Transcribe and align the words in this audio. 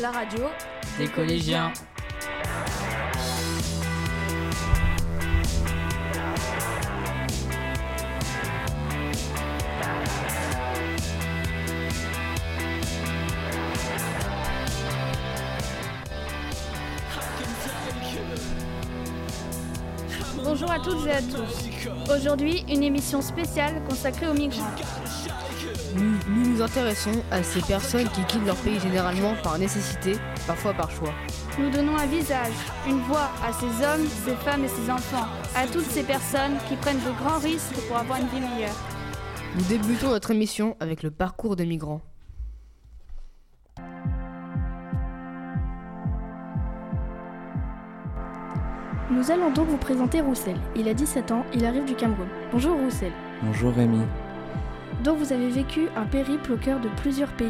La 0.00 0.10
radio 0.12 0.46
des 0.96 1.06
collégiens. 1.06 1.70
Bonjour 20.42 20.70
à 20.70 20.78
toutes 20.78 21.06
et 21.06 21.12
à 21.12 21.20
tous. 21.20 22.10
Aujourd'hui, 22.10 22.64
une 22.70 22.82
émission 22.82 23.20
spéciale 23.20 23.82
consacrée 23.86 24.28
aux 24.28 24.34
migrants. 24.34 24.64
Nous, 25.94 26.18
nous 26.28 26.50
nous 26.50 26.62
intéressons 26.62 27.10
à 27.32 27.42
ces 27.42 27.60
personnes 27.60 28.08
qui 28.10 28.22
quittent 28.24 28.46
leur 28.46 28.56
pays 28.56 28.78
généralement 28.78 29.34
par 29.42 29.58
nécessité, 29.58 30.12
parfois 30.46 30.72
par 30.72 30.90
choix. 30.90 31.12
Nous 31.58 31.68
donnons 31.70 31.96
un 31.96 32.06
visage, 32.06 32.52
une 32.86 33.00
voix 33.00 33.28
à 33.44 33.52
ces 33.52 33.84
hommes, 33.84 34.06
ces 34.24 34.36
femmes 34.36 34.64
et 34.64 34.68
ces 34.68 34.88
enfants, 34.88 35.26
à 35.56 35.66
toutes 35.66 35.86
ces 35.86 36.04
personnes 36.04 36.58
qui 36.68 36.76
prennent 36.76 37.00
de 37.00 37.10
grands 37.18 37.38
risques 37.38 37.74
pour 37.88 37.96
avoir 37.96 38.20
une 38.20 38.28
vie 38.28 38.40
meilleure. 38.40 38.76
Nous 39.56 39.64
débutons 39.64 40.10
notre 40.10 40.30
émission 40.30 40.76
avec 40.78 41.02
le 41.02 41.10
parcours 41.10 41.56
des 41.56 41.66
migrants. 41.66 42.02
Nous 49.10 49.32
allons 49.32 49.50
donc 49.50 49.66
vous 49.66 49.76
présenter 49.76 50.20
Roussel. 50.20 50.56
Il 50.76 50.88
a 50.88 50.94
17 50.94 51.32
ans, 51.32 51.44
il 51.52 51.64
arrive 51.64 51.84
du 51.84 51.96
Cameroun. 51.96 52.28
Bonjour 52.52 52.76
Roussel. 52.78 53.10
Bonjour 53.42 53.74
Rémi. 53.74 54.02
Donc 55.04 55.16
vous 55.16 55.32
avez 55.32 55.48
vécu 55.48 55.88
un 55.96 56.04
périple 56.04 56.52
au 56.52 56.56
cœur 56.58 56.78
de 56.78 56.88
plusieurs 57.00 57.34
pays, 57.34 57.48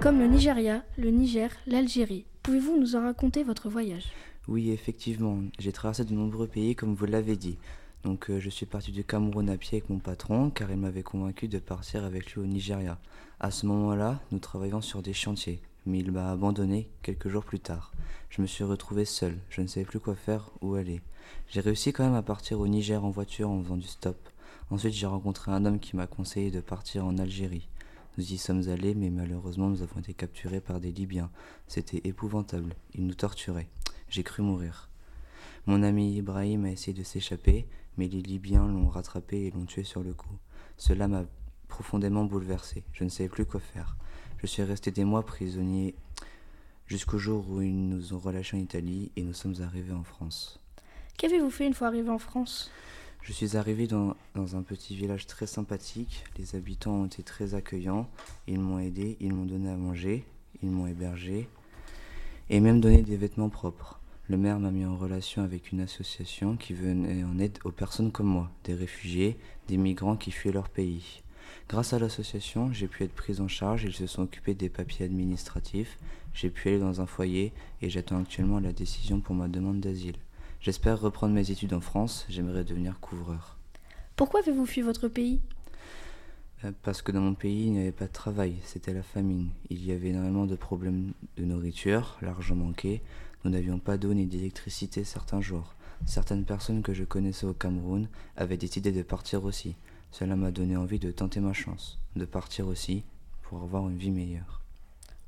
comme 0.00 0.18
le 0.18 0.26
Nigeria, 0.26 0.82
le 0.96 1.10
Niger, 1.10 1.50
l'Algérie. 1.66 2.24
Pouvez-vous 2.42 2.78
nous 2.80 2.96
en 2.96 3.02
raconter 3.02 3.42
votre 3.42 3.68
voyage? 3.68 4.06
Oui, 4.48 4.70
effectivement, 4.70 5.40
j'ai 5.58 5.72
traversé 5.72 6.06
de 6.06 6.14
nombreux 6.14 6.46
pays 6.46 6.74
comme 6.74 6.94
vous 6.94 7.04
l'avez 7.04 7.36
dit. 7.36 7.58
Donc 8.02 8.30
euh, 8.30 8.40
je 8.40 8.48
suis 8.48 8.64
parti 8.64 8.92
du 8.92 9.04
Cameroun 9.04 9.50
à 9.50 9.58
pied 9.58 9.76
avec 9.76 9.90
mon 9.90 9.98
patron 9.98 10.48
car 10.48 10.70
il 10.70 10.78
m'avait 10.78 11.02
convaincu 11.02 11.48
de 11.48 11.58
partir 11.58 12.02
avec 12.02 12.32
lui 12.32 12.40
au 12.40 12.46
Nigeria. 12.46 12.98
À 13.40 13.50
ce 13.50 13.66
moment-là, 13.66 14.20
nous 14.32 14.38
travaillions 14.38 14.80
sur 14.80 15.02
des 15.02 15.12
chantiers, 15.12 15.60
mais 15.84 15.98
il 15.98 16.12
m'a 16.12 16.30
abandonné 16.30 16.88
quelques 17.02 17.28
jours 17.28 17.44
plus 17.44 17.60
tard. 17.60 17.92
Je 18.30 18.40
me 18.40 18.46
suis 18.46 18.64
retrouvé 18.64 19.04
seul, 19.04 19.36
je 19.50 19.60
ne 19.60 19.66
savais 19.66 19.84
plus 19.84 20.00
quoi 20.00 20.14
faire, 20.14 20.50
où 20.62 20.76
aller. 20.76 21.02
J'ai 21.48 21.60
réussi 21.60 21.92
quand 21.92 22.04
même 22.04 22.14
à 22.14 22.22
partir 22.22 22.58
au 22.58 22.66
Niger 22.66 23.04
en 23.04 23.10
voiture 23.10 23.50
en 23.50 23.62
faisant 23.62 23.76
du 23.76 23.86
stop. 23.86 24.16
Ensuite, 24.70 24.94
j'ai 24.94 25.06
rencontré 25.06 25.52
un 25.52 25.64
homme 25.64 25.78
qui 25.78 25.94
m'a 25.94 26.08
conseillé 26.08 26.50
de 26.50 26.60
partir 26.60 27.06
en 27.06 27.18
Algérie. 27.18 27.68
Nous 28.18 28.32
y 28.32 28.36
sommes 28.36 28.68
allés, 28.68 28.94
mais 28.94 29.10
malheureusement, 29.10 29.68
nous 29.68 29.82
avons 29.82 30.00
été 30.00 30.12
capturés 30.12 30.60
par 30.60 30.80
des 30.80 30.90
Libyens. 30.90 31.30
C'était 31.68 32.00
épouvantable. 32.04 32.74
Ils 32.94 33.06
nous 33.06 33.14
torturaient. 33.14 33.68
J'ai 34.08 34.24
cru 34.24 34.42
mourir. 34.42 34.88
Mon 35.66 35.82
ami 35.82 36.16
Ibrahim 36.16 36.64
a 36.64 36.70
essayé 36.70 36.96
de 36.96 37.04
s'échapper, 37.04 37.66
mais 37.96 38.08
les 38.08 38.22
Libyens 38.22 38.66
l'ont 38.66 38.88
rattrapé 38.88 39.46
et 39.46 39.50
l'ont 39.50 39.66
tué 39.66 39.84
sur 39.84 40.02
le 40.02 40.14
coup. 40.14 40.36
Cela 40.76 41.06
m'a 41.06 41.24
profondément 41.68 42.24
bouleversé. 42.24 42.84
Je 42.92 43.04
ne 43.04 43.08
savais 43.08 43.28
plus 43.28 43.46
quoi 43.46 43.60
faire. 43.60 43.96
Je 44.38 44.46
suis 44.46 44.62
resté 44.62 44.90
des 44.90 45.04
mois 45.04 45.24
prisonnier 45.24 45.94
jusqu'au 46.86 47.18
jour 47.18 47.48
où 47.50 47.60
ils 47.62 47.88
nous 47.88 48.14
ont 48.14 48.18
relâchés 48.18 48.56
en 48.56 48.60
Italie 48.60 49.12
et 49.16 49.22
nous 49.22 49.32
sommes 49.32 49.56
arrivés 49.60 49.92
en 49.92 50.04
France. 50.04 50.60
Qu'avez-vous 51.18 51.50
fait 51.50 51.66
une 51.66 51.74
fois 51.74 51.88
arrivé 51.88 52.10
en 52.10 52.18
France? 52.18 52.70
Je 53.26 53.32
suis 53.32 53.56
arrivé 53.56 53.88
dans, 53.88 54.14
un 54.36 54.62
petit 54.62 54.94
village 54.94 55.26
très 55.26 55.48
sympathique. 55.48 56.22
Les 56.38 56.54
habitants 56.54 56.92
ont 56.92 57.06
été 57.06 57.24
très 57.24 57.56
accueillants. 57.56 58.08
Ils 58.46 58.60
m'ont 58.60 58.78
aidé, 58.78 59.16
ils 59.18 59.32
m'ont 59.34 59.46
donné 59.46 59.68
à 59.68 59.74
manger, 59.74 60.24
ils 60.62 60.70
m'ont 60.70 60.86
hébergé 60.86 61.48
et 62.50 62.60
même 62.60 62.80
donné 62.80 63.02
des 63.02 63.16
vêtements 63.16 63.48
propres. 63.48 63.98
Le 64.28 64.36
maire 64.36 64.60
m'a 64.60 64.70
mis 64.70 64.84
en 64.84 64.96
relation 64.96 65.42
avec 65.42 65.72
une 65.72 65.80
association 65.80 66.56
qui 66.56 66.72
venait 66.72 67.24
en 67.24 67.40
aide 67.40 67.58
aux 67.64 67.72
personnes 67.72 68.12
comme 68.12 68.28
moi, 68.28 68.48
des 68.62 68.74
réfugiés, 68.74 69.36
des 69.66 69.76
migrants 69.76 70.16
qui 70.16 70.30
fuyaient 70.30 70.54
leur 70.54 70.68
pays. 70.68 71.24
Grâce 71.68 71.94
à 71.94 71.98
l'association, 71.98 72.72
j'ai 72.72 72.86
pu 72.86 73.02
être 73.02 73.12
prise 73.12 73.40
en 73.40 73.48
charge, 73.48 73.82
ils 73.82 73.92
se 73.92 74.06
sont 74.06 74.22
occupés 74.22 74.54
des 74.54 74.68
papiers 74.68 75.04
administratifs, 75.04 75.98
j'ai 76.32 76.48
pu 76.48 76.68
aller 76.68 76.78
dans 76.78 77.00
un 77.00 77.06
foyer 77.06 77.52
et 77.82 77.90
j'attends 77.90 78.20
actuellement 78.20 78.60
la 78.60 78.72
décision 78.72 79.18
pour 79.18 79.34
ma 79.34 79.48
demande 79.48 79.80
d'asile. 79.80 80.14
J'espère 80.60 81.00
reprendre 81.00 81.34
mes 81.34 81.50
études 81.50 81.74
en 81.74 81.80
France, 81.80 82.26
j'aimerais 82.28 82.64
devenir 82.64 82.98
couvreur. 83.00 83.56
Pourquoi 84.16 84.40
avez-vous 84.40 84.66
fui 84.66 84.82
votre 84.82 85.08
pays? 85.08 85.40
Euh, 86.64 86.72
Parce 86.82 87.02
que 87.02 87.12
dans 87.12 87.20
mon 87.20 87.34
pays, 87.34 87.66
il 87.66 87.72
n'y 87.72 87.80
avait 87.80 87.92
pas 87.92 88.06
de 88.06 88.12
travail, 88.12 88.56
c'était 88.64 88.94
la 88.94 89.02
famine. 89.02 89.50
Il 89.70 89.84
y 89.84 89.92
avait 89.92 90.08
énormément 90.08 90.46
de 90.46 90.56
problèmes 90.56 91.12
de 91.36 91.44
nourriture, 91.44 92.16
l'argent 92.22 92.56
manquait, 92.56 93.02
nous 93.44 93.50
n'avions 93.50 93.78
pas 93.78 93.96
d'eau 93.96 94.14
ni 94.14 94.26
d'électricité 94.26 95.04
certains 95.04 95.40
jours. 95.40 95.74
Certaines 96.04 96.44
personnes 96.44 96.82
que 96.82 96.92
je 96.94 97.04
connaissais 97.04 97.46
au 97.46 97.54
Cameroun 97.54 98.08
avaient 98.36 98.56
décidé 98.56 98.92
de 98.92 99.02
partir 99.02 99.44
aussi. 99.44 99.76
Cela 100.10 100.36
m'a 100.36 100.50
donné 100.50 100.76
envie 100.76 100.98
de 100.98 101.10
tenter 101.10 101.40
ma 101.40 101.52
chance, 101.52 101.98
de 102.16 102.24
partir 102.24 102.66
aussi 102.66 103.04
pour 103.42 103.62
avoir 103.62 103.88
une 103.88 103.96
vie 103.96 104.10
meilleure. 104.10 104.62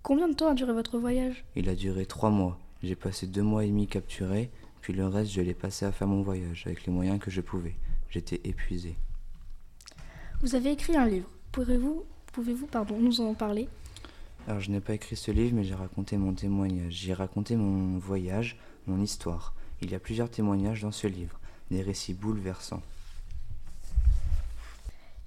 Combien 0.02 0.28
de 0.28 0.34
temps 0.34 0.48
a 0.48 0.54
duré 0.54 0.72
votre 0.72 0.98
voyage? 0.98 1.44
Il 1.54 1.68
a 1.68 1.74
duré 1.74 2.06
trois 2.06 2.30
mois. 2.30 2.58
J'ai 2.82 2.96
passé 2.96 3.26
deux 3.26 3.42
mois 3.42 3.64
et 3.64 3.68
demi 3.68 3.86
capturé, 3.86 4.50
puis 4.88 4.96
le 4.96 5.06
reste 5.06 5.32
je 5.32 5.42
l'ai 5.42 5.52
passé 5.52 5.84
à 5.84 5.92
faire 5.92 6.06
mon 6.06 6.22
voyage 6.22 6.62
avec 6.64 6.86
les 6.86 6.92
moyens 6.94 7.20
que 7.20 7.30
je 7.30 7.42
pouvais. 7.42 7.74
J'étais 8.08 8.40
épuisé. 8.44 8.96
Vous 10.40 10.54
avez 10.54 10.72
écrit 10.72 10.96
un 10.96 11.04
livre. 11.04 11.28
Pouvez-vous 11.52 12.06
pouvez-vous 12.32 12.66
pardon, 12.66 12.98
nous 12.98 13.20
en 13.20 13.34
parler? 13.34 13.68
Alors 14.46 14.60
je 14.60 14.70
n'ai 14.70 14.80
pas 14.80 14.94
écrit 14.94 15.14
ce 15.14 15.30
livre 15.30 15.54
mais 15.54 15.64
j'ai 15.64 15.74
raconté 15.74 16.16
mon 16.16 16.32
témoignage. 16.32 16.94
J'ai 16.94 17.12
raconté 17.12 17.54
mon 17.54 17.98
voyage, 17.98 18.56
mon 18.86 19.02
histoire. 19.02 19.52
Il 19.82 19.90
y 19.90 19.94
a 19.94 19.98
plusieurs 19.98 20.30
témoignages 20.30 20.80
dans 20.80 20.90
ce 20.90 21.06
livre, 21.06 21.38
des 21.70 21.82
récits 21.82 22.14
bouleversants. 22.14 22.82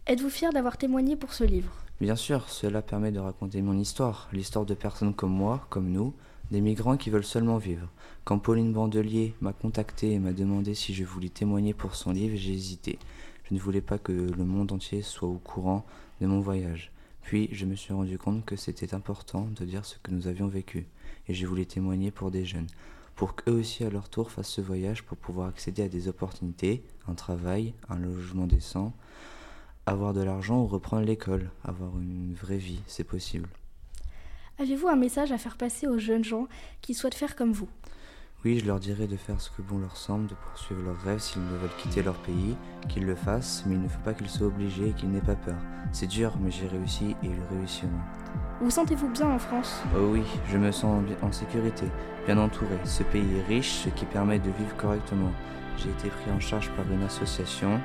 Êtes-vous 0.08 0.32
fier 0.32 0.52
d'avoir 0.52 0.78
témoigné 0.78 1.16
pour 1.16 1.34
ce 1.34 1.44
livre? 1.44 1.72
Bien 2.00 2.16
sûr, 2.16 2.50
cela 2.50 2.82
permet 2.82 3.12
de 3.12 3.20
raconter 3.20 3.62
mon 3.62 3.78
histoire, 3.78 4.28
l'histoire 4.34 4.66
de 4.66 4.74
personnes 4.74 5.14
comme 5.14 5.34
moi, 5.34 5.68
comme 5.70 5.92
nous, 5.92 6.16
des 6.52 6.62
migrants 6.62 6.98
qui 6.98 7.10
veulent 7.10 7.24
seulement 7.24 7.58
vivre. 7.58 7.88
Quand 8.26 8.38
Pauline 8.38 8.74
Bandelier 8.74 9.34
m'a 9.40 9.54
contacté 9.54 10.12
et 10.12 10.20
m'a 10.20 10.34
demandé 10.34 10.76
si 10.76 10.94
je 10.94 11.06
voulais 11.06 11.30
témoigner 11.30 11.74
pour 11.74 11.96
son 11.96 12.12
livre, 12.12 12.36
j'ai 12.36 12.54
hésité. 12.54 13.00
Je 13.50 13.54
ne 13.54 13.60
voulais 13.60 13.82
pas 13.82 13.98
que 13.98 14.12
le 14.12 14.46
monde 14.46 14.72
entier 14.72 15.02
soit 15.02 15.30
au 15.30 15.38
courant 15.38 15.86
de 16.20 16.28
mon 16.28 16.42
voyage. 16.42 16.92
Puis 17.22 17.48
je 17.52 17.66
me 17.66 17.76
suis 17.76 17.94
rendu 17.94 18.18
compte 18.18 18.46
que 18.46 18.56
c'était 18.56 18.94
important 18.94 19.48
de 19.56 19.66
dire 19.66 19.86
ce 19.86 19.96
que 20.04 20.12
nous 20.12 20.28
avions 20.28 20.48
vécu, 20.48 20.88
et 21.28 21.34
je 21.34 21.48
voulais 21.48 21.66
témoigner 21.66 22.12
pour 22.12 22.32
des 22.32 22.46
jeunes, 22.46 22.68
pour 23.16 23.36
qu'eux 23.36 23.52
aussi 23.52 23.84
à 23.84 23.90
leur 23.90 24.10
tour 24.10 24.32
fassent 24.32 24.50
ce 24.50 24.62
voyage 24.62 25.04
pour 25.04 25.18
pouvoir 25.18 25.48
accéder 25.48 25.84
à 25.84 25.90
des 25.90 26.08
opportunités, 26.08 26.84
un 27.08 27.14
travail, 27.14 27.74
un 27.90 27.98
logement 27.98 28.48
décent, 28.48 28.94
avoir 29.86 30.14
de 30.14 30.22
l'argent 30.22 30.62
ou 30.62 30.68
reprendre 30.68 31.06
l'école, 31.06 31.50
avoir 31.64 31.98
une 31.98 32.34
vraie 32.34 32.58
vie, 32.58 32.82
c'est 32.88 33.04
possible. 33.04 33.48
Avez-vous 34.62 34.90
un 34.90 34.96
message 34.96 35.32
à 35.32 35.40
faire 35.40 35.58
passer 35.58 35.88
aux 35.88 35.98
jeunes 35.98 36.24
gens 36.24 36.46
qui 36.82 36.94
souhaitent 36.94 37.16
faire 37.16 37.36
comme 37.36 37.52
vous? 37.52 37.68
Oui, 38.46 38.60
je 38.60 38.68
leur 38.68 38.80
dirais 38.80 39.08
de 39.08 39.18
faire 39.18 39.42
ce 39.42 39.50
que 39.50 39.64
bon 39.64 39.80
leur 39.80 39.98
semble, 39.98 40.28
de 40.28 40.36
poursuivre 40.36 40.84
leurs 40.84 41.02
rêves 41.02 41.18
s'ils 41.18 41.42
ne 41.42 41.58
veulent 41.58 41.76
quitter 41.80 42.04
leur 42.04 42.14
pays, 42.20 42.56
qu'ils 42.88 43.08
le 43.08 43.16
fassent, 43.16 43.64
mais 43.66 43.74
il 43.74 43.82
ne 43.82 43.88
faut 43.88 44.02
pas 44.06 44.14
qu'ils 44.14 44.30
soient 44.30 44.46
obligés 44.46 44.90
et 44.90 44.94
qu'ils 44.94 45.10
n'aient 45.10 45.20
pas 45.20 45.34
peur. 45.34 45.56
C'est 45.92 46.06
dur, 46.06 46.34
mais 46.40 46.52
j'ai 46.52 46.68
réussi 46.68 47.16
et 47.24 47.26
ils 47.26 47.58
réussiront. 47.58 47.90
Vous 48.62 48.70
sentez-vous 48.70 49.10
bien 49.10 49.32
en 49.32 49.40
France? 49.40 49.82
Oh 49.96 50.10
oui, 50.12 50.22
je 50.52 50.60
me 50.60 50.72
sens 50.72 51.04
en 51.24 51.32
sécurité, 51.32 51.88
bien 52.28 52.38
entouré. 52.38 52.78
Ce 52.86 53.02
pays 53.02 53.36
est 53.40 53.48
riche, 53.48 53.72
ce 53.86 53.90
qui 53.90 54.06
permet 54.06 54.38
de 54.38 54.52
vivre 54.52 54.78
correctement. 54.78 55.32
J'ai 55.78 55.90
été 55.90 56.10
pris 56.10 56.30
en 56.30 56.40
charge 56.40 56.70
par 56.74 56.86
une 56.92 57.02
association 57.02 57.82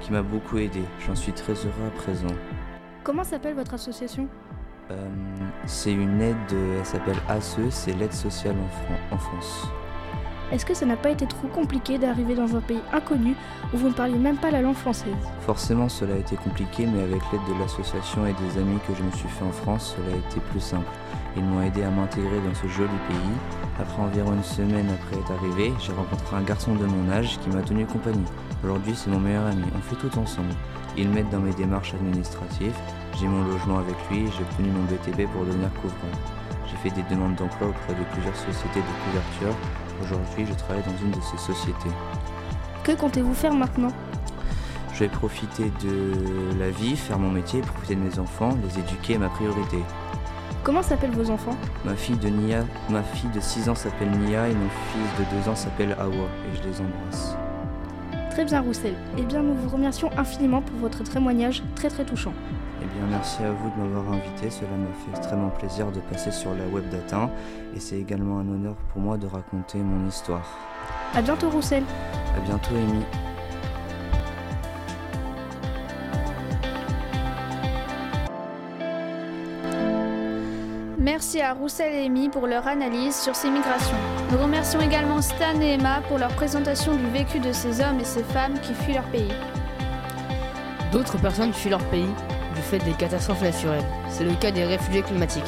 qui 0.00 0.12
m'a 0.12 0.22
beaucoup 0.22 0.58
aidé. 0.58 0.82
J'en 1.04 1.16
suis 1.16 1.32
très 1.32 1.54
heureux 1.54 1.86
à 1.88 1.90
présent. 1.90 2.36
Comment 3.02 3.24
s'appelle 3.24 3.56
votre 3.56 3.74
association? 3.74 4.28
C'est 5.66 5.92
une 5.92 6.20
aide, 6.20 6.36
elle 6.52 6.84
s'appelle 6.84 7.18
ASE, 7.28 7.58
c'est 7.70 7.92
l'aide 7.92 8.12
sociale 8.12 8.56
en, 8.56 8.68
Fran 8.68 9.16
en 9.16 9.18
France. 9.18 9.68
Est-ce 10.52 10.66
que 10.66 10.74
ça 10.74 10.84
n'a 10.84 10.96
pas 10.96 11.10
été 11.10 11.26
trop 11.26 11.46
compliqué 11.46 11.96
d'arriver 11.96 12.34
dans 12.34 12.56
un 12.56 12.60
pays 12.60 12.80
inconnu 12.92 13.36
où 13.72 13.76
vous 13.76 13.88
ne 13.88 13.92
parliez 13.92 14.18
même 14.18 14.36
pas 14.36 14.50
la 14.50 14.60
langue 14.60 14.74
française? 14.74 15.14
Forcément, 15.42 15.88
cela 15.88 16.14
a 16.14 16.18
été 16.18 16.34
compliqué, 16.34 16.86
mais 16.86 17.02
avec 17.02 17.22
l'aide 17.30 17.40
de 17.48 17.60
l'association 17.60 18.26
et 18.26 18.32
des 18.32 18.60
amis 18.60 18.78
que 18.88 18.94
je 18.96 19.02
me 19.04 19.10
suis 19.12 19.28
fait 19.28 19.44
en 19.44 19.52
France, 19.52 19.96
cela 19.96 20.12
a 20.12 20.18
été 20.18 20.40
plus 20.50 20.58
simple. 20.58 20.90
Ils 21.36 21.44
m'ont 21.44 21.62
aidé 21.62 21.84
à 21.84 21.90
m'intégrer 21.90 22.40
dans 22.40 22.54
ce 22.54 22.66
joli 22.66 22.90
pays. 23.06 23.78
Après 23.78 24.02
environ 24.02 24.32
une 24.32 24.42
semaine 24.42 24.88
après 24.90 25.20
être 25.20 25.32
arrivé, 25.32 25.72
j'ai 25.78 25.92
rencontré 25.92 26.36
un 26.36 26.42
garçon 26.42 26.74
de 26.74 26.84
mon 26.84 27.12
âge 27.12 27.38
qui 27.38 27.48
m'a 27.50 27.62
tenu 27.62 27.86
compagnie. 27.86 28.26
Aujourd'hui, 28.64 28.94
c'est 28.96 29.10
mon 29.10 29.20
meilleur 29.20 29.46
ami. 29.46 29.62
On 29.76 29.80
fait 29.82 29.96
tout 29.96 30.18
ensemble. 30.18 30.52
Il 30.96 31.10
m'aide 31.10 31.30
dans 31.30 31.38
mes 31.38 31.52
démarches 31.52 31.94
administratives. 31.94 32.74
J'ai 33.18 33.28
mon 33.28 33.44
logement 33.44 33.78
avec 33.78 33.96
lui. 34.10 34.26
J'ai 34.26 34.42
obtenu 34.42 34.68
mon 34.70 34.84
BTP 34.84 35.30
pour 35.32 35.44
devenir 35.44 35.72
couvreur. 35.74 36.14
J'ai 36.66 36.76
fait 36.76 36.90
des 36.90 37.02
demandes 37.14 37.34
d'emploi 37.34 37.68
auprès 37.68 37.94
de 37.94 38.04
plusieurs 38.12 38.36
sociétés 38.36 38.80
de 38.80 39.04
couverture. 39.04 39.56
Aujourd'hui, 40.02 40.46
je 40.46 40.54
travaille 40.54 40.82
dans 40.84 41.04
une 41.04 41.10
de 41.10 41.20
ces 41.20 41.38
sociétés. 41.38 41.90
Que 42.84 42.92
comptez-vous 42.92 43.34
faire 43.34 43.52
maintenant? 43.52 43.92
Je 44.94 45.00
vais 45.00 45.08
profiter 45.08 45.72
de 45.82 46.58
la 46.58 46.70
vie, 46.70 46.96
faire 46.96 47.18
mon 47.18 47.30
métier, 47.30 47.60
profiter 47.60 47.94
de 47.94 48.00
mes 48.00 48.18
enfants, 48.18 48.56
les 48.62 48.78
éduquer 48.78 49.14
est 49.14 49.18
ma 49.18 49.28
priorité. 49.28 49.78
Comment 50.62 50.82
s'appellent 50.82 51.12
vos 51.12 51.30
enfants? 51.30 51.56
Ma 51.86 51.94
fille 51.94 52.18
de 52.18 52.28
Nia, 52.28 52.64
ma 52.90 53.02
fille 53.02 53.30
de 53.30 53.40
6 53.40 53.70
ans 53.70 53.74
s'appelle 53.74 54.10
Nia 54.10 54.48
et 54.48 54.54
mon 54.54 54.68
fils 54.68 55.18
de 55.18 55.42
2 55.42 55.48
ans 55.50 55.56
s'appelle 55.56 55.96
Awa 55.98 56.12
et 56.12 56.56
je 56.56 56.68
les 56.68 56.80
embrasse. 56.80 57.34
Très 58.30 58.44
bien 58.44 58.60
Roussel. 58.60 58.94
Eh 59.16 59.22
bien 59.22 59.42
nous 59.42 59.54
vous 59.54 59.70
remercions 59.70 60.10
infiniment 60.18 60.60
pour 60.60 60.76
votre 60.78 61.02
témoignage 61.02 61.62
très 61.74 61.88
très 61.88 62.04
touchant. 62.04 62.34
Bien 62.94 63.06
merci 63.08 63.42
à 63.44 63.52
vous 63.52 63.70
de 63.70 63.76
m'avoir 63.76 64.12
invité, 64.12 64.50
cela 64.50 64.70
m'a 64.70 64.92
fait 64.92 65.10
extrêmement 65.16 65.50
plaisir 65.50 65.92
de 65.92 66.00
passer 66.00 66.32
sur 66.32 66.54
la 66.54 66.66
web 66.66 66.88
d'Atin 66.88 67.30
et 67.74 67.78
c'est 67.78 67.98
également 67.98 68.38
un 68.38 68.48
honneur 68.48 68.74
pour 68.92 69.00
moi 69.00 69.16
de 69.16 69.26
raconter 69.26 69.78
mon 69.78 70.08
histoire. 70.08 70.58
À 71.14 71.22
bientôt 71.22 71.50
Roussel. 71.50 71.84
À 72.36 72.40
bientôt 72.40 72.74
Amy. 72.74 73.04
Merci 80.98 81.40
à 81.40 81.54
Roussel 81.54 81.94
et 81.94 82.06
Amy 82.06 82.28
pour 82.28 82.46
leur 82.46 82.66
analyse 82.66 83.14
sur 83.14 83.36
ces 83.36 83.50
migrations. 83.50 83.96
Nous 84.32 84.38
remercions 84.38 84.80
également 84.80 85.22
Stan 85.22 85.60
et 85.60 85.74
Emma 85.74 86.00
pour 86.08 86.18
leur 86.18 86.32
présentation 86.34 86.96
du 86.96 87.06
vécu 87.06 87.38
de 87.38 87.52
ces 87.52 87.80
hommes 87.80 88.00
et 88.00 88.04
ces 88.04 88.24
femmes 88.24 88.58
qui 88.60 88.74
fuient 88.74 88.94
leur 88.94 89.08
pays. 89.10 89.32
D'autres 90.92 91.18
personnes 91.18 91.52
fuient 91.52 91.70
leur 91.70 91.84
pays 91.84 92.08
fait 92.70 92.78
des 92.84 92.92
catastrophes 92.92 93.42
naturelles. 93.42 93.84
C'est 94.08 94.22
le 94.22 94.34
cas 94.34 94.52
des 94.52 94.64
réfugiés 94.64 95.02
climatiques. 95.02 95.42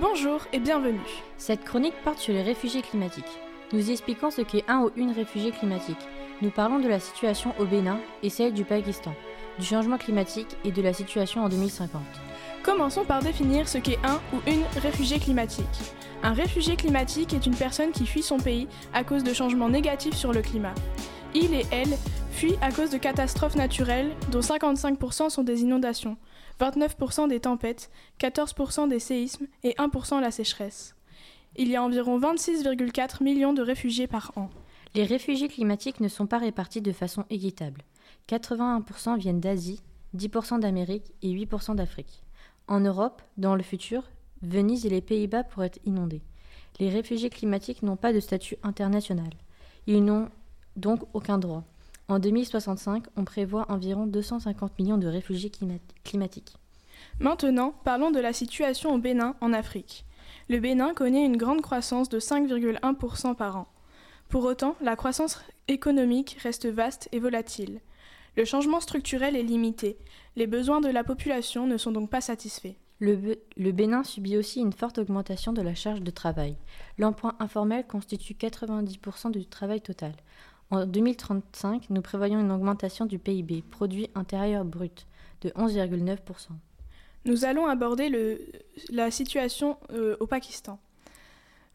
Bonjour 0.00 0.40
et 0.54 0.58
bienvenue. 0.58 0.98
Cette 1.36 1.62
chronique 1.62 1.94
porte 2.04 2.18
sur 2.18 2.32
les 2.32 2.42
réfugiés 2.42 2.80
climatiques. 2.80 3.24
Nous 3.74 3.90
expliquons 3.90 4.30
ce 4.30 4.40
qu'est 4.40 4.64
un 4.66 4.80
ou 4.80 4.90
une 4.96 5.12
réfugié 5.12 5.50
climatique. 5.50 5.98
Nous 6.40 6.50
parlons 6.50 6.78
de 6.78 6.88
la 6.88 7.00
situation 7.00 7.52
au 7.58 7.66
Bénin 7.66 7.98
et 8.22 8.30
celle 8.30 8.54
du 8.54 8.64
Pakistan, 8.64 9.12
du 9.58 9.66
changement 9.66 9.98
climatique 9.98 10.56
et 10.64 10.72
de 10.72 10.80
la 10.80 10.94
situation 10.94 11.44
en 11.44 11.50
2050. 11.50 12.00
Commençons 12.64 13.04
par 13.04 13.22
définir 13.22 13.68
ce 13.68 13.76
qu'est 13.76 13.98
un 14.02 14.22
ou 14.32 14.38
une 14.46 14.64
réfugié 14.80 15.18
climatique. 15.18 15.66
Un 16.22 16.32
réfugié 16.32 16.76
climatique 16.76 17.34
est 17.34 17.44
une 17.44 17.54
personne 17.54 17.92
qui 17.92 18.06
fuit 18.06 18.22
son 18.22 18.38
pays 18.38 18.68
à 18.94 19.04
cause 19.04 19.22
de 19.22 19.34
changements 19.34 19.68
négatifs 19.68 20.14
sur 20.14 20.32
le 20.32 20.40
climat. 20.40 20.74
Il 21.34 21.52
et 21.52 21.66
elle 21.70 21.94
fuient 22.30 22.56
à 22.62 22.72
cause 22.72 22.88
de 22.88 22.96
catastrophes 22.96 23.56
naturelles, 23.56 24.12
dont 24.32 24.40
55% 24.40 25.28
sont 25.28 25.42
des 25.42 25.60
inondations, 25.60 26.16
29% 26.58 27.28
des 27.28 27.40
tempêtes, 27.40 27.90
14% 28.18 28.88
des 28.88 28.98
séismes 28.98 29.46
et 29.62 29.74
1% 29.74 30.22
la 30.22 30.30
sécheresse. 30.30 30.94
Il 31.56 31.68
y 31.68 31.76
a 31.76 31.82
environ 31.82 32.18
26,4 32.18 33.22
millions 33.22 33.52
de 33.52 33.60
réfugiés 33.60 34.06
par 34.06 34.32
an. 34.36 34.48
Les 34.94 35.04
réfugiés 35.04 35.48
climatiques 35.48 36.00
ne 36.00 36.08
sont 36.08 36.26
pas 36.26 36.38
répartis 36.38 36.80
de 36.80 36.92
façon 36.92 37.26
équitable. 37.28 37.82
81% 38.30 39.18
viennent 39.18 39.40
d'Asie, 39.40 39.82
10% 40.16 40.60
d'Amérique 40.60 41.12
et 41.20 41.28
8% 41.28 41.74
d'Afrique. 41.74 42.23
En 42.68 42.80
Europe, 42.80 43.22
dans 43.36 43.56
le 43.56 43.62
futur, 43.62 44.04
Venise 44.42 44.86
et 44.86 44.90
les 44.90 45.00
Pays-Bas 45.00 45.44
pourraient 45.44 45.66
être 45.66 45.80
inondés. 45.84 46.22
Les 46.80 46.90
réfugiés 46.90 47.30
climatiques 47.30 47.82
n'ont 47.82 47.96
pas 47.96 48.12
de 48.12 48.20
statut 48.20 48.56
international. 48.62 49.30
Ils 49.86 50.04
n'ont 50.04 50.28
donc 50.76 51.02
aucun 51.12 51.38
droit. 51.38 51.64
En 52.08 52.18
2065, 52.18 53.04
on 53.16 53.24
prévoit 53.24 53.70
environ 53.70 54.06
250 54.06 54.78
millions 54.78 54.98
de 54.98 55.06
réfugiés 55.06 55.50
climatiques. 56.04 56.56
Maintenant, 57.20 57.74
parlons 57.84 58.10
de 58.10 58.20
la 58.20 58.32
situation 58.32 58.94
au 58.94 58.98
Bénin 58.98 59.36
en 59.40 59.52
Afrique. 59.52 60.04
Le 60.48 60.58
Bénin 60.58 60.94
connaît 60.94 61.24
une 61.24 61.36
grande 61.36 61.62
croissance 61.62 62.08
de 62.08 62.18
5,1% 62.18 63.34
par 63.34 63.56
an. 63.56 63.66
Pour 64.28 64.44
autant, 64.44 64.76
la 64.80 64.96
croissance 64.96 65.40
économique 65.68 66.36
reste 66.42 66.66
vaste 66.66 67.08
et 67.12 67.20
volatile. 67.20 67.80
Le 68.36 68.44
changement 68.44 68.80
structurel 68.80 69.36
est 69.36 69.42
limité. 69.42 69.96
Les 70.36 70.46
besoins 70.46 70.80
de 70.80 70.88
la 70.88 71.04
population 71.04 71.66
ne 71.66 71.76
sont 71.76 71.92
donc 71.92 72.10
pas 72.10 72.20
satisfaits. 72.20 72.74
Le, 72.98 73.36
le, 73.56 73.72
Bénin 73.72 74.02
subit 74.02 74.36
aussi 74.36 74.60
une 74.60 74.72
forte 74.72 74.98
augmentation 74.98 75.52
de 75.52 75.62
la 75.62 75.74
charge 75.74 76.00
de 76.00 76.10
travail. 76.10 76.56
L'emploi 76.98 77.34
informel 77.38 77.86
constitue 77.86 78.34
90% 78.34 79.30
du 79.30 79.46
travail 79.46 79.80
total. 79.80 80.14
En 80.70 80.86
2035, 80.86 81.90
nous 81.90 82.02
prévoyons 82.02 82.40
une 82.40 82.50
augmentation 82.50 83.06
du 83.06 83.18
PIB, 83.18 83.62
produit 83.70 84.08
intérieur 84.14 84.64
brut, 84.64 85.06
de 85.42 85.50
11,9%. 85.50 86.18
Nous 87.26 87.44
allons 87.44 87.66
aborder 87.66 88.08
le, 88.08 88.40
la 88.90 89.10
situation 89.10 89.78
euh, 89.92 90.16
au 90.20 90.26
Pakistan. 90.26 90.78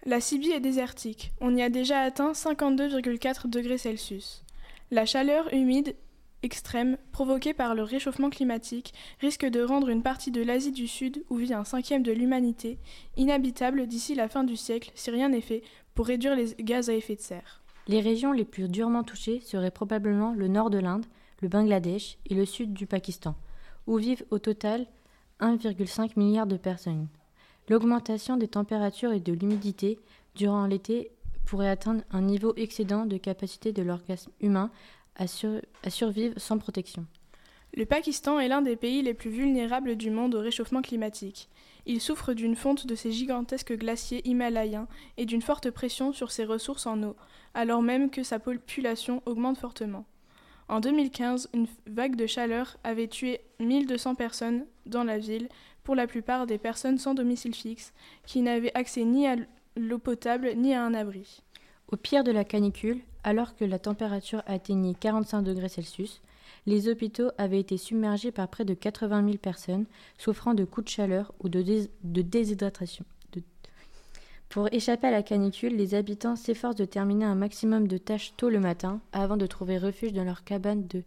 La 0.05 0.21
Sibie 0.21 0.51
est 0.51 0.59
désertique. 0.59 1.31
On 1.41 1.55
y 1.55 1.61
a 1.61 1.69
déjà 1.69 1.99
atteint 1.99 2.31
52,4 2.31 3.49
degrés 3.49 3.77
Celsius. 3.77 4.43
La 4.91 5.05
chaleur 5.05 5.53
humide 5.53 5.95
extrême 6.43 6.97
provoquée 7.11 7.53
par 7.53 7.75
le 7.75 7.83
réchauffement 7.83 8.29
climatique 8.29 8.93
risque 9.19 9.45
de 9.45 9.61
rendre 9.61 9.89
une 9.89 10.03
partie 10.03 10.31
de 10.31 10.41
l'Asie 10.41 10.71
du 10.71 10.87
Sud, 10.87 11.23
où 11.29 11.35
vit 11.35 11.53
un 11.53 11.63
cinquième 11.63 12.03
de 12.03 12.11
l'humanité, 12.11 12.77
inhabitable 13.17 13.87
d'ici 13.87 14.15
la 14.15 14.29
fin 14.29 14.43
du 14.43 14.55
siècle 14.55 14.91
si 14.95 15.11
rien 15.11 15.29
n'est 15.29 15.41
fait 15.41 15.63
pour 15.95 16.07
réduire 16.07 16.35
les 16.35 16.55
gaz 16.63 16.89
à 16.89 16.93
effet 16.93 17.15
de 17.15 17.21
serre. 17.21 17.61
Les 17.87 18.01
régions 18.01 18.31
les 18.31 18.45
plus 18.45 18.69
durement 18.69 19.03
touchées 19.03 19.41
seraient 19.41 19.71
probablement 19.71 20.33
le 20.33 20.47
nord 20.47 20.69
de 20.69 20.77
l'Inde, 20.77 21.05
le 21.41 21.47
Bangladesh 21.47 22.17
et 22.29 22.35
le 22.35 22.45
sud 22.45 22.73
du 22.73 22.85
Pakistan, 22.85 23.35
où 23.87 23.97
vivent 23.97 24.25
au 24.29 24.39
total 24.39 24.85
1,5 25.39 26.11
milliard 26.17 26.47
de 26.47 26.57
personnes. 26.57 27.07
L'augmentation 27.69 28.37
des 28.37 28.47
températures 28.47 29.11
et 29.11 29.19
de 29.19 29.33
l'humidité 29.33 29.99
durant 30.35 30.65
l'été 30.65 31.11
pourrait 31.45 31.69
atteindre 31.69 32.03
un 32.11 32.21
niveau 32.21 32.53
excédent 32.57 33.05
de 33.05 33.17
capacité 33.17 33.71
de 33.71 33.81
l'organisme 33.81 34.31
humain 34.39 34.69
à, 35.19 35.27
sur 35.27 35.61
à, 35.83 35.89
survivre 35.91 36.33
sans 36.37 36.57
protection. 36.57 37.05
Le 37.75 37.85
Pakistan 37.85 38.39
est 38.39 38.47
l'un 38.47 38.63
des 38.63 38.75
pays 38.75 39.03
les 39.03 39.13
plus 39.13 39.29
vulnérables 39.29 39.95
du 39.95 40.09
monde 40.09 40.33
au 40.33 40.39
réchauffement 40.39 40.81
climatique. 40.81 41.49
Il 41.85 42.01
souffre 42.01 42.33
d'une 42.33 42.55
fonte 42.55 42.87
de 42.87 42.95
ses 42.95 43.11
gigantesques 43.11 43.77
glaciers 43.77 44.27
himalayens 44.27 44.87
et 45.17 45.25
d'une 45.25 45.41
forte 45.41 45.69
pression 45.69 46.11
sur 46.11 46.31
ses 46.31 46.45
ressources 46.45 46.87
en 46.87 47.03
eau, 47.03 47.15
alors 47.53 47.83
même 47.83 48.09
que 48.09 48.23
sa 48.23 48.39
population 48.39 49.21
augmente 49.27 49.59
fortement. 49.59 50.05
En 50.67 50.79
2015, 50.79 51.49
une 51.53 51.67
vague 51.87 52.15
de 52.15 52.27
chaleur 52.27 52.77
avait 52.83 53.07
tué 53.07 53.41
1200 53.59 54.15
personnes 54.15 54.65
dans 54.85 55.03
la 55.03 55.17
ville, 55.17 55.49
pour 55.83 55.95
la 55.95 56.05
plupart 56.05 56.45
des 56.45 56.59
personnes 56.59 56.99
sans 56.99 57.15
domicile 57.15 57.55
fixe, 57.55 57.93
qui 58.27 58.41
n'avaient 58.41 58.75
accès 58.75 59.03
ni 59.03 59.25
à 59.27 59.35
l'eau 59.75 59.97
potable 59.97 60.53
ni 60.55 60.75
à 60.75 60.83
un 60.83 60.93
abri. 60.93 61.41
Au 61.91 61.97
pire 61.97 62.23
de 62.23 62.31
la 62.31 62.43
canicule, 62.43 63.01
alors 63.23 63.55
que 63.55 63.65
la 63.65 63.79
température 63.79 64.43
atteignait 64.45 64.93
45 64.93 65.41
degrés 65.41 65.69
Celsius, 65.69 66.21
les 66.67 66.87
hôpitaux 66.87 67.31
avaient 67.37 67.59
été 67.59 67.77
submergés 67.77 68.31
par 68.31 68.47
près 68.47 68.65
de 68.65 68.73
80 68.73 69.25
000 69.25 69.37
personnes 69.37 69.85
souffrant 70.17 70.53
de 70.53 70.65
coups 70.65 70.85
de 70.85 70.89
chaleur 70.89 71.33
ou 71.39 71.49
de, 71.49 71.61
dés 71.61 71.89
de 72.03 72.21
déshydratation. 72.21 73.05
Pour 74.49 74.67
échapper 74.73 75.07
à 75.07 75.11
la 75.11 75.21
canicule, 75.21 75.75
les 75.75 75.93
habitants 75.93 76.35
s'efforcent 76.35 76.75
de 76.75 76.85
terminer 76.85 77.25
un 77.25 77.35
maximum 77.35 77.87
de 77.87 77.97
tâches 77.99 78.33
tôt 78.35 78.49
le 78.49 78.59
matin 78.59 78.99
avant 79.11 79.37
de 79.37 79.45
trouver 79.45 79.77
refuge 79.77 80.11
dans 80.11 80.23
leur 80.23 80.43
cabane 80.43 80.87
de 80.87 81.03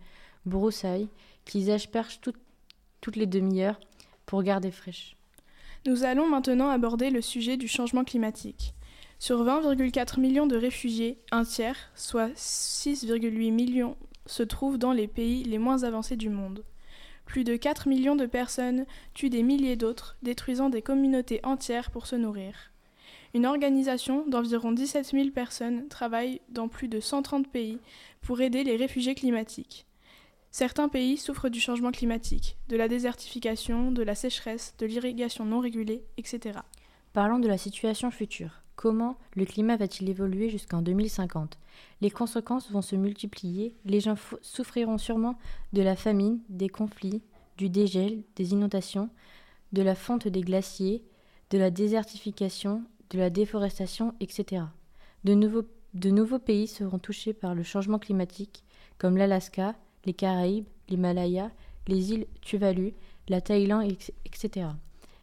broussailles 0.46 1.08
qu'ils 1.44 1.70
aspergent 1.72 2.20
tout, 2.20 2.34
toutes 3.00 3.16
les 3.16 3.26
demi-heures 3.26 3.80
pour 4.26 4.44
garder 4.44 4.70
fraîche. 4.70 5.16
Nous 5.86 6.04
allons 6.04 6.28
maintenant 6.28 6.70
aborder 6.70 7.10
le 7.10 7.20
sujet 7.20 7.56
du 7.56 7.66
changement 7.66 8.04
climatique. 8.04 8.74
Sur 9.22 9.44
20,4 9.44 10.18
millions 10.18 10.48
de 10.48 10.56
réfugiés, 10.56 11.16
un 11.30 11.44
tiers, 11.44 11.92
soit 11.94 12.34
6,8 12.34 13.52
millions, 13.52 13.96
se 14.26 14.42
trouvent 14.42 14.78
dans 14.78 14.90
les 14.90 15.06
pays 15.06 15.44
les 15.44 15.58
moins 15.58 15.84
avancés 15.84 16.16
du 16.16 16.28
monde. 16.28 16.64
Plus 17.24 17.44
de 17.44 17.54
4 17.54 17.86
millions 17.86 18.16
de 18.16 18.26
personnes 18.26 18.84
tuent 19.14 19.30
des 19.30 19.44
milliers 19.44 19.76
d'autres, 19.76 20.16
détruisant 20.24 20.70
des 20.70 20.82
communautés 20.82 21.38
entières 21.44 21.92
pour 21.92 22.08
se 22.08 22.16
nourrir. 22.16 22.72
Une 23.32 23.46
organisation 23.46 24.26
d'environ 24.26 24.72
17 24.72 25.12
000 25.12 25.28
personnes 25.30 25.86
travaille 25.86 26.40
dans 26.48 26.66
plus 26.66 26.88
de 26.88 26.98
130 26.98 27.46
pays 27.46 27.78
pour 28.22 28.40
aider 28.40 28.64
les 28.64 28.74
réfugiés 28.74 29.14
climatiques. 29.14 29.86
Certains 30.50 30.88
pays 30.88 31.16
souffrent 31.16 31.48
du 31.48 31.60
changement 31.60 31.92
climatique, 31.92 32.56
de 32.68 32.76
la 32.76 32.88
désertification, 32.88 33.92
de 33.92 34.02
la 34.02 34.16
sécheresse, 34.16 34.74
de 34.80 34.86
l'irrigation 34.86 35.44
non 35.44 35.60
régulée, 35.60 36.02
etc. 36.16 36.58
Parlons 37.12 37.38
de 37.38 37.46
la 37.46 37.56
situation 37.56 38.10
future. 38.10 38.61
Comment 38.76 39.18
le 39.36 39.44
climat 39.44 39.76
va-t-il 39.76 40.08
évoluer 40.08 40.48
jusqu'en 40.48 40.82
2050 40.82 41.58
Les 42.00 42.10
conséquences 42.10 42.70
vont 42.70 42.82
se 42.82 42.96
multiplier, 42.96 43.76
les 43.84 44.00
gens 44.00 44.16
souffriront 44.40 44.98
sûrement 44.98 45.38
de 45.72 45.82
la 45.82 45.94
famine, 45.94 46.40
des 46.48 46.68
conflits, 46.68 47.22
du 47.58 47.68
dégel, 47.68 48.24
des 48.36 48.52
inondations, 48.52 49.10
de 49.72 49.82
la 49.82 49.94
fonte 49.94 50.26
des 50.26 50.40
glaciers, 50.40 51.04
de 51.50 51.58
la 51.58 51.70
désertification, 51.70 52.82
de 53.10 53.18
la 53.18 53.30
déforestation, 53.30 54.14
etc. 54.20 54.64
De 55.24 55.34
nouveaux, 55.34 56.38
pays 56.38 56.66
seront 56.66 56.98
touchés 56.98 57.34
par 57.34 57.54
le 57.54 57.62
changement 57.62 57.98
climatique, 57.98 58.64
comme 58.98 59.16
l'Alaska, 59.16 59.74
les 60.06 60.14
Caraïbes, 60.14 60.66
l'Himalaya, 60.88 61.50
les 61.88 62.12
îles 62.12 62.26
Tuvalu, 62.40 62.94
la 63.28 63.40
Thaïlande, 63.40 63.92
etc. 64.24 64.68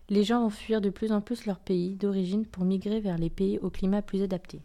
Les 0.10 0.24
gens 0.24 0.42
vont 0.42 0.50
fuir 0.50 0.82
de 0.82 0.90
plus 0.90 1.12
en 1.12 1.22
plus 1.22 1.46
leur 1.46 1.60
pays 1.60 1.96
d'origine 1.96 2.46
pour 2.46 2.66
migrer 2.66 3.00
vers 3.00 3.18
les 3.18 3.30
pays 3.30 3.60
au 3.60 3.70
climat 3.70 4.02
plus 4.02 4.24
adapté. 4.24 4.62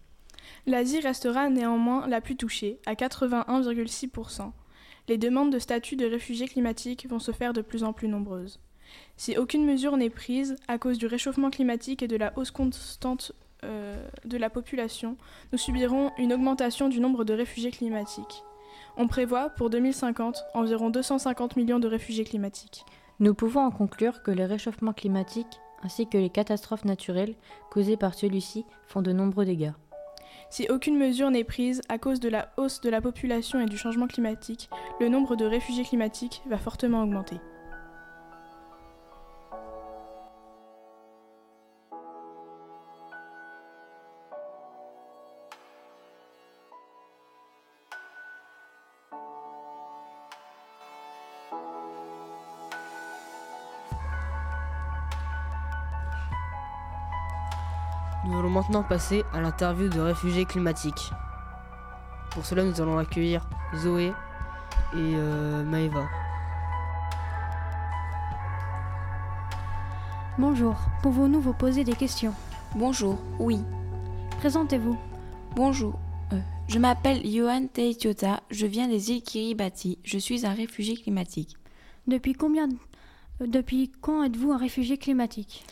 L'Asie 0.67 1.01
restera 1.01 1.51
néanmoins 1.51 2.07
la 2.07 2.21
plus 2.21 2.37
touchée, 2.37 2.79
à 2.87 2.95
81,6%. 2.95 4.53
Les 5.09 5.19
demandes 5.19 5.53
de 5.53 5.59
statut 5.59 5.97
de 5.97 6.07
réfugiés 6.07 6.49
climatiques 6.49 7.07
vont 7.09 7.19
se 7.19 7.33
faire 7.33 7.53
de 7.53 7.61
plus 7.61 7.85
en 7.85 7.93
plus 7.93 8.09
nombreuses. 8.09 8.59
Si 9.17 9.37
aucune 9.37 9.67
mesure 9.67 9.97
n'est 9.97 10.11
prise 10.11 10.57
à 10.67 10.79
cause 10.79 10.99
du 10.99 11.07
réchauffement 11.07 11.51
climatique 11.51 12.03
et 12.03 12.09
de 12.09 12.17
la 12.17 12.33
hausse 12.39 12.51
constante 12.51 13.33
euh, 13.65 14.09
de 14.25 14.39
la 14.39 14.49
population, 14.49 15.17
nous 15.53 15.59
subirons 15.59 16.11
une 16.19 16.33
augmentation 16.33 16.89
du 16.89 17.01
nombre 17.01 17.25
de 17.25 17.35
réfugiés 17.35 17.71
climatiques. 17.71 18.45
On 18.97 19.09
prévoit 19.09 19.51
pour 19.51 19.71
2050 19.71 20.43
environ 20.55 20.89
250 20.89 21.57
millions 21.57 21.81
de 21.81 21.89
réfugiés 21.89 22.25
climatiques. 22.25 22.85
Nous 23.21 23.35
pouvons 23.35 23.61
en 23.61 23.71
conclure 23.71 24.23
que 24.23 24.31
le 24.31 24.45
réchauffement 24.45 24.93
climatique 24.93 25.61
ainsi 25.85 26.09
que 26.09 26.19
les 26.19 26.31
catastrophes 26.31 26.85
naturelles 26.85 27.37
causées 27.71 27.97
par 27.97 28.15
celui-ci 28.15 28.65
font 28.87 29.03
de 29.03 29.13
nombreux 29.13 29.45
dégâts. 29.45 29.73
Si 30.51 30.67
aucune 30.71 30.99
mesure 30.99 31.31
n'est 31.31 31.45
prise 31.45 31.83
à 31.89 31.99
cause 31.99 32.21
de 32.21 32.29
la 32.29 32.51
hausse 32.57 32.81
de 32.81 32.91
la 32.91 33.01
population 33.01 33.61
et 33.61 33.67
du 33.67 33.77
changement 33.77 34.07
climatique, 34.07 34.71
le 35.01 35.09
nombre 35.09 35.37
de 35.37 35.45
réfugiés 35.45 35.85
climatiques 35.85 36.43
va 36.49 36.59
fortement 36.59 37.03
augmenter. 37.03 37.37
Maintenant 58.75 58.89
passer 58.89 59.23
à 59.33 59.41
l'interview 59.41 59.89
de 59.89 60.01
réfugiés 60.01 60.47
climatiques. 60.47 61.13
Pour 62.33 62.45
cela, 62.45 62.65
nous 62.65 62.81
allons 62.81 62.99
accueillir 62.99 63.49
Zoé 63.77 64.07
et 64.07 64.13
euh, 64.97 65.63
Maëva. 65.63 66.09
Bonjour, 70.39 70.75
pouvons-nous 71.03 71.41
vous 71.41 71.53
poser 71.53 71.85
des 71.85 71.93
questions? 71.93 72.35
Bonjour, 72.75 73.21
oui. 73.39 73.61
Présentez-vous. 74.39 74.99
Bonjour. 75.55 75.97
Euh, 76.33 76.41
je 76.67 76.81
m'appelle 76.81 77.25
Johan 77.25 77.69
Teitiota, 77.73 78.41
je 78.51 78.67
viens 78.67 78.89
des 78.89 79.13
îles 79.13 79.23
Kiribati, 79.23 79.99
je 80.03 80.19
suis 80.19 80.45
un 80.45 80.53
réfugié 80.53 80.97
climatique. 80.97 81.57
Depuis 82.09 82.33
combien 82.33 82.69
depuis 83.41 83.93
quand 84.01 84.25
êtes-vous 84.25 84.51
un 84.51 84.59
réfugié 84.59 84.99
climatique? 84.99 85.65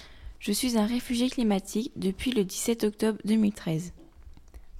Je 0.43 0.51
suis 0.51 0.77
un 0.77 0.87
réfugié 0.87 1.31
climatique 1.31 1.93
depuis 1.95 2.33
le 2.33 2.43
17 2.43 2.83
octobre 2.83 3.17
2013. 3.25 3.93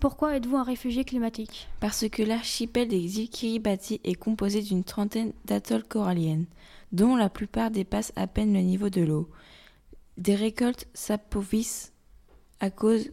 Pourquoi 0.01 0.35
êtes-vous 0.35 0.57
un 0.57 0.65
réfugié 0.65 1.05
climatique? 1.05 1.69
Parce 1.79 2.09
que 2.09 2.25
l'archipel 2.25 2.89
des 2.89 3.21
îles 3.21 3.31
Kiribati 3.31 4.01
est 4.03 4.17
composé 4.17 4.61
d'une 4.61 4.83
trentaine 4.83 5.33
d'atolls 5.45 5.85
coralliennes, 5.85 6.47
dont 6.91 7.15
la 7.15 7.29
plupart 7.29 7.71
dépassent 7.71 8.13
à 8.17 8.27
peine 8.27 8.53
le 8.53 8.59
niveau 8.59 8.91
de 8.91 9.03
l'eau. 9.03 9.31
Des 10.19 10.35
récoltes 10.35 10.89
s'appauvissent 10.95 11.93
à 12.59 12.71
cause 12.71 13.13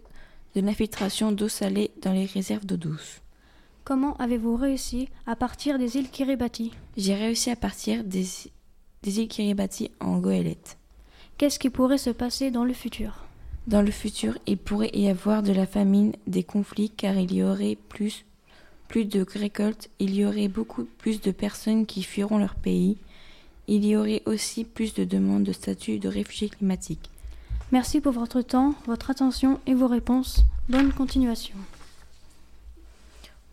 de 0.55 0.61
l'infiltration 0.61 1.31
d'eau 1.31 1.49
salée 1.49 1.91
dans 2.01 2.13
les 2.13 2.25
réserves 2.25 2.65
d'eau 2.65 2.77
douce. 2.77 3.21
Comment 3.83 4.17
avez-vous 4.17 4.55
réussi 4.55 5.07
à 5.27 5.35
partir 5.35 5.77
des 5.77 5.97
îles 5.97 6.09
Kiribati? 6.09 6.71
J'ai 6.97 7.13
réussi 7.13 7.51
à 7.51 7.55
partir 7.55 8.03
des, 8.03 8.25
des 9.03 9.19
îles 9.19 9.27
Kiribati 9.27 9.91
en 9.99 10.17
goélette. 10.17 10.78
Qu'est-ce 11.39 11.57
qui 11.57 11.69
pourrait 11.69 11.97
se 11.97 12.09
passer 12.09 12.51
dans 12.51 12.65
le 12.65 12.73
futur? 12.73 13.23
Dans 13.65 13.81
le 13.81 13.91
futur, 13.91 14.37
il 14.45 14.57
pourrait 14.57 14.91
y 14.93 15.07
avoir 15.07 15.41
de 15.41 15.53
la 15.53 15.65
famine, 15.65 16.11
des 16.27 16.43
conflits, 16.43 16.89
car 16.89 17.15
il 17.15 17.33
y 17.33 17.41
aurait 17.41 17.77
plus, 17.87 18.25
plus 18.89 19.05
de 19.05 19.25
récoltes, 19.35 19.89
il 19.99 20.13
y 20.13 20.25
aurait 20.25 20.49
beaucoup 20.49 20.83
plus 20.83 21.21
de 21.21 21.31
personnes 21.31 21.85
qui 21.85 22.03
fuiront 22.03 22.39
leur 22.39 22.55
pays, 22.55 22.97
il 23.67 23.85
y 23.85 23.95
aurait 23.95 24.21
aussi 24.25 24.65
plus 24.65 24.93
de 24.93 25.05
demandes 25.05 25.45
de 25.45 25.53
statut 25.53 25.97
de 25.97 26.09
réfugiés 26.09 26.49
climatiques. 26.49 27.09
Merci 27.71 28.01
pour 28.01 28.11
votre 28.11 28.41
temps, 28.41 28.75
votre 28.85 29.09
attention 29.09 29.61
et 29.65 29.75
vos 29.75 29.87
réponses. 29.87 30.43
Bonne 30.67 30.91
continuation. 30.91 31.55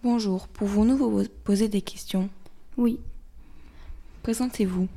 Bonjour, 0.02 0.48
pouvons-nous 0.48 0.96
vous 0.96 1.24
poser 1.44 1.68
des 1.68 1.82
questions? 1.82 2.28
Oui, 2.76 2.98
Présentez-vous. 4.24 4.88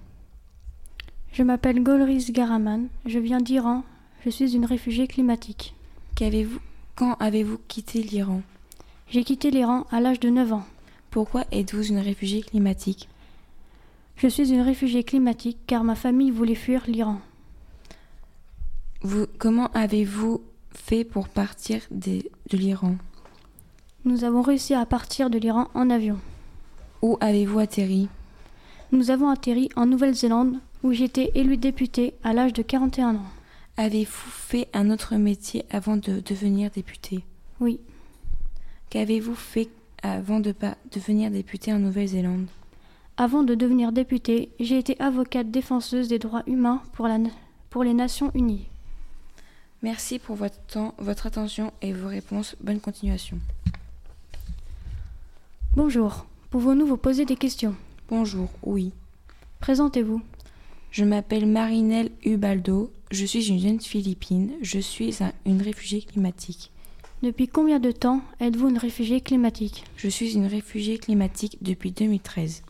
Je 1.33 1.43
m'appelle 1.43 1.83
Golriz 1.83 2.31
Garaman, 2.31 2.87
je 3.05 3.19
viens 3.19 3.39
d'Iran, 3.41 3.83
je 4.25 4.29
suis 4.29 4.55
une 4.55 4.65
réfugiée 4.65 5.07
climatique. 5.07 5.73
Qu'avez-vous 6.15 6.59
Quand 6.95 7.15
avez-vous 7.19 7.59
quitté 7.67 8.01
l'Iran? 8.01 8.41
J'ai 9.09 9.23
quitté 9.23 9.51
l'Iran 9.51 9.85
à 9.91 10.01
l'âge 10.01 10.19
de 10.19 10.29
9 10.29 10.53
ans. 10.53 10.65
Pourquoi 11.11 11.43
êtes-vous 11.51 11.83
une 11.87 11.99
réfugiée 11.99 12.41
climatique? 12.43 13.07
Je 14.17 14.27
suis 14.27 14.51
une 14.51 14.61
réfugiée 14.61 15.03
climatique 15.03 15.57
car 15.65 15.83
ma 15.83 15.95
famille 15.95 16.29
voulait 16.31 16.55
fuir 16.55 16.83
l'Iran. 16.87 17.19
Vous, 19.01 19.25
Comment 19.37 19.67
avez-vous 19.73 20.41
fait 20.73 21.05
pour 21.05 21.29
partir 21.29 21.81
des- 21.89 22.29
de 22.51 22.57
l'Iran? 22.57 22.95
Nous 24.03 24.23
avons 24.25 24.41
réussi 24.41 24.73
à 24.73 24.85
partir 24.85 25.29
de 25.29 25.37
l'Iran 25.37 25.67
en 25.73 25.89
avion. 25.89 26.19
Où 27.01 27.17
avez-vous 27.21 27.59
atterri? 27.59 28.09
Nous 28.91 29.09
avons 29.09 29.29
atterri 29.29 29.69
en 29.77 29.85
Nouvelle-Zélande 29.85 30.57
où 30.83 30.93
j'étais 30.93 31.31
élu 31.35 31.57
député 31.57 32.13
à 32.23 32.33
l'âge 32.33 32.53
de 32.53 32.61
41 32.61 33.15
ans. 33.15 33.25
Avez-vous 33.77 34.29
fait 34.29 34.67
un 34.73 34.89
autre 34.91 35.15
métier 35.15 35.65
avant 35.69 35.97
de 35.97 36.19
devenir 36.19 36.69
député? 36.71 37.23
Oui, 37.59 37.79
Qu'avez-vous 38.89 39.35
fait 39.35 39.69
avant 40.01 40.39
de 40.39 40.53
devenir 40.91 41.29
député 41.29 41.71
en 41.71 41.79
Nouvelle-Zélande? 41.79 42.47
Avant 43.17 43.43
de 43.43 43.53
devenir 43.53 43.91
député, 43.91 44.49
j'ai 44.59 44.79
été 44.79 44.99
avocate 44.99 45.51
défenseuse 45.51 46.07
des 46.07 46.17
droits 46.17 46.43
humains 46.47 46.81
pour, 46.93 47.07
la, 47.07 47.19
pour 47.69 47.83
les 47.83 47.93
Nations 47.93 48.31
Unies. 48.33 48.65
Merci 49.83 50.17
pour 50.17 50.35
votre 50.35 50.59
temps, 50.61 50.95
votre 50.97 51.27
attention 51.27 51.71
et 51.81 51.93
vos 51.93 52.07
réponses. 52.07 52.55
Bonne 52.61 52.79
continuation. 52.79 53.37
Bonjour, 55.75 56.25
pouvons-nous 56.49 56.87
vous 56.87 56.97
poser 56.97 57.25
des 57.25 57.35
questions? 57.35 57.75
Bonjour, 58.09 58.49
oui. 58.63 58.91
Présentez-vous. 59.59 60.21
Je 60.91 61.03
m'appelle 61.03 61.45
Marinelle 61.45 62.11
Ubaldo. 62.25 62.91
Je 63.11 63.25
suis 63.25 63.47
une 63.49 63.59
jeune 63.59 63.79
Philippine. 63.79 64.51
Je 64.61 64.79
suis 64.79 65.15
un- 65.23 65.33
une 65.45 65.61
réfugiée 65.61 66.01
climatique. 66.01 66.71
Depuis 67.21 67.47
combien 67.47 67.79
de 67.79 67.91
temps 67.91 68.21
êtes-vous 68.39 68.69
une 68.69 68.77
réfugiée 68.77 69.21
climatique? 69.21 69.83
Je 69.97 70.07
suis 70.09 70.33
une 70.35 70.45
réfugiée 70.45 70.97
climatique 70.97 71.57
depuis 71.61 71.91
2013. 71.91 72.63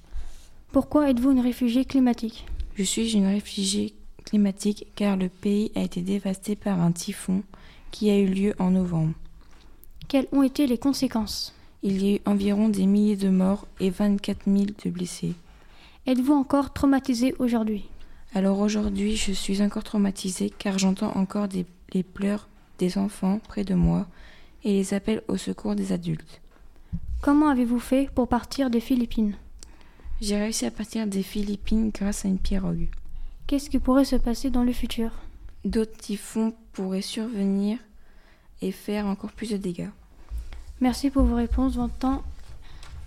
Pourquoi 0.72 1.10
êtes-vous 1.10 1.32
une 1.32 1.40
réfugiée 1.40 1.86
climatique? 1.86 2.46
Je 2.76 2.84
suis 2.84 3.12
une 3.14 3.26
réfugiée 3.28 3.94
climatique 4.26 4.88
car 4.96 5.18
le 5.18 5.30
pays 5.30 5.72
a 5.76 5.82
été 5.84 6.02
dévasté 6.02 6.56
par 6.56 6.80
un 6.82 6.92
typhon 6.92 7.44
qui 7.92 8.10
a 8.10 8.18
eu 8.18 8.28
lieu 8.28 8.54
en 8.60 8.72
novembre. 8.72 9.14
Quelles 10.08 10.28
ont 10.32 10.44
été 10.44 10.66
les 10.68 10.78
conséquences? 10.78 11.54
Il 11.84 12.04
y 12.04 12.10
a 12.14 12.16
eu 12.16 12.20
environ 12.26 12.70
des 12.70 12.86
milliers 12.86 13.16
de 13.16 13.30
morts 13.30 13.68
et 13.80 13.90
24 13.90 14.42
000 14.46 14.66
de 14.84 14.90
blessés. 14.90 15.34
Êtes-vous 16.08 16.34
encore 16.34 16.74
traumatisé 16.74 17.36
aujourd'hui? 17.40 17.86
Alors 18.34 18.60
aujourd'hui, 18.60 19.16
je 19.16 19.32
suis 19.32 19.62
encore 19.62 19.84
traumatisée 19.84 20.52
car 20.56 20.78
j'entends 20.78 21.16
encore 21.18 21.48
des- 21.48 21.66
les 21.94 22.04
pleurs 22.04 22.48
des 22.78 22.98
enfants 22.98 23.40
près 23.48 23.64
de 23.64 23.74
moi 23.74 24.08
et 24.64 24.74
les 24.74 24.94
appels 24.94 25.24
au 25.28 25.38
secours 25.38 25.76
des 25.76 25.92
adultes. 25.92 26.42
Comment 27.22 27.50
avez-vous 27.50 27.80
fait 27.80 28.10
pour 28.14 28.28
partir 28.28 28.70
des 28.70 28.80
Philippines? 28.80 29.34
J'ai 30.22 30.38
réussi 30.38 30.66
à 30.66 30.72
partir 30.72 31.08
des 31.08 31.24
Philippines 31.24 31.90
grâce 31.94 32.26
à 32.26 32.28
une 32.28 32.38
pirogue. 32.38 32.88
Qu'est-ce 33.48 33.70
qui 33.70 33.80
pourrait 33.80 34.06
se 34.06 34.16
passer 34.16 34.50
dans 34.50 34.64
le 34.64 34.74
futur? 34.74 35.12
D'autres 35.66 35.98
typhons 35.98 36.54
pourraient 36.74 37.02
survenir 37.02 37.80
et 38.62 38.72
faire 38.72 39.08
encore 39.08 39.32
plus 39.32 39.50
de 39.52 39.58
dégâts. 39.58 39.90
Merci 40.82 41.10
pour 41.10 41.24
vos 41.24 41.36
réponses, 41.36 41.76
votre 41.76 41.98
temps 41.98 42.24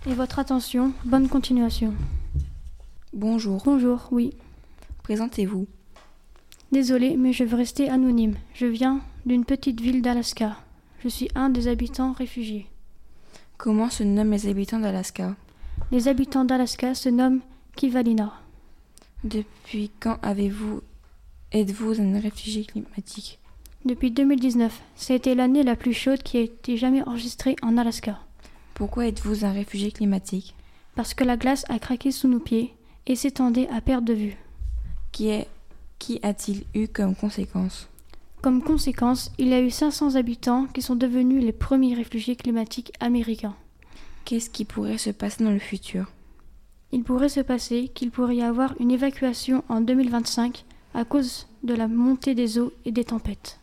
et 0.05 0.13
votre 0.13 0.37
attention. 0.39 0.91
Bonne 1.05 1.29
continuation. 1.29 1.93
Bonjour, 3.13 3.61
Bonjour, 3.63 4.07
oui. 4.11 4.33
Présentez-vous. 5.03 5.67
Désolé, 6.71 7.17
mais 7.17 7.33
je 7.33 7.43
veux 7.43 7.57
rester 7.57 7.89
anonyme. 7.89 8.35
Je 8.55 8.65
viens 8.65 9.01
d'une 9.25 9.45
petite 9.45 9.79
ville 9.79 10.01
d'Alaska. 10.01 10.57
Je 11.03 11.09
suis 11.09 11.29
un 11.35 11.49
des 11.49 11.67
habitants 11.67 12.13
réfugiés. 12.13 12.67
Comment 13.57 13.89
se 13.89 14.03
nomment 14.03 14.31
les 14.31 14.47
habitants 14.47 14.79
d'Alaska? 14.79 15.35
Les 15.91 16.07
habitants 16.07 16.45
d'Alaska 16.45 16.95
se 16.95 17.09
nomment 17.09 17.41
Kivalina. 17.75 18.33
Depuis 19.23 19.91
quand 19.99 20.17
avez-vous 20.21 20.81
êtes-vous 21.51 22.01
un 22.01 22.19
réfugié 22.19 22.65
climatique? 22.65 23.39
Depuis 23.85 24.11
2019, 24.11 24.81
ça 24.95 25.13
a 25.13 25.15
été 25.17 25.35
l'année 25.35 25.63
la 25.63 25.75
plus 25.75 25.93
chaude 25.93 26.23
qui 26.23 26.37
a 26.37 26.41
été 26.41 26.77
jamais 26.77 27.03
enregistrée 27.03 27.55
en 27.61 27.77
Alaska. 27.77 28.19
Pourquoi 28.73 29.07
êtes-vous 29.07 29.45
un 29.45 29.51
réfugié 29.51 29.91
climatique? 29.91 30.55
Parce 30.95 31.13
que 31.13 31.23
la 31.23 31.37
glace 31.37 31.65
a 31.69 31.79
craqué 31.79 32.11
sous 32.11 32.27
nos 32.27 32.39
pieds 32.39 32.73
et 33.05 33.15
s'étendait 33.15 33.69
à 33.69 33.81
perte 33.81 34.05
de 34.05 34.13
vue. 34.13 34.37
Qui 35.13 35.29
est 35.29 35.47
a-t-il 36.23 36.65
eu 36.73 36.87
comme 36.87 37.15
conséquence? 37.15 37.87
Comme 38.41 38.61
conséquence, 38.61 39.31
il 39.37 39.47
y 39.47 39.53
a 39.53 39.61
eu 39.61 39.69
500 39.69 40.15
habitants 40.15 40.65
qui 40.65 40.81
sont 40.81 40.95
devenus 40.95 41.41
les 41.41 41.53
premiers 41.53 41.93
réfugiés 41.93 42.35
climatiques 42.35 42.91
américains. 42.99 43.55
Qu'est-ce 44.25 44.49
qui 44.49 44.65
pourrait 44.65 44.97
se 44.97 45.11
passer 45.11 45.43
dans 45.43 45.51
le 45.51 45.59
futur? 45.59 46.11
Il 46.91 47.03
pourrait 47.03 47.29
se 47.29 47.39
passer 47.39 47.89
qu'il 47.93 48.11
pourrait 48.11 48.37
y 48.37 48.41
avoir 48.41 48.73
une 48.81 48.91
évacuation 48.91 49.63
en 49.69 49.81
2025 49.81 50.65
à 50.93 51.05
cause 51.05 51.47
de 51.63 51.73
la 51.73 51.87
montée 51.87 52.35
des 52.35 52.59
eaux 52.59 52.73
et 52.83 52.91
des 52.91 53.05
tempêtes. 53.05 53.59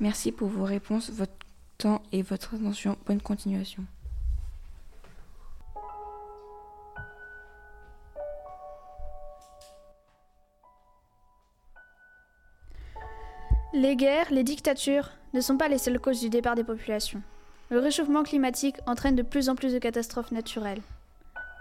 Merci 0.00 0.32
pour 0.32 0.48
vos 0.48 0.64
réponses, 0.64 1.10
votre 1.10 1.32
temps 1.76 2.02
et 2.12 2.22
votre 2.22 2.54
attention. 2.54 2.96
Bonne 3.06 3.20
continuation. 3.20 3.84
Les 13.76 13.96
guerres, 13.96 14.28
les 14.30 14.44
dictatures 14.44 15.10
ne 15.32 15.40
sont 15.40 15.56
pas 15.56 15.66
les 15.66 15.78
seules 15.78 15.98
causes 15.98 16.20
du 16.20 16.30
départ 16.30 16.54
des 16.54 16.62
populations. 16.62 17.20
Le 17.70 17.80
réchauffement 17.80 18.22
climatique 18.22 18.76
entraîne 18.86 19.16
de 19.16 19.22
plus 19.22 19.48
en 19.48 19.56
plus 19.56 19.72
de 19.72 19.80
catastrophes 19.80 20.30
naturelles. 20.30 20.80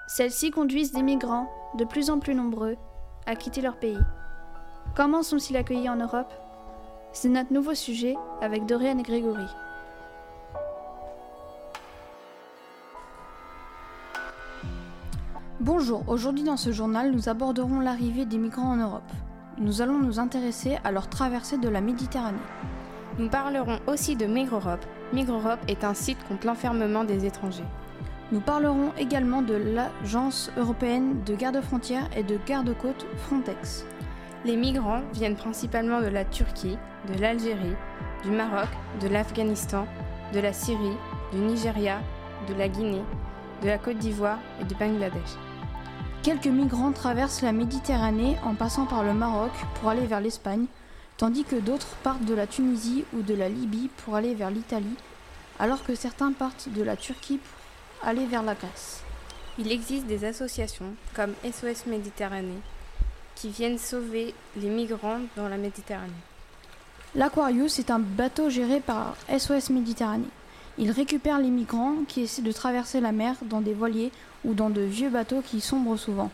Celles-ci 0.08 0.52
conduisent 0.52 0.92
des 0.92 1.02
migrants, 1.02 1.50
de 1.76 1.86
plus 1.86 2.12
en 2.12 2.20
plus 2.20 2.36
nombreux, 2.36 2.76
à 3.26 3.36
quitter 3.36 3.62
leur 3.62 3.78
pays. 3.78 3.98
Comment 4.96 5.24
sont-ils 5.24 5.58
accueillis 5.58 5.90
en 5.90 5.96
Europe? 5.96 6.32
C'est 7.14 7.30
notre 7.30 7.52
nouveau 7.52 7.74
sujet 7.74 8.16
avec 8.42 8.68
Dorian 8.68 9.00
et 9.00 9.02
Grégory. 9.04 9.48
Bonjour, 15.60 16.04
aujourd'hui 16.08 16.44
dans 16.44 16.58
ce 16.58 16.72
journal, 16.72 17.10
nous 17.10 17.28
aborderons 17.28 17.80
l'arrivée 17.80 18.26
des 18.26 18.38
migrants 18.38 18.74
en 18.74 18.76
Europe. 18.76 19.02
Nous 19.64 19.82
allons 19.82 19.98
nous 19.98 20.20
intéresser 20.20 20.78
à 20.84 20.92
leur 20.92 21.08
traversée 21.08 21.58
de 21.58 21.70
la 21.70 21.80
Méditerranée. 21.80 22.38
Nous 23.18 23.30
parlerons 23.30 23.80
aussi 23.88 24.18
de 24.18 24.26
Migreurope. 24.26 24.86
Migreurope 25.14 25.62
est 25.70 25.86
un 25.86 25.94
site 25.94 26.18
contre 26.28 26.48
l'enfermement 26.48 27.06
des 27.06 27.26
étrangers. 27.26 27.64
Nous 28.34 28.42
parlerons 28.42 28.92
également 28.98 29.42
de 29.42 29.54
l'Agence 29.54 30.52
européenne 30.58 31.24
de 31.26 31.34
garde-frontières 31.34 32.10
et 32.14 32.24
de 32.24 32.38
garde-côtes 32.46 33.06
Frontex. 33.20 33.86
Les 34.44 34.58
migrants 34.58 35.04
viennent 35.14 35.38
principalement 35.38 36.02
de 36.02 36.08
la 36.08 36.26
Turquie, 36.26 36.78
de 37.08 37.22
l'Algérie, 37.22 37.78
du 38.26 38.32
Maroc, 38.32 38.68
de 39.00 39.08
l'Afghanistan, 39.08 39.88
de 40.34 40.42
la 40.42 40.52
Syrie, 40.52 40.98
du 41.32 41.40
Nigeria, 41.40 42.02
de 42.50 42.54
la 42.56 42.68
Guinée, 42.68 43.04
de 43.62 43.68
la 43.68 43.78
Côte 43.78 44.00
d'Ivoire 44.00 44.40
et 44.60 44.66
du 44.66 44.76
Bangladesh. 44.76 45.38
Quelques 46.24 46.48
migrants 46.48 46.94
traversent 46.94 47.42
la 47.42 47.52
Méditerranée 47.52 48.38
en 48.46 48.56
passant 48.56 48.86
par 48.86 49.04
le 49.04 49.14
Maroc 49.14 49.52
pour 49.76 49.90
aller 49.90 50.06
vers 50.06 50.22
l'Espagne, 50.22 50.68
tandis 51.18 51.44
que 51.44 51.58
d'autres 51.58 51.98
partent 52.02 52.24
de 52.24 52.34
la 52.34 52.48
Tunisie 52.48 53.04
ou 53.14 53.24
de 53.24 53.34
la 53.34 53.50
Libye 53.50 53.90
pour 53.98 54.16
aller 54.16 54.34
vers 54.34 54.50
l'Italie, 54.50 54.96
alors 55.60 55.84
que 55.84 55.96
certains 55.96 56.32
partent 56.32 56.70
de 56.70 56.82
la 56.82 56.96
Turquie 56.96 57.40
pour 57.40 58.08
aller 58.08 58.26
vers 58.26 58.42
la 58.42 58.56
Grèce. 58.56 59.02
Il 59.60 59.70
existe 59.70 60.06
des 60.06 60.24
associations 60.24 60.96
comme 61.14 61.34
SOS 61.44 61.88
Méditerranée 61.88 62.62
qui 63.36 63.50
viennent 63.50 63.78
sauver 63.78 64.34
les 64.56 64.70
migrants 64.70 65.20
dans 65.36 65.50
la 65.50 65.58
Méditerranée. 65.58 66.14
L'Aquarius 67.16 67.80
est 67.80 67.92
un 67.92 68.00
bateau 68.00 68.50
géré 68.50 68.80
par 68.80 69.18
SOS 69.28 69.72
Méditerranée. 69.72 70.24
Il 70.80 70.90
récupère 70.90 71.40
les 71.40 71.50
migrants 71.50 71.98
qui 72.08 72.22
essaient 72.22 72.42
de 72.42 72.52
traverser 72.52 73.00
la 73.00 73.12
mer 73.12 73.36
dans 73.44 73.62
des 73.62 73.74
voiliers 73.74 74.12
ou 74.44 74.54
dans 74.56 74.72
de 74.72 74.82
vieux 74.82 75.10
bateaux 75.10 75.42
qui 75.42 75.62
sombrent 75.62 76.00
souvent. 76.00 76.32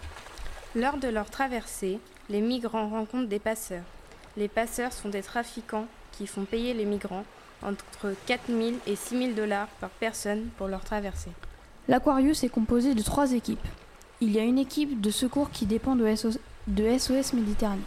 Lors 0.75 0.97
de 0.97 1.10
leur 1.10 1.30
traversée, 1.30 1.99
les 2.30 2.39
migrants 2.39 2.88
rencontrent 2.88 3.28
des 3.28 3.39
passeurs. 3.39 3.84
Les 4.38 4.47
passeurs 4.47 4.93
sont 4.93 5.10
des 5.10 5.23
trafiquants 5.23 5.88
qui 6.13 6.25
font 6.25 6.45
payer 6.45 6.73
les 6.73 6.86
migrants 6.86 7.25
entre 7.62 8.13
4 8.28 8.43
000 8.47 8.60
et 8.88 8.95
6 8.95 9.17
000 9.17 9.32
dollars 9.34 9.67
par 9.82 9.89
personne 9.89 10.47
pour 10.58 10.67
leur 10.67 10.86
traversée. 10.86 11.32
L'Aquarius 11.89 12.43
est 12.43 12.49
composé 12.49 12.93
de 12.93 13.02
trois 13.02 13.34
équipes. 13.34 13.67
Il 14.21 14.32
y 14.32 14.39
a 14.39 14.43
une 14.43 14.60
équipe 14.60 15.02
de 15.02 15.12
secours 15.12 15.52
qui 15.52 15.65
dépend 15.65 15.95
de 15.95 16.15
SOS, 16.15 16.39
de 16.67 16.97
SOS 16.97 17.34
Méditerranée. 17.34 17.82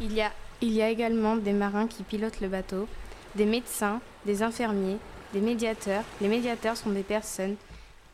Il 0.00 0.12
y, 0.12 0.20
a, 0.20 0.30
il 0.60 0.72
y 0.72 0.82
a 0.82 0.90
également 0.90 1.36
des 1.36 1.52
marins 1.52 1.88
qui 1.88 2.04
pilotent 2.04 2.40
le 2.40 2.48
bateau, 2.48 2.86
des 3.34 3.46
médecins, 3.46 4.00
des 4.26 4.42
infirmiers, 4.42 4.98
des 5.32 5.40
médiateurs. 5.40 6.04
Les 6.20 6.28
médiateurs 6.28 6.76
sont 6.76 6.90
des 6.90 7.02
personnes 7.02 7.56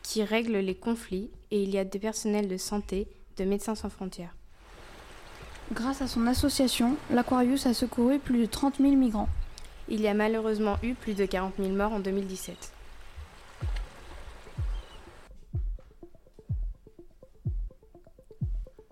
qui 0.02 0.22
règlent 0.22 0.58
les 0.58 0.74
conflits 0.74 1.30
et 1.50 1.62
il 1.62 1.70
y 1.70 1.78
a 1.78 1.84
des 1.84 1.98
personnels 1.98 2.48
de 2.48 2.56
santé, 2.56 3.08
de 3.36 3.44
Médecins 3.44 3.74
sans 3.74 3.90
frontières. 3.90 4.34
Grâce 5.72 6.02
à 6.02 6.06
son 6.06 6.26
association, 6.26 6.96
l'Aquarius 7.10 7.66
a 7.66 7.74
secouru 7.74 8.18
plus 8.18 8.40
de 8.40 8.46
30 8.46 8.76
000 8.78 8.96
migrants. 8.96 9.28
Il 9.88 10.00
y 10.00 10.08
a 10.08 10.14
malheureusement 10.14 10.76
eu 10.82 10.94
plus 10.94 11.14
de 11.14 11.24
40 11.24 11.54
000 11.58 11.70
morts 11.70 11.92
en 11.92 12.00
2017. 12.00 12.72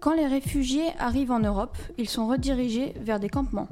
Quand 0.01 0.15
les 0.15 0.27
réfugiés 0.27 0.89
arrivent 0.99 1.31
en 1.31 1.39
Europe, 1.39 1.77
ils 1.97 2.09
sont 2.09 2.27
redirigés 2.27 2.93
vers 2.97 3.21
des 3.21 3.29
campements. 3.29 3.69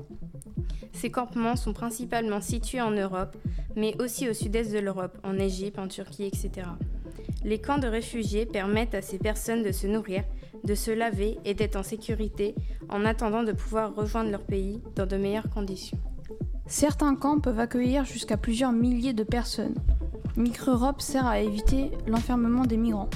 Ces 0.92 1.10
campements 1.10 1.56
sont 1.56 1.72
principalement 1.72 2.40
situés 2.40 2.80
en 2.80 2.90
Europe, 2.90 3.36
mais 3.76 3.94
aussi 4.00 4.28
au 4.28 4.34
sud-est 4.34 4.72
de 4.72 4.78
l'Europe, 4.78 5.18
en 5.24 5.38
Égypte, 5.38 5.78
en 5.78 5.88
Turquie, 5.88 6.24
etc. 6.24 6.68
Les 7.44 7.58
camps 7.58 7.78
de 7.78 7.86
réfugiés 7.86 8.46
permettent 8.46 8.94
à 8.94 9.02
ces 9.02 9.18
personnes 9.18 9.62
de 9.62 9.72
se 9.72 9.86
nourrir, 9.86 10.24
de 10.64 10.74
se 10.74 10.90
laver 10.90 11.38
et 11.44 11.54
d'être 11.54 11.76
en 11.76 11.82
sécurité 11.82 12.54
en 12.88 13.04
attendant 13.04 13.42
de 13.42 13.52
pouvoir 13.52 13.94
rejoindre 13.94 14.30
leur 14.30 14.42
pays 14.42 14.82
dans 14.96 15.06
de 15.06 15.16
meilleures 15.16 15.48
conditions. 15.48 15.98
Certains 16.66 17.16
camps 17.16 17.40
peuvent 17.40 17.60
accueillir 17.60 18.04
jusqu'à 18.04 18.36
plusieurs 18.36 18.72
milliers 18.72 19.14
de 19.14 19.24
personnes. 19.24 19.74
Micro-Europe 20.36 21.00
sert 21.00 21.26
à 21.26 21.40
éviter 21.40 21.90
l'enfermement 22.06 22.64
des 22.64 22.76
migrants. 22.76 23.10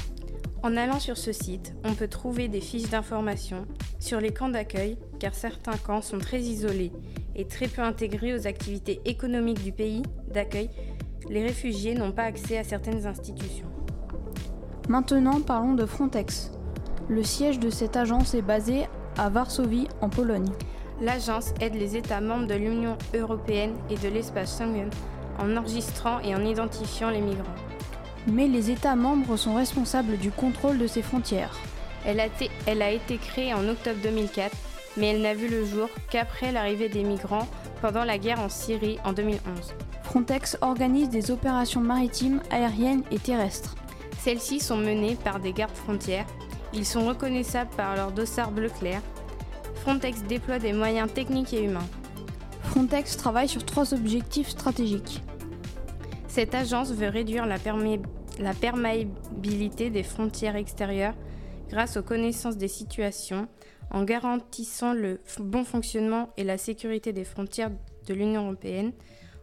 En 0.63 0.77
allant 0.77 0.99
sur 0.99 1.19
ce 1.19 1.33
site, 1.33 1.75
on 1.85 1.95
peut 1.95 2.09
trouver 2.09 2.49
des 2.49 2.61
fiches 2.61 2.89
d'information 2.89 3.67
sur 4.01 4.21
les 4.21 4.33
camps 4.33 4.49
d'accueil, 4.49 4.97
car 5.21 5.35
certains 5.35 5.77
camps 5.77 6.03
sont 6.03 6.19
très 6.19 6.41
isolés 6.41 6.91
et 7.37 7.47
très 7.47 7.69
peu 7.69 7.83
intégrés 7.83 8.35
aux 8.35 8.47
activités 8.47 9.01
économiques 9.05 9.63
du 9.63 9.73
pays 9.73 10.03
d'accueil. 10.33 10.71
Les 11.29 11.43
réfugiés 11.43 11.95
n'ont 11.95 12.13
pas 12.13 12.25
accès 12.25 12.59
à 12.59 12.65
certaines 12.65 13.07
institutions. 13.07 13.67
Maintenant, 14.89 15.41
parlons 15.41 15.75
de 15.75 15.87
Frontex. 15.87 16.51
Le 17.09 17.23
siège 17.23 17.59
de 17.59 17.71
cette 17.71 17.97
agence 17.97 18.35
est 18.35 18.43
basé 18.43 18.87
à 19.17 19.29
Varsovie, 19.29 19.89
en 20.01 20.09
Pologne. 20.09 20.51
L'agence 21.01 21.53
aide 21.61 21.75
les 21.75 21.97
États 21.97 22.21
membres 22.21 22.47
de 22.47 22.55
l'Union 22.55 22.97
européenne 23.15 23.75
et 23.91 23.97
de 23.97 24.09
l'espace 24.09 24.59
Schengen 24.59 24.91
en 25.39 25.57
enregistrant 25.57 26.21
et 26.21 26.35
en 26.35 26.45
identifiant 26.45 27.11
les 27.11 27.21
migrants. 27.21 27.43
Mais 28.27 28.47
les 28.47 28.71
États 28.71 28.97
membres 28.97 29.37
sont 29.37 29.55
responsables 29.55 30.17
du 30.19 30.31
contrôle 30.31 30.79
de 30.79 30.87
ces 30.87 31.03
frontières. 31.03 31.57
Elle 32.07 32.21
a, 32.21 32.27
été, 32.27 32.51
elle 32.67 32.83
a 32.83 32.91
été 32.91 33.17
créée 33.17 33.53
en 33.55 33.67
octobre 33.69 33.99
2004, 34.03 34.55
mais 34.97 35.09
elle 35.09 35.23
n'a 35.23 35.35
vu 35.35 35.49
le 35.49 35.65
jour 35.65 35.89
qu'après 36.11 36.53
l'arrivée 36.53 36.89
des 36.89 37.03
migrants 37.03 37.49
pendant 37.81 38.05
la 38.05 38.19
guerre 38.19 38.41
en 38.41 38.49
Syrie 38.49 38.99
en 39.05 39.13
2011. 39.13 39.75
Frontex 40.03 40.57
organise 40.61 41.09
des 41.09 41.31
opérations 41.31 41.81
maritimes, 41.81 42.41
aériennes 42.51 43.03
et 43.11 43.19
terrestres. 43.19 43.75
Celles-ci 44.21 44.61
sont 44.61 44.77
menées 44.77 45.17
par 45.17 45.41
des 45.41 45.53
gardes 45.53 45.77
frontières. 45.77 46.27
Ils 46.73 46.87
sont 46.87 47.07
reconnaissables 47.07 47.75
par 47.77 47.97
leur 47.97 48.13
dossard 48.13 48.53
bleu 48.53 48.69
clair. 48.69 49.01
Frontex 49.77 50.23
déploie 50.23 50.59
des 50.59 50.73
moyens 50.73 51.13
techniques 51.13 51.53
et 51.53 51.65
humains. 51.65 51.89
Frontex 52.63 53.17
travaille 53.17 53.49
sur 53.49 53.65
trois 53.65 53.93
objectifs 53.93 54.49
stratégiques. 54.49 55.23
Cette 56.29 56.55
agence 56.55 56.93
veut 56.93 57.09
réduire 57.09 57.47
la, 57.47 57.57
la 58.39 58.55
perméabilité 58.55 59.91
des 59.91 60.03
frontières 60.03 60.57
extérieures 60.57 61.15
grâce 61.69 61.97
aux 61.97 62.03
connaissances 62.03 62.57
des 62.57 62.69
situations, 62.69 63.49
en 63.95 64.03
garantissant 64.03 64.93
le 64.93 65.21
bon 65.39 65.65
fonctionnement 65.65 66.31
et 66.37 66.45
la 66.45 66.59
sécurité 66.59 67.13
des 67.13 67.25
frontières 67.25 67.71
de 68.07 68.13
l'Union 68.13 68.47
européenne, 68.47 68.93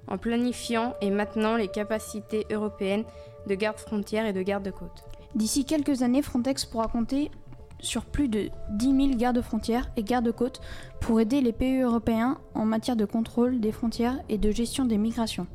en 0.08 0.18
planifiant 0.18 0.94
et 1.02 1.10
maintenant 1.10 1.56
les 1.56 1.70
capacités 1.70 2.46
européennes 2.52 3.06
de 3.48 3.56
garde-frontières 3.56 4.26
et 4.26 4.34
de 4.34 4.42
garde-côtes. 4.42 5.06
D'ici 5.36 5.64
quelques 5.64 6.02
années, 6.02 6.22
Frontex 6.22 6.66
pourra 6.66 6.88
compter 6.88 7.32
sur 7.80 8.06
plus 8.06 8.28
de 8.28 8.50
10 8.72 8.86
000 8.86 9.18
gardes-frontières 9.18 9.90
et 9.96 10.04
gardes-côtes 10.04 10.60
pour 11.00 11.22
aider 11.22 11.40
les 11.40 11.54
pays 11.54 11.82
européens 11.82 12.38
en 12.54 12.66
matière 12.66 12.98
de 12.98 13.06
contrôle 13.06 13.62
des 13.62 13.72
frontières 13.72 14.20
et 14.28 14.38
de 14.38 14.52
gestion 14.52 14.84
des 14.84 14.98
migrations. 14.98 15.48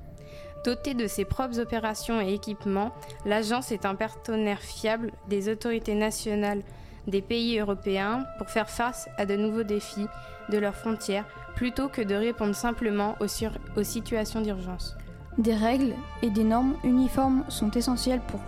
Dotée 0.65 0.95
de 0.95 1.07
ses 1.07 1.27
propres 1.27 1.61
opérations 1.61 2.21
et 2.21 2.33
équipements, 2.33 2.93
l'agence 3.27 3.71
est 3.71 3.85
un 3.85 3.95
partenaire 3.95 4.61
fiable 4.61 5.13
des 5.29 5.51
autorités 5.51 5.95
nationales 5.95 6.63
des 7.07 7.23
pays 7.23 7.59
européens 7.59 8.25
pour 8.38 8.49
faire 8.51 8.69
face 8.69 9.09
à 9.19 9.27
de 9.27 9.37
nouveaux 9.37 9.62
défis 9.62 10.07
de 10.51 10.59
leurs 10.59 10.75
frontières 10.75 11.25
plutôt 11.55 11.88
que 11.88 12.03
de 12.03 12.14
répondre 12.14 12.55
simplement 12.55 13.16
aux, 13.21 13.27
aux 13.79 13.83
situations 13.83 14.40
d'urgence. 14.40 14.97
Des 15.38 15.55
règles 15.55 15.95
et 16.23 16.31
des 16.31 16.45
normes 16.45 16.75
uniformes 16.85 17.45
sont 17.49 17.71
essentielles 17.73 18.21
pour, 18.29 18.40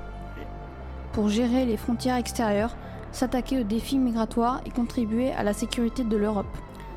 pour 1.12 1.29
gérer 1.29 1.64
les 1.64 1.77
frontières 1.77 2.16
extérieures, 2.16 2.75
s'attaquer 3.12 3.61
aux 3.61 3.64
défis 3.64 3.99
migratoires 3.99 4.61
et 4.66 4.71
contribuer 4.71 5.33
à 5.33 5.42
la 5.42 5.53
sécurité 5.53 6.05
de 6.05 6.16
l'Europe. 6.16 6.47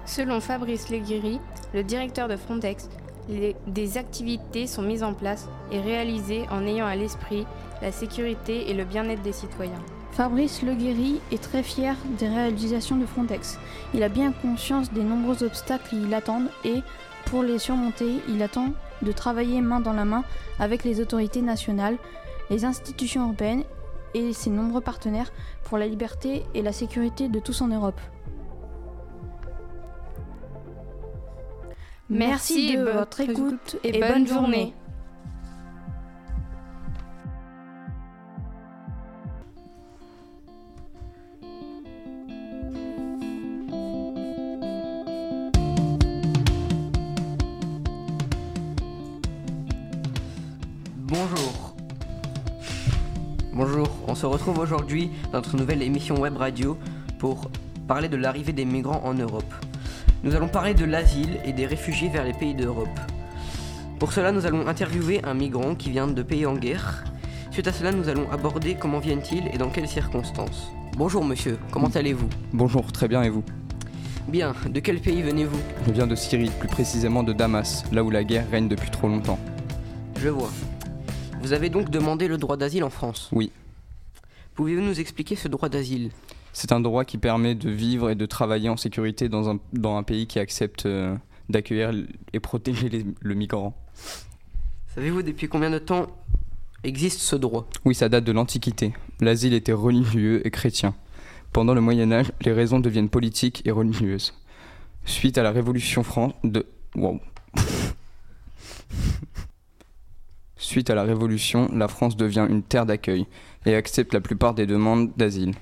Selon 0.06 0.40
Fabrice 0.42 0.90
Leguiri, 0.90 1.40
le 1.74 1.84
directeur 1.84 2.28
de 2.28 2.36
Frontex, 2.36 2.90
les- 3.30 3.56
des 3.68 3.98
activités 3.98 4.68
sont 4.68 4.82
mises 4.82 5.04
en 5.04 5.14
place 5.14 5.48
et 5.72 5.80
réalisées 5.80 6.46
en 6.52 6.66
ayant 6.66 6.88
à 6.88 6.96
l'esprit 6.96 7.46
la 7.82 7.92
sécurité 7.92 8.70
et 8.70 8.74
le 8.74 8.84
bien-être 8.84 9.22
des 9.22 9.32
citoyens. 9.32 9.80
Fabrice 10.12 10.62
Leguéry 10.62 11.22
est 11.32 11.42
très 11.42 11.64
fier 11.64 11.96
des 12.20 12.28
réalisations 12.28 12.98
de 12.98 13.06
Frontex. 13.06 13.58
Il 13.94 14.04
a 14.04 14.10
bien 14.10 14.34
conscience 14.34 14.92
des 14.92 15.04
nombreux 15.04 15.44
obstacles 15.44 15.90
qui 15.90 16.00
l'attendent 16.08 16.50
et, 16.66 16.82
pour 17.26 17.44
les 17.44 17.60
surmonter, 17.60 18.18
il 18.28 18.44
attend 18.44 18.74
de 19.02 19.12
travailler 19.12 19.62
main 19.62 19.80
dans 19.80 19.94
la 19.94 20.06
main 20.06 20.24
avec 20.60 20.84
les 20.84 21.00
autorités 21.00 21.42
nationales, 21.42 21.98
les 22.50 22.66
institutions 22.66 23.24
européennes 23.24 23.64
et 24.14 24.34
ses 24.34 24.50
nombreux 24.50 24.82
partenaires 24.82 25.32
pour 25.64 25.78
la 25.78 25.88
liberté 25.88 26.44
et 26.54 26.62
la 26.62 26.74
sécurité 26.74 27.30
de 27.30 27.40
tous 27.40 27.62
en 27.62 27.68
Europe. 27.68 28.00
Merci 32.10 32.76
de 32.76 32.84
votre 32.84 33.22
écoute 33.22 33.78
et 33.86 33.98
bonne 33.98 34.28
journée. 34.28 34.74
Se 54.22 54.28
retrouve 54.28 54.60
aujourd'hui 54.60 55.10
dans 55.32 55.40
notre 55.40 55.58
nouvelle 55.58 55.82
émission 55.82 56.22
web 56.22 56.38
radio 56.38 56.78
pour 57.18 57.50
parler 57.88 58.08
de 58.08 58.18
l'arrivée 58.18 58.54
des 58.54 58.66
migrants 58.66 59.02
en 59.04 59.16
Europe. 59.16 59.52
Nous 60.24 60.36
allons 60.36 60.48
parler 60.48 60.76
de 60.76 60.86
l'asile 60.86 61.40
et 61.44 61.54
des 61.54 61.66
réfugiés 61.66 62.08
vers 62.08 62.24
les 62.24 62.34
pays 62.34 62.54
d'Europe. 62.54 63.00
Pour 63.98 64.14
cela, 64.14 64.32
nous 64.32 64.46
allons 64.46 64.68
interviewer 64.68 65.22
un 65.24 65.34
migrant 65.34 65.74
qui 65.74 65.90
vient 65.90 66.06
de 66.06 66.22
pays 66.22 66.46
en 66.46 66.54
guerre. 66.54 67.04
Suite 67.50 67.68
à 67.68 67.74
cela, 67.74 67.92
nous 67.92 68.10
allons 68.10 68.30
aborder 68.32 68.76
comment 68.76 69.00
viennent-ils 69.00 69.48
et 69.52 69.58
dans 69.58 69.70
quelles 69.70 69.88
circonstances. 69.88 70.72
Bonjour 70.96 71.26
monsieur, 71.26 71.58
comment 71.72 71.90
allez-vous? 71.90 72.30
Bonjour, 72.54 72.92
très 72.92 73.08
bien 73.08 73.24
et 73.24 73.30
vous? 73.30 73.44
Bien, 74.28 74.54
de 74.70 74.80
quel 74.82 75.00
pays 75.00 75.24
venez-vous? 75.24 75.60
Je 75.88 75.94
viens 75.94 76.06
de 76.06 76.14
Syrie, 76.14 76.52
plus 76.60 76.70
précisément 76.70 77.24
de 77.24 77.34
Damas, 77.34 77.86
là 77.92 78.04
où 78.04 78.12
la 78.12 78.24
guerre 78.24 78.48
règne 78.52 78.68
depuis 78.68 78.92
trop 78.92 79.08
longtemps. 79.08 79.40
Je 80.18 80.30
vois. 80.30 80.52
Vous 81.42 81.54
avez 81.54 81.72
donc 81.72 81.90
demandé 81.90 82.28
le 82.28 82.38
droit 82.38 82.56
d'asile 82.56 82.84
en 82.84 82.92
France? 82.92 83.28
Oui. 83.32 83.52
Pouvez-vous 84.56 84.82
nous 84.82 85.00
expliquer 85.00 85.36
ce 85.36 85.48
droit 85.48 85.70
d'asile? 85.70 86.12
C'est 86.54 86.72
un 86.74 86.80
droit 86.82 87.06
qui 87.06 87.18
permet 87.18 87.56
de 87.56 87.70
vivre 87.70 88.10
et 88.10 88.16
de 88.16 88.26
travailler 88.26 88.70
en 88.70 88.78
sécurité 88.78 89.30
dans 89.30 89.50
un, 89.50 89.60
dans 89.74 89.96
un 89.98 90.04
pays 90.04 90.28
qui 90.28 90.40
accepte 90.40 90.86
euh, 90.86 91.16
d'accueillir 91.50 91.92
et 92.34 92.40
protéger 92.40 92.90
les- 92.90 93.06
le 93.22 93.36
migrant. 93.36 93.74
Savez-vous 94.94 95.22
depuis 95.24 95.48
combien 95.48 95.70
de 95.70 95.80
temps 95.80 96.08
existe 96.84 97.22
ce 97.22 97.38
droit? 97.38 97.68
Oui, 97.86 97.96
ça 97.96 98.10
date 98.10 98.26
de 98.26 98.32
l'Antiquité. 98.34 98.94
L'asile 99.22 99.54
était 99.54 99.72
religieux 99.72 100.46
et 100.46 100.52
chrétien. 100.52 100.94
Pendant 101.54 101.74
le 101.74 101.80
Moyen 101.82 102.12
Âge, 102.12 102.32
les 102.42 102.52
raisons 102.52 102.80
deviennent 102.80 103.10
politiques 103.10 103.62
et 103.66 103.72
religieuses. 103.72 104.34
Suite 105.06 105.38
à 105.38 105.44
la 105.44 105.52
Révolution 105.52 106.04
de... 106.44 106.66
Wow. 106.96 107.20
Suite 110.58 110.90
à 110.90 110.96
la 110.96 111.04
Révolution, 111.04 111.70
la 111.74 111.88
France 111.88 112.16
devient 112.16 112.46
une 112.50 112.62
terre 112.62 112.86
d'accueil 112.86 113.26
et 113.66 113.76
accepte 113.76 114.14
la 114.14 114.22
plupart 114.22 114.54
des 114.54 114.66
demandes 114.66 115.12
d'asile. 115.18 115.54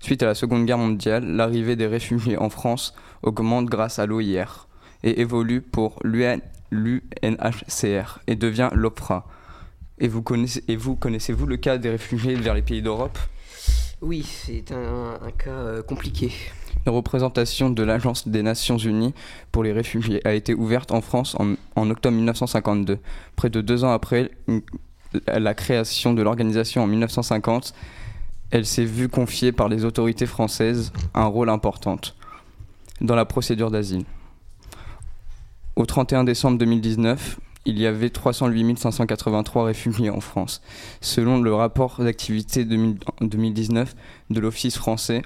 Suite 0.00 0.22
à 0.22 0.26
la 0.26 0.34
Seconde 0.34 0.66
Guerre 0.66 0.78
mondiale, 0.78 1.24
l'arrivée 1.24 1.76
des 1.76 1.86
réfugiés 1.86 2.36
en 2.36 2.50
France 2.50 2.94
augmente 3.22 3.66
grâce 3.66 3.98
à 3.98 4.06
l'OIR 4.06 4.68
et 5.02 5.20
évolue 5.20 5.60
pour 5.62 5.98
l'UN 6.04 6.40
l'UNHCR 6.70 8.18
et 8.26 8.36
devient 8.36 8.70
l'OPFRA. 8.74 9.26
Et 9.98 10.08
vous 10.08 10.22
connaissez, 10.22 10.64
connaissez-vous 10.98 11.46
le 11.46 11.56
cas 11.56 11.78
des 11.78 11.90
réfugiés 11.90 12.34
vers 12.34 12.54
les 12.54 12.62
pays 12.62 12.82
d'Europe? 12.82 13.16
Oui, 14.02 14.22
c'est 14.24 14.72
un, 14.72 15.18
un 15.22 15.30
cas 15.30 15.50
euh, 15.50 15.82
compliqué. 15.82 16.32
La 16.84 16.92
représentation 16.92 17.70
de 17.70 17.82
l'Agence 17.82 18.28
des 18.28 18.42
Nations 18.42 18.76
Unies 18.76 19.14
pour 19.52 19.62
les 19.62 19.72
réfugiés 19.72 20.20
a 20.26 20.34
été 20.34 20.52
ouverte 20.52 20.90
en 20.92 21.00
France 21.00 21.36
en, 21.38 21.54
en 21.76 21.90
octobre 21.90 22.16
1952. 22.16 22.98
Près 23.36 23.48
de 23.50 23.60
deux 23.60 23.84
ans 23.84 23.92
après 23.92 24.32
une- 24.48 24.62
la 25.26 25.54
création 25.54 26.14
de 26.14 26.22
l'organisation 26.22 26.82
en 26.82 26.86
1950, 26.86 27.74
elle 28.50 28.66
s'est 28.66 28.84
vue 28.84 29.08
confier 29.08 29.52
par 29.52 29.68
les 29.68 29.84
autorités 29.84 30.26
françaises 30.26 30.92
un 31.14 31.26
rôle 31.26 31.48
important 31.48 31.98
dans 33.00 33.14
la 33.14 33.24
procédure 33.24 33.70
d'asile. 33.70 34.04
Au 35.76 35.86
31 35.86 36.24
décembre 36.24 36.58
2019, 36.58 37.40
il 37.64 37.78
y 37.78 37.86
avait 37.86 38.10
308 38.10 38.78
583 38.78 39.64
réfugiés 39.64 40.10
en 40.10 40.20
France. 40.20 40.62
Selon 41.00 41.40
le 41.40 41.54
rapport 41.54 42.02
d'activité 42.02 42.64
2000 42.64 42.98
2019 43.20 43.96
de 44.30 44.40
l'Office 44.40 44.76
français 44.76 45.22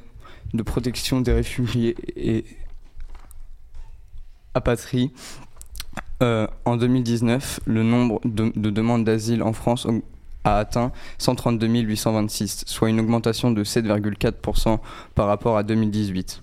de 0.55 0.62
protection 0.62 1.20
des 1.20 1.33
réfugiés 1.33 1.96
et 2.16 2.44
apatrides, 4.55 5.11
euh, 6.22 6.46
en 6.64 6.76
2019, 6.76 7.61
le 7.66 7.83
nombre 7.83 8.20
de, 8.24 8.52
de 8.57 8.70
demandes 8.70 9.04
d'asile 9.04 9.42
en 9.42 9.52
France 9.52 9.87
a 10.44 10.59
atteint 10.59 10.92
132 11.18 11.66
826, 11.66 12.64
soit 12.66 12.90
une 12.90 13.00
augmentation 13.00 13.50
de 13.50 13.62
7,4% 13.62 14.78
par 15.14 15.26
rapport 15.26 15.57
à 15.57 15.62
2018. 15.62 16.42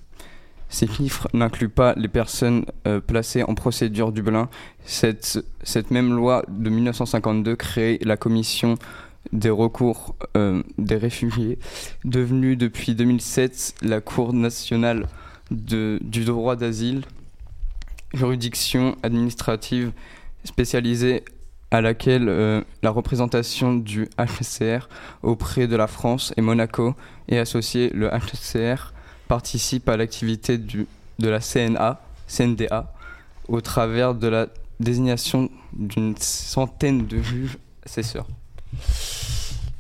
Ces 0.70 0.88
chiffres 0.88 1.28
n'incluent 1.34 1.70
pas 1.70 1.94
les 1.96 2.08
personnes 2.08 2.66
euh, 2.88 3.00
placées 3.00 3.44
en 3.44 3.54
procédure 3.54 4.12
Dublin. 4.12 4.50
Cette, 4.84 5.46
cette 5.64 5.92
même 5.92 6.16
loi 6.16 6.44
de 6.48 6.70
1952 6.70 7.56
crée 7.56 8.00
la 8.04 8.18
commission 8.18 8.76
des 9.32 9.50
recours 9.50 10.16
euh, 10.38 10.64
des 10.78 10.98
réfugiés, 10.98 11.60
devenue 12.04 12.56
depuis 12.56 12.96
2007 12.96 13.76
la 13.82 14.02
Cour 14.02 14.34
nationale 14.34 15.08
du 15.52 16.00
droit 16.26 16.56
d'asile, 16.56 17.04
juridiction 18.16 18.98
administrative 19.04 19.92
spécialisée 20.44 21.24
à 21.72 21.82
laquelle 21.82 22.30
euh, 22.30 22.62
la 22.84 22.90
représentation 22.90 23.76
du 23.76 24.08
HCR 24.18 24.88
auprès 25.24 25.68
de 25.68 25.76
la 25.76 25.88
France 25.88 26.34
et 26.38 26.42
Monaco 26.42 26.96
est 27.28 27.38
associée. 27.38 27.90
Le 27.94 28.10
HCR 28.10 28.94
participe 29.28 29.90
à 29.90 29.98
l'activité 29.98 30.58
de 30.58 30.86
la 31.20 31.40
CNA, 31.40 32.02
CNDA, 32.28 32.94
au 33.48 33.62
travers 33.62 34.16
de 34.16 34.28
la 34.28 34.48
désignation 34.80 35.50
d'une 35.74 36.16
centaine 36.18 37.08
de 37.08 37.22
juges 37.22 37.58
assesseurs. 37.86 38.28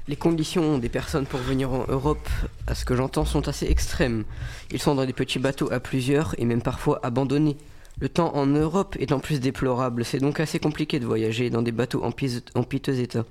Les 0.07 0.15
conditions 0.15 0.77
des 0.77 0.89
personnes 0.89 1.25
pour 1.25 1.39
venir 1.39 1.71
en 1.71 1.85
Europe, 1.87 2.29
à 2.67 2.75
ce 2.75 2.85
que 2.85 2.95
j'entends, 2.95 3.25
sont 3.25 3.47
assez 3.47 3.65
extrêmes. 3.65 4.23
Ils 4.71 4.79
sont 4.81 4.93
dans 4.93 5.05
des 5.05 5.13
petits 5.13 5.39
bateaux 5.39 5.71
à 5.71 5.79
plusieurs 5.79 6.35
et 6.39 6.45
même 6.45 6.61
parfois 6.61 6.99
abandonnés. 7.01 7.57
Le 7.99 8.09
temps 8.09 8.35
en 8.35 8.45
Europe 8.45 8.97
est 8.99 9.13
en 9.13 9.19
plus 9.19 9.39
déplorable, 9.39 10.03
c'est 10.03 10.19
donc 10.19 10.39
assez 10.39 10.59
compliqué 10.59 10.99
de 10.99 11.05
voyager 11.05 11.49
dans 11.49 11.61
des 11.61 11.71
bateaux 11.71 12.03
en, 12.03 12.11
piteux 12.11 12.99
état. 12.99 13.25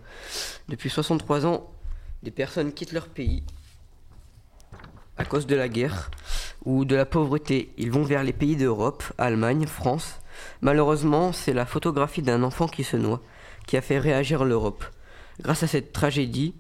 Depuis 0.69 0.89
63 0.89 1.45
ans, 1.45 1.71
des 2.23 2.31
personnes 2.31 2.73
quittent 2.73 2.93
leur 2.93 3.09
pays 3.09 3.43
à 5.17 5.25
cause 5.25 5.47
de 5.47 5.55
la 5.55 5.69
guerre 5.69 6.11
ou 6.65 6.85
de 6.85 6.97
la 6.97 7.05
pauvreté. 7.05 7.73
Ils 7.77 7.93
vont 7.93 8.03
vers 8.03 8.25
les 8.25 8.33
pays 8.33 8.57
d'Europe, 8.57 9.05
Allemagne, 9.19 9.67
France. 9.67 10.21
Malheureusement, 10.63 11.33
c'est 11.33 11.53
la 11.53 11.67
photographie 11.67 12.23
d'un 12.23 12.43
enfant 12.43 12.67
qui 12.67 12.85
se 12.85 12.97
noie 12.97 13.21
qui 13.67 13.77
a 13.77 13.81
fait 13.81 13.99
réagir 13.99 14.45
l'Europe. 14.45 14.85
Grâce 15.41 15.63
à 15.63 15.67
cette 15.67 15.93
tragédie, 15.93 16.55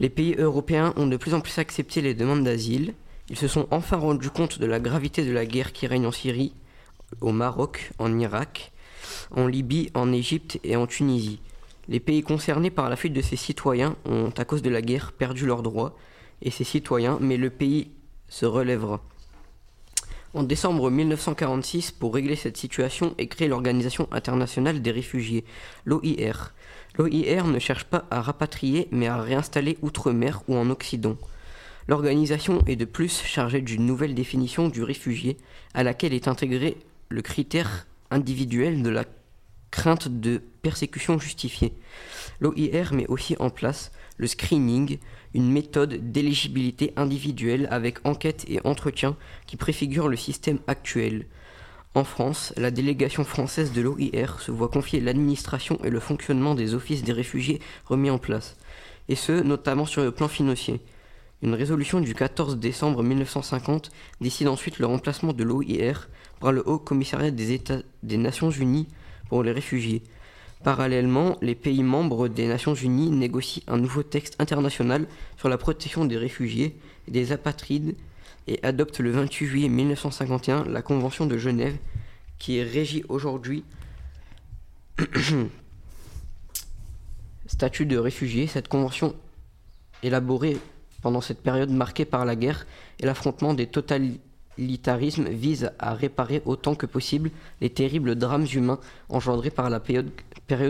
les 0.00 0.10
pays 0.10 0.34
européens 0.38 0.92
ont 0.96 1.06
de 1.06 1.16
plus 1.16 1.34
en 1.34 1.40
plus 1.40 1.58
accepté 1.58 2.00
les 2.00 2.14
demandes 2.14 2.44
d'asile. 2.44 2.94
Ils 3.30 3.36
se 3.36 3.48
sont 3.48 3.68
enfin 3.70 3.96
rendus 3.96 4.30
compte 4.30 4.58
de 4.58 4.66
la 4.66 4.80
gravité 4.80 5.24
de 5.24 5.32
la 5.32 5.46
guerre 5.46 5.72
qui 5.72 5.86
règne 5.86 6.06
en 6.06 6.12
Syrie, 6.12 6.54
au 7.20 7.32
Maroc, 7.32 7.90
en 7.98 8.18
Irak, 8.18 8.72
en 9.30 9.46
Libye, 9.46 9.90
en 9.94 10.12
Égypte 10.12 10.58
et 10.64 10.76
en 10.76 10.86
Tunisie. 10.86 11.40
Les 11.88 12.00
pays 12.00 12.22
concernés 12.22 12.70
par 12.70 12.88
la 12.88 12.96
fuite 12.96 13.12
de 13.12 13.22
ces 13.22 13.36
citoyens 13.36 13.96
ont, 14.04 14.30
à 14.36 14.44
cause 14.44 14.62
de 14.62 14.70
la 14.70 14.82
guerre, 14.82 15.12
perdu 15.12 15.46
leurs 15.46 15.62
droits 15.62 15.96
et 16.40 16.50
ces 16.50 16.64
citoyens, 16.64 17.18
mais 17.20 17.36
le 17.36 17.50
pays 17.50 17.90
se 18.28 18.46
relèvera. 18.46 19.00
En 20.34 20.44
décembre 20.44 20.90
1946, 20.90 21.90
pour 21.90 22.14
régler 22.14 22.36
cette 22.36 22.56
situation 22.56 23.14
est 23.18 23.26
créée 23.26 23.48
l'Organisation 23.48 24.08
internationale 24.12 24.80
des 24.80 24.90
réfugiés, 24.90 25.44
l'OIR. 25.84 26.54
L'OIR 26.96 27.46
ne 27.46 27.58
cherche 27.58 27.84
pas 27.84 28.06
à 28.10 28.22
rapatrier, 28.22 28.88
mais 28.90 29.08
à 29.08 29.20
réinstaller 29.20 29.76
outre-mer 29.82 30.40
ou 30.48 30.56
en 30.56 30.70
Occident. 30.70 31.16
L'organisation 31.88 32.62
est 32.66 32.76
de 32.76 32.84
plus 32.84 33.22
chargée 33.22 33.60
d'une 33.60 33.84
nouvelle 33.84 34.14
définition 34.14 34.68
du 34.68 34.82
réfugié, 34.82 35.36
à 35.74 35.82
laquelle 35.82 36.14
est 36.14 36.28
intégré 36.28 36.76
le 37.12 37.22
critère 37.22 37.86
individuel 38.10 38.82
de 38.82 38.90
la 38.90 39.04
crainte 39.70 40.08
de 40.08 40.42
persécution 40.62 41.18
justifiée. 41.18 41.72
L'OIR 42.40 42.92
met 42.92 43.06
aussi 43.06 43.36
en 43.38 43.50
place 43.50 43.92
le 44.16 44.26
screening, 44.26 44.98
une 45.34 45.50
méthode 45.50 46.12
d'éligibilité 46.12 46.92
individuelle 46.96 47.68
avec 47.70 47.98
enquête 48.04 48.44
et 48.48 48.60
entretien 48.64 49.16
qui 49.46 49.56
préfigure 49.56 50.08
le 50.08 50.16
système 50.16 50.58
actuel. 50.66 51.26
En 51.94 52.04
France, 52.04 52.52
la 52.56 52.70
délégation 52.70 53.24
française 53.24 53.72
de 53.72 53.82
l'OIR 53.82 54.40
se 54.40 54.50
voit 54.50 54.68
confier 54.68 55.00
l'administration 55.00 55.78
et 55.84 55.90
le 55.90 56.00
fonctionnement 56.00 56.54
des 56.54 56.74
offices 56.74 57.02
des 57.02 57.12
réfugiés 57.12 57.60
remis 57.84 58.10
en 58.10 58.18
place, 58.18 58.56
et 59.08 59.16
ce, 59.16 59.32
notamment 59.32 59.86
sur 59.86 60.02
le 60.02 60.10
plan 60.10 60.28
financier. 60.28 60.80
Une 61.42 61.54
résolution 61.54 62.00
du 62.00 62.14
14 62.14 62.56
décembre 62.58 63.02
1950 63.02 63.90
décide 64.20 64.46
ensuite 64.46 64.78
le 64.78 64.86
remplacement 64.86 65.32
de 65.32 65.42
l'OIR 65.42 66.08
par 66.38 66.52
le 66.52 66.62
Haut 66.68 66.78
Commissariat 66.78 67.32
des, 67.32 68.16
Nations 68.16 68.50
Unies 68.50 68.86
pour 69.28 69.42
les 69.42 69.50
réfugiés. 69.50 70.04
Parallèlement, 70.62 71.36
les 71.42 71.56
pays 71.56 71.82
membres 71.82 72.28
des 72.28 72.46
Nations 72.46 72.74
Unies 72.74 73.10
négocient 73.10 73.64
un 73.66 73.76
nouveau 73.76 74.04
texte 74.04 74.36
international 74.38 75.08
sur 75.36 75.48
la 75.48 75.58
protection 75.58 76.04
des 76.04 76.16
réfugiés 76.16 76.76
et 77.08 77.10
des 77.10 77.32
apatrides 77.32 77.96
et 78.46 78.60
adoptent 78.62 79.00
le 79.00 79.10
28 79.10 79.46
juillet 79.46 79.68
1951 79.68 80.66
la 80.66 80.82
Convention 80.82 81.26
de 81.26 81.38
Genève 81.38 81.76
qui 82.38 82.58
est 82.58 82.62
régie 82.62 83.02
aujourd'hui 83.08 83.64
statut 87.46 87.86
de 87.86 87.96
réfugié. 87.98 88.46
Cette 88.46 88.68
convention 88.68 89.16
élaborée 90.04 90.56
pendant 91.02 91.20
cette 91.20 91.42
période 91.42 91.70
marquée 91.70 92.04
par 92.04 92.24
la 92.24 92.36
guerre 92.36 92.66
et 93.00 93.06
l'affrontement 93.06 93.52
des 93.52 93.66
totalitarismes 93.66 95.28
vise 95.28 95.72
à 95.78 95.94
réparer 95.94 96.42
autant 96.46 96.74
que 96.74 96.86
possible 96.86 97.30
les 97.60 97.70
terribles 97.70 98.14
drames 98.14 98.46
humains 98.54 98.78
engendrés 99.08 99.50
par 99.50 99.68
la 99.68 99.80
période, 99.80 100.10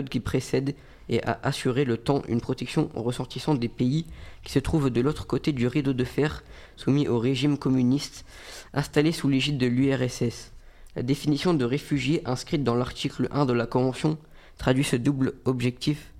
qui 0.09 0.19
précède 0.19 0.75
et 1.09 1.21
à 1.23 1.39
assurer 1.43 1.83
le 1.83 1.97
temps 1.97 2.21
une 2.27 2.41
protection 2.41 2.89
aux 2.95 3.03
ressortissants 3.03 3.55
des 3.55 3.67
pays 3.67 4.05
qui 4.43 4.51
se 4.51 4.59
trouvent 4.59 4.89
de 4.89 5.01
l'autre 5.01 5.27
côté 5.27 5.51
du 5.51 5.67
rideau 5.67 5.93
de 5.93 6.03
fer 6.05 6.43
soumis 6.77 7.07
au 7.07 7.19
régime 7.19 7.57
communiste 7.57 8.25
installé 8.73 9.11
sous 9.11 9.27
l'égide 9.27 9.57
de 9.57 9.67
l'URSS. 9.67 10.53
La 10.95 11.03
définition 11.03 11.53
de 11.53 11.65
réfugié 11.65 12.21
inscrite 12.25 12.63
dans 12.63 12.75
l'article 12.75 13.27
1 13.31 13.45
de 13.45 13.53
la 13.53 13.65
Convention 13.65 14.17
traduit 14.57 14.83
ce 14.83 14.95
double 14.95 15.33
objectif. 15.45 16.12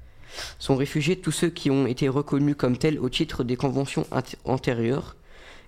Sont 0.59 0.75
réfugiés 0.75 1.17
tous 1.17 1.31
ceux 1.31 1.49
qui 1.49 1.69
ont 1.69 1.85
été 1.87 2.09
reconnus 2.09 2.55
comme 2.57 2.77
tels 2.77 2.99
au 2.99 3.09
titre 3.09 3.43
des 3.43 3.55
conventions 3.55 4.05
antérieures 4.45 5.15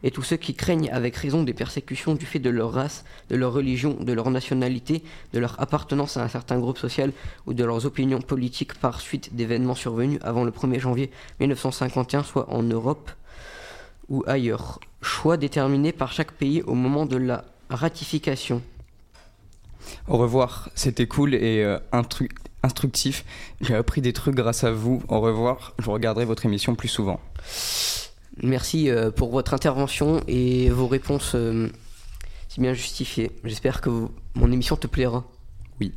et 0.03 0.11
tous 0.11 0.21
ceux 0.21 0.37
qui 0.37 0.53
craignent 0.53 0.89
avec 0.91 1.15
raison 1.15 1.43
des 1.43 1.53
persécutions 1.53 2.13
du 2.13 2.25
fait 2.25 2.39
de 2.39 2.49
leur 2.49 2.71
race, 2.71 3.05
de 3.29 3.35
leur 3.35 3.53
religion, 3.53 3.97
de 3.99 4.13
leur 4.13 4.29
nationalité, 4.29 5.03
de 5.33 5.39
leur 5.39 5.59
appartenance 5.59 6.17
à 6.17 6.23
un 6.23 6.27
certain 6.27 6.59
groupe 6.59 6.77
social 6.77 7.11
ou 7.47 7.53
de 7.53 7.63
leurs 7.63 7.85
opinions 7.85 8.21
politiques 8.21 8.75
par 8.75 9.01
suite 9.01 9.35
d'événements 9.35 9.75
survenus 9.75 10.19
avant 10.21 10.43
le 10.43 10.51
1er 10.51 10.79
janvier 10.79 11.09
1951, 11.39 12.23
soit 12.23 12.51
en 12.53 12.61
Europe 12.61 13.09
ou 14.09 14.23
ailleurs. 14.27 14.79
Choix 15.01 15.37
déterminé 15.37 15.91
par 15.91 16.11
chaque 16.11 16.33
pays 16.33 16.61
au 16.61 16.75
moment 16.75 17.05
de 17.05 17.17
la 17.17 17.45
ratification. 17.69 18.61
Au 20.07 20.17
revoir, 20.17 20.69
c'était 20.75 21.07
cool 21.07 21.35
et 21.35 21.63
euh, 21.63 21.79
instructif. 22.65 23.23
J'ai 23.61 23.75
appris 23.75 24.01
des 24.01 24.13
trucs 24.13 24.35
grâce 24.35 24.63
à 24.63 24.71
vous. 24.71 25.01
Au 25.07 25.21
revoir, 25.21 25.73
je 25.79 25.89
regarderai 25.89 26.25
votre 26.25 26.45
émission 26.45 26.75
plus 26.75 26.89
souvent. 26.89 27.19
Merci 28.43 28.89
euh, 28.89 29.11
pour 29.11 29.31
votre 29.31 29.53
intervention 29.53 30.21
et 30.27 30.69
vos 30.69 30.87
réponses 30.87 31.33
euh, 31.35 31.69
si 32.49 32.59
bien 32.59 32.73
justifiées. 32.73 33.31
J'espère 33.43 33.79
que 33.79 33.89
mon 34.33 34.51
émission 34.51 34.75
te 34.75 34.87
plaira. 34.87 35.23
Oui. 35.79 35.93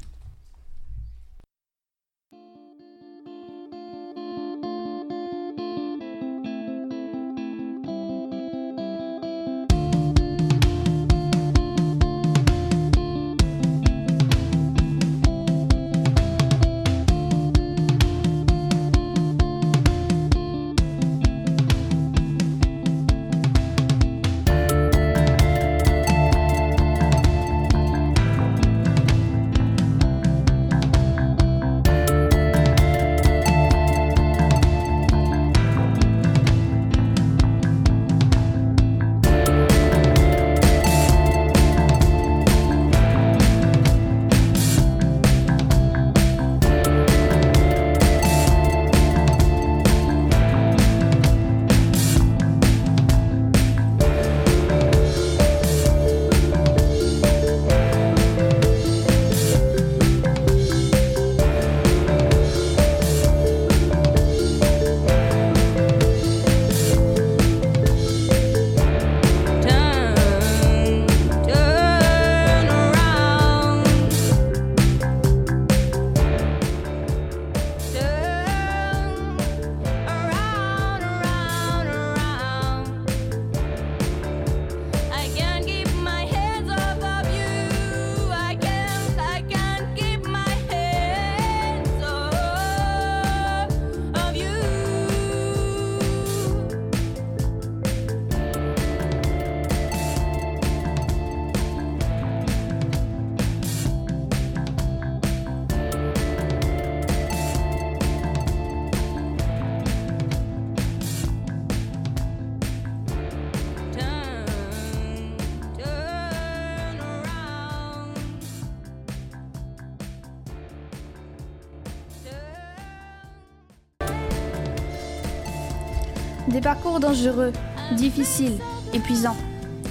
Des 126.59 126.64
parcours 126.64 126.99
dangereux, 126.99 127.53
difficiles, 127.92 128.59
épuisants. 128.92 129.37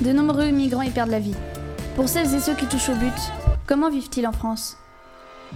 De 0.01 0.11
nombreux 0.11 0.49
migrants 0.49 0.81
y 0.81 0.89
perdent 0.89 1.11
la 1.11 1.21
vie. 1.21 1.37
Pour 1.95 2.09
celles 2.09 2.35
et 2.35 2.41
ceux 2.41 2.55
qui 2.55 2.65
touchent 2.65 2.89
au 2.89 2.95
but, 2.95 3.13
comment 3.65 3.89
vivent-ils 3.89 4.27
en 4.27 4.33
France? 4.33 4.75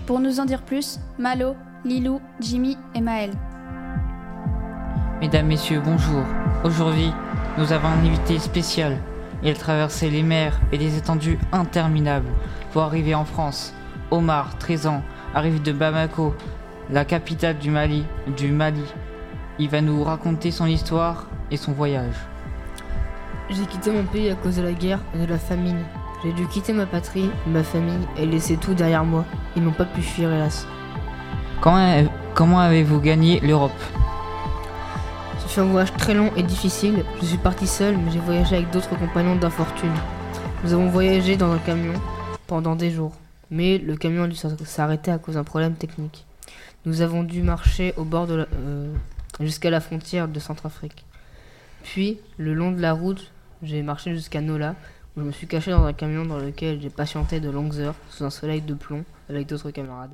Pour 0.05 0.21
nous 0.21 0.39
en 0.39 0.45
dire 0.45 0.61
plus, 0.61 1.01
Malo, 1.19 1.57
Lilou, 1.83 2.21
Jimmy 2.39 2.77
et 2.95 3.01
Maël. 3.01 3.31
Mesdames, 5.19 5.47
Messieurs, 5.47 5.81
bonjour. 5.83 6.23
Aujourd'hui, 6.63 7.11
nous 7.57 7.73
avons 7.73 7.89
un 7.89 8.05
invité 8.05 8.39
spécial. 8.39 8.97
Il 9.43 9.49
a 9.49 9.53
traversé 9.53 10.09
les 10.09 10.23
mers 10.23 10.61
et 10.71 10.77
des 10.77 10.95
étendues 10.95 11.39
interminables 11.51 12.29
pour 12.71 12.83
arriver 12.83 13.15
en 13.15 13.25
France. 13.25 13.73
Omar, 14.11 14.57
13 14.59 14.87
ans, 14.87 15.03
arrive 15.35 15.61
de 15.61 15.73
Bamako, 15.73 16.33
la 16.89 17.03
capitale 17.03 17.57
du 17.57 17.69
Mali, 17.69 18.05
du 18.37 18.53
Mali, 18.53 18.85
il 19.61 19.69
va 19.69 19.79
nous 19.79 20.03
raconter 20.03 20.49
son 20.49 20.65
histoire 20.65 21.27
et 21.51 21.57
son 21.57 21.71
voyage. 21.71 22.15
J'ai 23.51 23.67
quitté 23.67 23.91
mon 23.91 24.05
pays 24.05 24.31
à 24.31 24.33
cause 24.33 24.55
de 24.55 24.63
la 24.63 24.71
guerre 24.71 24.97
et 25.13 25.19
de 25.19 25.25
la 25.27 25.37
famine. 25.37 25.77
J'ai 26.23 26.33
dû 26.33 26.47
quitter 26.47 26.73
ma 26.73 26.87
patrie, 26.87 27.29
ma 27.45 27.61
famille 27.61 28.07
et 28.17 28.25
laisser 28.25 28.57
tout 28.57 28.73
derrière 28.73 29.05
moi. 29.05 29.23
Ils 29.55 29.63
n'ont 29.63 29.71
pas 29.71 29.85
pu 29.85 30.01
fuir, 30.01 30.33
hélas. 30.33 30.65
Comment, 31.61 32.03
comment 32.33 32.59
avez-vous 32.59 32.99
gagné 33.01 33.39
l'Europe? 33.41 33.79
Ce 35.37 35.47
fut 35.47 35.59
un 35.59 35.65
voyage 35.65 35.93
très 35.93 36.15
long 36.15 36.31
et 36.35 36.41
difficile. 36.41 37.05
Je 37.21 37.27
suis 37.27 37.37
parti 37.37 37.67
seul, 37.67 37.97
mais 37.97 38.09
j'ai 38.09 38.19
voyagé 38.19 38.55
avec 38.55 38.71
d'autres 38.71 38.97
compagnons 38.97 39.35
d'infortune. 39.35 39.93
Nous 40.63 40.73
avons 40.73 40.89
voyagé 40.89 41.37
dans 41.37 41.51
un 41.51 41.59
camion 41.59 41.93
pendant 42.47 42.75
des 42.75 42.89
jours, 42.89 43.13
mais 43.51 43.77
le 43.77 43.95
camion 43.95 44.23
a 44.23 44.27
dû 44.27 44.37
s'arrêter 44.65 45.11
à 45.11 45.19
cause 45.19 45.35
d'un 45.35 45.43
problème 45.43 45.73
technique. 45.73 46.25
Nous 46.87 47.01
avons 47.01 47.21
dû 47.21 47.43
marcher 47.43 47.93
au 47.95 48.05
bord 48.05 48.25
de 48.25 48.33
la, 48.33 48.47
euh, 48.55 48.91
jusqu'à 49.39 49.69
la 49.69 49.79
frontière 49.79 50.27
de 50.27 50.39
Centrafrique. 50.39 51.05
Puis, 51.83 52.19
le 52.37 52.53
long 52.53 52.71
de 52.71 52.81
la 52.81 52.93
route, 52.93 53.31
j'ai 53.63 53.81
marché 53.81 54.13
jusqu'à 54.13 54.41
Nola, 54.41 54.75
Je 55.17 55.23
me 55.23 55.31
suis 55.31 55.47
caché 55.47 55.71
dans 55.71 55.83
un 55.83 55.93
camion 55.93 56.25
dans 56.25 56.37
lequel 56.37 56.81
j'ai 56.81 56.89
patienté 56.89 57.39
de 57.39 57.49
longues 57.49 57.77
heures 57.79 57.95
sous 58.09 58.23
un 58.23 58.29
soleil 58.29 58.61
de 58.61 58.73
plomb 58.73 59.03
avec 59.29 59.47
d'autres 59.47 59.71
camarades. 59.71 60.13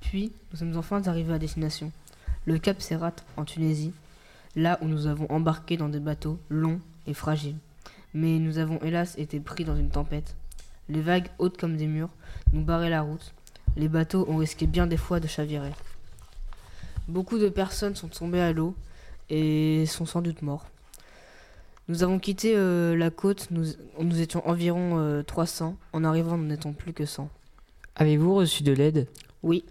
Puis, 0.00 0.32
nous 0.52 0.58
sommes 0.58 0.76
enfin 0.76 1.02
arrivés 1.06 1.32
à 1.32 1.38
destination, 1.38 1.90
le 2.44 2.58
Cap 2.58 2.80
Serrat 2.80 3.14
en 3.36 3.44
Tunisie, 3.44 3.92
là 4.56 4.78
où 4.82 4.88
nous 4.88 5.06
avons 5.06 5.30
embarqué 5.30 5.76
dans 5.76 5.88
des 5.88 6.00
bateaux 6.00 6.38
longs 6.48 6.80
et 7.06 7.14
fragiles. 7.14 7.56
Mais 8.14 8.38
nous 8.38 8.58
avons 8.58 8.80
hélas 8.82 9.16
été 9.18 9.40
pris 9.40 9.64
dans 9.64 9.76
une 9.76 9.90
tempête. 9.90 10.34
Les 10.88 11.00
vagues, 11.00 11.28
hautes 11.38 11.58
comme 11.58 11.76
des 11.76 11.86
murs, 11.86 12.10
nous 12.52 12.62
barraient 12.62 12.90
la 12.90 13.02
route. 13.02 13.32
Les 13.76 13.88
bateaux 13.88 14.26
ont 14.28 14.36
risqué 14.36 14.66
bien 14.66 14.86
des 14.86 14.96
fois 14.96 15.20
de 15.20 15.26
chavirer. 15.26 15.72
Beaucoup 17.08 17.38
de 17.38 17.48
personnes 17.48 17.94
sont 17.94 18.08
tombées 18.08 18.40
à 18.40 18.52
l'eau 18.52 18.74
et 19.30 19.86
sont 19.86 20.06
sans 20.06 20.22
doute 20.22 20.42
morts. 20.42 20.66
Nous 21.88 22.02
avons 22.02 22.18
quitté 22.18 22.52
euh, 22.54 22.94
la 22.96 23.10
côte, 23.10 23.48
nous, 23.50 23.64
nous 23.98 24.20
étions 24.20 24.46
environ 24.46 24.98
euh, 24.98 25.22
300. 25.22 25.76
En 25.94 26.04
arrivant, 26.04 26.36
nous 26.36 26.46
n'étions 26.46 26.74
plus 26.74 26.92
que 26.92 27.06
100. 27.06 27.30
Avez-vous 27.96 28.34
reçu 28.34 28.62
de 28.62 28.72
l'aide? 28.72 29.08
Oui, 29.42 29.64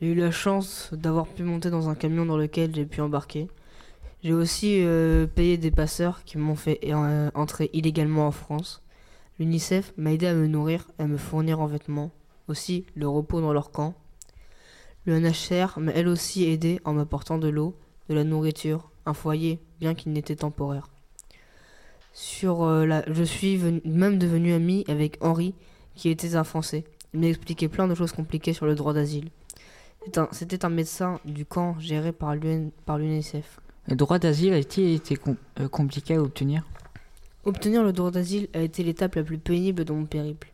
j'ai 0.00 0.12
eu 0.12 0.14
la 0.14 0.30
chance 0.30 0.90
d'avoir 0.92 1.26
pu 1.26 1.42
monter 1.42 1.70
dans 1.70 1.88
un 1.88 1.96
camion 1.96 2.24
dans 2.24 2.36
lequel 2.36 2.72
j'ai 2.74 2.86
pu 2.86 3.00
embarquer. 3.00 3.48
J'ai 4.22 4.32
aussi 4.32 4.84
euh, 4.84 5.26
payé 5.26 5.58
des 5.58 5.70
passeurs 5.70 6.24
qui 6.24 6.38
m'ont 6.38 6.56
fait 6.56 6.80
euh, 6.84 7.30
entrer 7.34 7.70
illégalement 7.72 8.26
en 8.26 8.32
France. 8.32 8.82
L'UNICEF 9.38 9.92
m'a 9.96 10.12
aidé 10.12 10.26
à 10.26 10.34
me 10.34 10.46
nourrir 10.46 10.86
et 10.98 11.02
à 11.02 11.06
me 11.06 11.16
fournir 11.16 11.60
en 11.60 11.66
vêtements, 11.66 12.10
aussi 12.48 12.84
le 12.94 13.08
repos 13.08 13.40
dans 13.40 13.52
leur 13.52 13.70
camp. 13.70 13.94
Le 15.08 15.18
NHR 15.18 15.78
m'a 15.80 15.92
elle 15.92 16.06
aussi 16.06 16.44
aidé 16.44 16.80
en 16.84 16.92
m'apportant 16.92 17.38
de 17.38 17.48
l'eau, 17.48 17.74
de 18.10 18.14
la 18.14 18.24
nourriture, 18.24 18.90
un 19.06 19.14
foyer, 19.14 19.58
bien 19.80 19.94
qu'il 19.94 20.12
n'était 20.12 20.36
temporaire. 20.36 20.88
Sur 22.12 22.62
euh, 22.62 22.84
la... 22.84 23.02
Je 23.10 23.22
suis 23.22 23.56
venu- 23.56 23.80
même 23.86 24.18
devenu 24.18 24.52
ami 24.52 24.84
avec 24.86 25.16
Henri, 25.22 25.54
qui 25.94 26.10
était 26.10 26.36
un 26.36 26.44
Français. 26.44 26.84
Il 27.14 27.20
m'a 27.20 27.28
expliqué 27.28 27.68
plein 27.68 27.88
de 27.88 27.94
choses 27.94 28.12
compliquées 28.12 28.52
sur 28.52 28.66
le 28.66 28.74
droit 28.74 28.92
d'asile. 28.92 29.30
Un- 30.14 30.28
C'était 30.30 30.66
un 30.66 30.68
médecin 30.68 31.20
du 31.24 31.46
camp 31.46 31.78
géré 31.78 32.12
par 32.12 32.34
l'UN 32.36 32.68
par 32.84 32.98
l'UNICEF. 32.98 33.60
Le 33.86 33.96
droit 33.96 34.18
d'asile 34.18 34.52
a-t-il 34.52 34.90
été 34.94 35.16
com- 35.16 35.36
euh, 35.58 35.68
compliqué 35.68 36.16
à 36.16 36.22
obtenir? 36.22 36.64
Obtenir 37.46 37.82
le 37.82 37.94
droit 37.94 38.10
d'asile 38.10 38.48
a 38.52 38.60
été 38.60 38.82
l'étape 38.82 39.14
la 39.14 39.22
plus 39.22 39.38
pénible 39.38 39.86
de 39.86 39.92
mon 39.94 40.04
périple. 40.04 40.52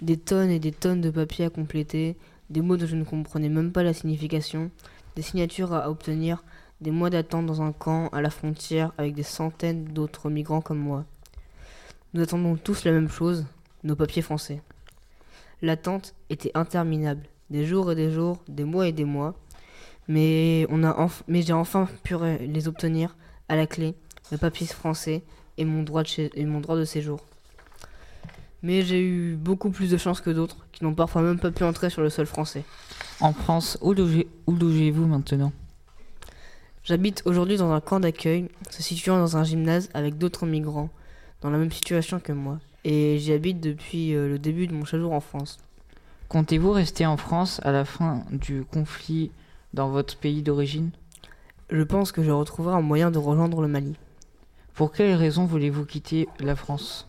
Des 0.00 0.16
tonnes 0.16 0.50
et 0.50 0.58
des 0.58 0.72
tonnes 0.72 1.02
de 1.02 1.10
papiers 1.10 1.44
à 1.44 1.50
compléter, 1.50 2.16
des 2.50 2.60
mots 2.60 2.76
dont 2.76 2.86
je 2.86 2.96
ne 2.96 3.04
comprenais 3.04 3.48
même 3.48 3.72
pas 3.72 3.82
la 3.82 3.94
signification, 3.94 4.70
des 5.16 5.22
signatures 5.22 5.72
à 5.72 5.88
obtenir, 5.88 6.44
des 6.80 6.90
mois 6.90 7.10
d'attente 7.10 7.46
dans 7.46 7.62
un 7.62 7.72
camp 7.72 8.08
à 8.08 8.20
la 8.20 8.30
frontière 8.30 8.92
avec 8.98 9.14
des 9.14 9.22
centaines 9.22 9.84
d'autres 9.84 10.30
migrants 10.30 10.60
comme 10.60 10.78
moi. 10.78 11.04
Nous 12.12 12.22
attendons 12.22 12.56
tous 12.56 12.84
la 12.84 12.92
même 12.92 13.08
chose, 13.08 13.46
nos 13.84 13.94
papiers 13.94 14.22
français. 14.22 14.62
L'attente 15.62 16.14
était 16.28 16.50
interminable, 16.54 17.22
des 17.50 17.64
jours 17.64 17.92
et 17.92 17.94
des 17.94 18.10
jours, 18.10 18.42
des 18.48 18.64
mois 18.64 18.88
et 18.88 18.92
des 18.92 19.04
mois, 19.04 19.34
mais, 20.08 20.66
j'ai 21.28 21.52
enfin 21.52 21.88
pu 22.02 22.16
les 22.40 22.66
obtenir 22.66 23.16
à 23.48 23.54
la 23.54 23.66
clé, 23.66 23.94
le 24.32 24.38
papier 24.38 24.66
français 24.66 25.22
et 25.56 25.64
mon 25.64 25.82
droit 25.82 26.02
de 26.02 26.84
séjour. 26.84 27.20
Mais 28.62 28.82
j'ai 28.82 29.00
eu 29.00 29.36
beaucoup 29.36 29.70
plus 29.70 29.90
de 29.90 29.96
chance 29.96 30.20
que 30.20 30.30
d'autres 30.30 30.66
qui 30.72 30.84
n'ont 30.84 30.94
parfois 30.94 31.22
même 31.22 31.38
pas 31.38 31.50
pu 31.50 31.64
entrer 31.64 31.88
sur 31.88 32.02
le 32.02 32.10
sol 32.10 32.26
français. 32.26 32.64
En 33.20 33.32
France, 33.32 33.78
où 33.80 33.94
logez- 33.94 34.28
où 34.46 34.54
logez-vous 34.54 35.06
maintenant? 35.06 35.52
J'habite 36.84 37.22
aujourd'hui 37.24 37.56
dans 37.56 37.72
un 37.72 37.80
camp 37.80 38.00
d'accueil, 38.00 38.48
se 38.70 38.82
situant 38.82 39.18
dans 39.18 39.36
un 39.36 39.44
gymnase 39.44 39.90
avec 39.94 40.18
d'autres 40.18 40.46
migrants, 40.46 40.90
dans 41.40 41.50
la 41.50 41.58
même 41.58 41.72
situation 41.72 42.20
que 42.20 42.32
moi. 42.32 42.58
Et 42.84 43.18
j'y 43.18 43.32
habite 43.32 43.60
depuis 43.60 44.14
euh, 44.14 44.28
le 44.28 44.38
début 44.38 44.66
de 44.66 44.74
mon 44.74 44.84
séjour 44.86 45.12
en 45.12 45.20
France. 45.20 45.58
Comptez-vous 46.28 46.72
rester 46.72 47.04
en 47.06 47.16
France 47.16 47.60
à 47.64 47.72
la 47.72 47.84
fin 47.84 48.24
du 48.30 48.64
conflit 48.64 49.30
dans 49.74 49.90
votre 49.90 50.16
pays 50.16 50.42
d'origine? 50.42 50.90
Je 51.70 51.82
pense 51.82 52.12
que 52.12 52.22
je 52.22 52.30
retrouverai 52.30 52.74
un 52.74 52.80
moyen 52.80 53.10
de 53.10 53.18
rejoindre 53.18 53.60
le 53.60 53.68
Mali. 53.68 53.96
Pour 54.74 54.92
quelles 54.92 55.14
raisons 55.14 55.44
voulez-vous 55.44 55.84
quitter 55.84 56.28
la 56.38 56.56
France? 56.56 57.06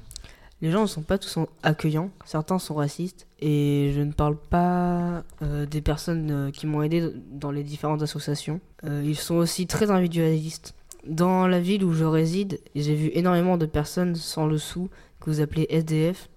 Les 0.62 0.69
gens 0.69 0.84
ne 0.84 0.88
sont 0.88 1.02
pas 1.02 1.17
tous 1.17 1.39
accueillants, 1.63 2.12
certains 2.24 2.60
sont 2.60 2.76
racistes, 2.76 3.26
et 3.39 3.91
je 3.95 4.02
ne 4.02 4.12
parle 4.12 4.38
pas 4.38 5.24
euh, 5.41 5.65
des 5.65 5.82
personnes 5.82 6.30
euh, 6.30 6.52
qui 6.52 6.67
m'ont 6.67 6.84
aidé 6.84 7.10
dans 7.32 7.50
les 7.50 7.63
différentes 7.63 8.04
associations. 8.04 8.62
Euh, 8.84 9.02
ils 9.04 9.15
sont 9.15 9.36
aussi 9.36 9.65
très 9.65 9.89
individualistes. 9.89 10.76
Dans 11.08 11.47
la 11.47 11.60
ville 11.60 11.84
où 11.84 11.93
je 11.93 12.04
réside, 12.04 12.62
j'ai 12.76 12.93
vu 12.93 13.10
énormément 13.15 13.58
de 13.58 13.65
personnes 13.65 14.13
sans 14.13 14.45
le 14.45 14.60
sou, 14.60 14.89
que 15.19 15.32
vous 15.32 15.41
appelez 15.41 15.65
SDF, 15.71 16.30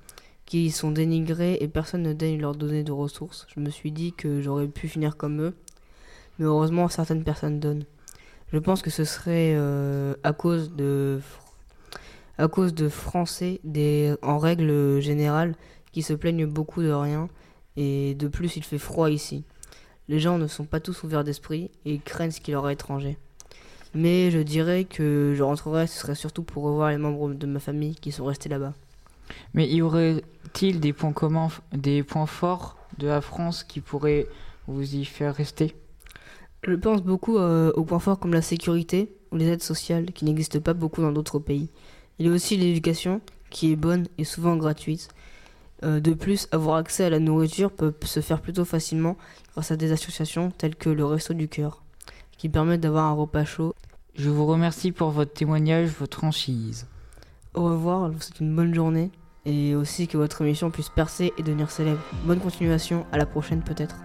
qui 0.46 0.70
sont 0.70 0.90
dénigrées 0.90 1.58
et 1.60 1.68
personne 1.68 2.02
ne 2.02 2.14
daigne 2.14 2.40
leur 2.40 2.54
donner 2.54 2.82
de 2.82 2.92
ressources. 2.92 3.46
Je 3.54 3.60
me 3.60 3.68
suis 3.68 3.92
dit 3.92 4.14
que 4.14 4.40
j'aurais 4.40 4.68
pu 4.68 4.88
finir 4.88 5.18
comme 5.18 5.42
eux, 5.42 5.54
mais 6.38 6.46
heureusement 6.46 6.88
certaines 6.88 7.24
personnes 7.24 7.60
donnent. 7.60 7.84
Je 8.54 8.58
pense 8.58 8.80
que 8.80 8.90
ce 8.90 9.04
serait 9.04 9.56
à 10.22 10.32
cause 10.32 10.72
de 10.72 11.18
à 12.38 12.48
cause 12.48 12.74
de 12.74 12.88
Français 12.88 13.60
des, 13.64 14.14
en 14.22 14.38
règle 14.38 15.00
générale 15.00 15.54
qui 15.92 16.02
se 16.02 16.12
plaignent 16.12 16.46
beaucoup 16.46 16.82
de 16.82 16.90
rien 16.90 17.28
et 17.76 18.14
de 18.14 18.28
plus 18.28 18.56
il 18.56 18.64
fait 18.64 18.78
froid 18.78 19.10
ici. 19.10 19.44
Les 20.08 20.18
gens 20.18 20.38
ne 20.38 20.46
sont 20.46 20.64
pas 20.64 20.80
tous 20.80 21.02
ouverts 21.02 21.24
d'esprit 21.24 21.70
et 21.84 21.98
craignent 21.98 22.30
ce 22.30 22.40
qui 22.40 22.50
leur 22.50 22.68
est 22.68 22.74
étranger. 22.74 23.16
Mais 23.94 24.30
je 24.30 24.40
dirais 24.40 24.84
que 24.84 25.34
je 25.36 25.42
rentrerai, 25.42 25.86
ce 25.86 25.98
serait 25.98 26.16
surtout 26.16 26.42
pour 26.42 26.64
revoir 26.64 26.90
les 26.90 26.98
membres 26.98 27.32
de 27.32 27.46
ma 27.46 27.60
famille 27.60 27.94
qui 27.94 28.10
sont 28.10 28.24
restés 28.24 28.48
là-bas. 28.48 28.74
Mais 29.54 29.68
y 29.68 29.82
aurait-il 29.82 30.80
des 30.80 30.92
points 30.92 31.12
communs, 31.12 31.48
des 31.72 32.02
points 32.02 32.26
forts 32.26 32.76
de 32.98 33.06
la 33.06 33.20
France 33.20 33.64
qui 33.64 33.80
pourraient 33.80 34.26
vous 34.66 34.96
y 34.96 35.04
faire 35.04 35.34
rester? 35.34 35.74
Je 36.66 36.74
pense 36.74 37.02
beaucoup 37.02 37.38
euh, 37.38 37.72
aux 37.72 37.84
points 37.84 37.98
forts 37.98 38.18
comme 38.18 38.32
la 38.32 38.42
sécurité 38.42 39.14
ou 39.30 39.36
les 39.36 39.46
aides 39.46 39.62
sociales 39.62 40.06
qui 40.06 40.24
n'existent 40.24 40.60
pas 40.60 40.74
beaucoup 40.74 41.02
dans 41.02 41.12
d'autres 41.12 41.38
pays. 41.38 41.68
Il 42.18 42.26
y 42.26 42.28
a 42.28 42.32
aussi 42.32 42.56
l'éducation 42.56 43.20
qui 43.50 43.72
est 43.72 43.76
bonne 43.76 44.06
et 44.18 44.24
souvent 44.24 44.56
gratuite. 44.56 45.08
Euh, 45.82 46.00
de 46.00 46.14
plus, 46.14 46.48
avoir 46.52 46.76
accès 46.76 47.04
à 47.04 47.10
la 47.10 47.18
nourriture 47.18 47.72
peut 47.72 47.92
se 48.04 48.20
faire 48.20 48.40
plutôt 48.40 48.64
facilement 48.64 49.16
grâce 49.52 49.70
à 49.70 49.76
des 49.76 49.92
associations 49.92 50.50
telles 50.50 50.76
que 50.76 50.90
le 50.90 51.04
Resto 51.04 51.34
du 51.34 51.48
Cœur, 51.48 51.82
qui 52.38 52.48
permettent 52.48 52.80
d'avoir 52.80 53.06
un 53.06 53.12
repas 53.12 53.44
chaud. 53.44 53.74
Je 54.14 54.30
vous 54.30 54.46
remercie 54.46 54.92
pour 54.92 55.10
votre 55.10 55.32
témoignage, 55.32 55.90
votre 55.98 56.18
franchise. 56.18 56.86
Au 57.54 57.64
revoir, 57.64 58.08
je 58.08 58.16
vous 58.16 58.22
souhaite 58.22 58.40
une 58.40 58.54
bonne 58.54 58.74
journée 58.74 59.10
et 59.44 59.74
aussi 59.74 60.06
que 60.08 60.16
votre 60.16 60.40
émission 60.42 60.70
puisse 60.70 60.88
percer 60.88 61.32
et 61.36 61.42
devenir 61.42 61.70
célèbre. 61.70 62.00
Bonne 62.24 62.40
continuation, 62.40 63.06
à 63.12 63.18
la 63.18 63.26
prochaine 63.26 63.62
peut-être. 63.62 63.96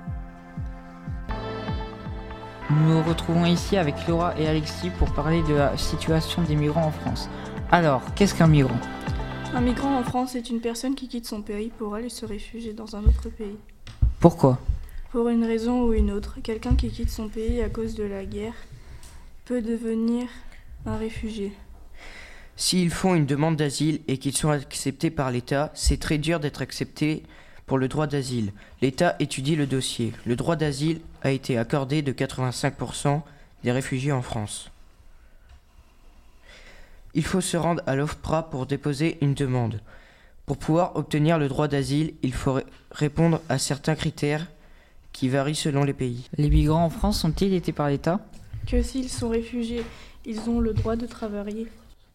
Nous 2.72 2.93
nous 2.93 3.02
retrouvons 3.02 3.45
ici 3.45 3.78
avec 3.78 4.08
Laura 4.08 4.38
et 4.38 4.48
Alexis 4.48 4.91
pour 4.91 5.12
parler 5.13 5.41
de 5.43 5.56
la 5.56 5.76
situation 5.78 6.43
des 6.43 6.56
migrants 6.56 6.86
en 6.86 6.91
France. 6.91 7.30
Alors, 7.71 8.01
qu'est-ce 8.15 8.34
qu'un 8.34 8.47
migrant? 8.47 8.79
Un 9.53 9.62
migrant 9.62 9.95
en 9.99 10.03
France 10.03 10.34
est 10.34 10.49
une 10.49 10.60
personne 10.60 10.95
qui 10.95 11.08
quitte 11.08 11.27
son 11.27 11.43
pays 11.43 11.71
pour 11.77 11.93
aller 11.93 12.10
se 12.10 12.25
réfugier 12.25 12.73
dans 12.73 12.95
un 12.95 13.03
autre 13.03 13.29
pays. 13.29 13.58
Pourquoi? 14.19 14.60
Pour 15.12 15.29
une 15.29 15.43
raison 15.43 15.84
ou 15.84 15.93
une 15.93 16.10
autre, 16.10 16.39
quelqu'un 16.41 16.75
qui 16.75 16.89
quitte 16.89 17.12
son 17.12 17.29
pays 17.29 17.62
à 17.62 17.69
cause 17.69 17.93
de 17.93 18.03
la 18.03 18.25
guerre 18.25 18.55
peut 19.45 19.62
devenir 19.62 20.27
un 20.88 20.97
réfugié. 20.97 21.53
S'ils 22.55 22.89
font 22.89 23.13
une 23.13 23.27
demande 23.27 23.55
d'asile 23.55 24.01
et 24.08 24.17
qu'ils 24.17 24.36
sont 24.36 24.50
acceptés 24.50 25.12
par 25.12 25.29
l'État, 25.29 25.71
c'est 25.75 26.00
très 26.00 26.17
dur 26.17 26.39
d'être 26.39 26.63
accepté 26.63 27.21
pour 27.67 27.77
le 27.77 27.87
droit 27.87 28.08
d'asile. 28.08 28.52
L'État 28.81 29.15
étudie 29.19 29.56
le 29.56 29.67
dossier. 29.67 30.12
Le 30.25 30.35
droit 30.35 30.56
d'asile 30.56 31.02
a 31.21 31.29
été 31.29 31.56
accordé 31.56 32.02
de 32.02 32.13
85% 32.13 33.21
des 33.63 33.71
réfugiés 33.71 34.12
en 34.12 34.23
France. 34.23 34.71
Il 37.13 37.23
faut 37.25 37.41
se 37.41 37.57
rendre 37.57 37.81
à 37.87 37.95
l'OFPRA 37.95 38.49
pour 38.49 38.65
déposer 38.65 39.17
une 39.21 39.33
demande. 39.33 39.81
Pour 40.45 40.57
pouvoir 40.57 40.95
obtenir 40.95 41.37
le 41.37 41.47
droit 41.47 41.67
d'asile, 41.67 42.13
il 42.23 42.33
faut 42.33 42.53
ré- 42.53 42.65
répondre 42.91 43.41
à 43.49 43.57
certains 43.57 43.95
critères 43.95 44.47
qui 45.13 45.27
varient 45.29 45.55
selon 45.55 45.83
les 45.83 45.93
pays. 45.93 46.29
Les 46.37 46.49
migrants 46.49 46.85
en 46.85 46.89
France 46.89 47.19
sont-ils 47.21 47.53
aidés 47.53 47.71
par 47.71 47.89
l'État? 47.89 48.19
Que 48.67 48.81
s'ils 48.81 49.10
sont 49.10 49.29
réfugiés, 49.29 49.83
ils 50.25 50.49
ont 50.49 50.60
le 50.60 50.73
droit 50.73 50.95
de 50.95 51.05
travailler. 51.07 51.67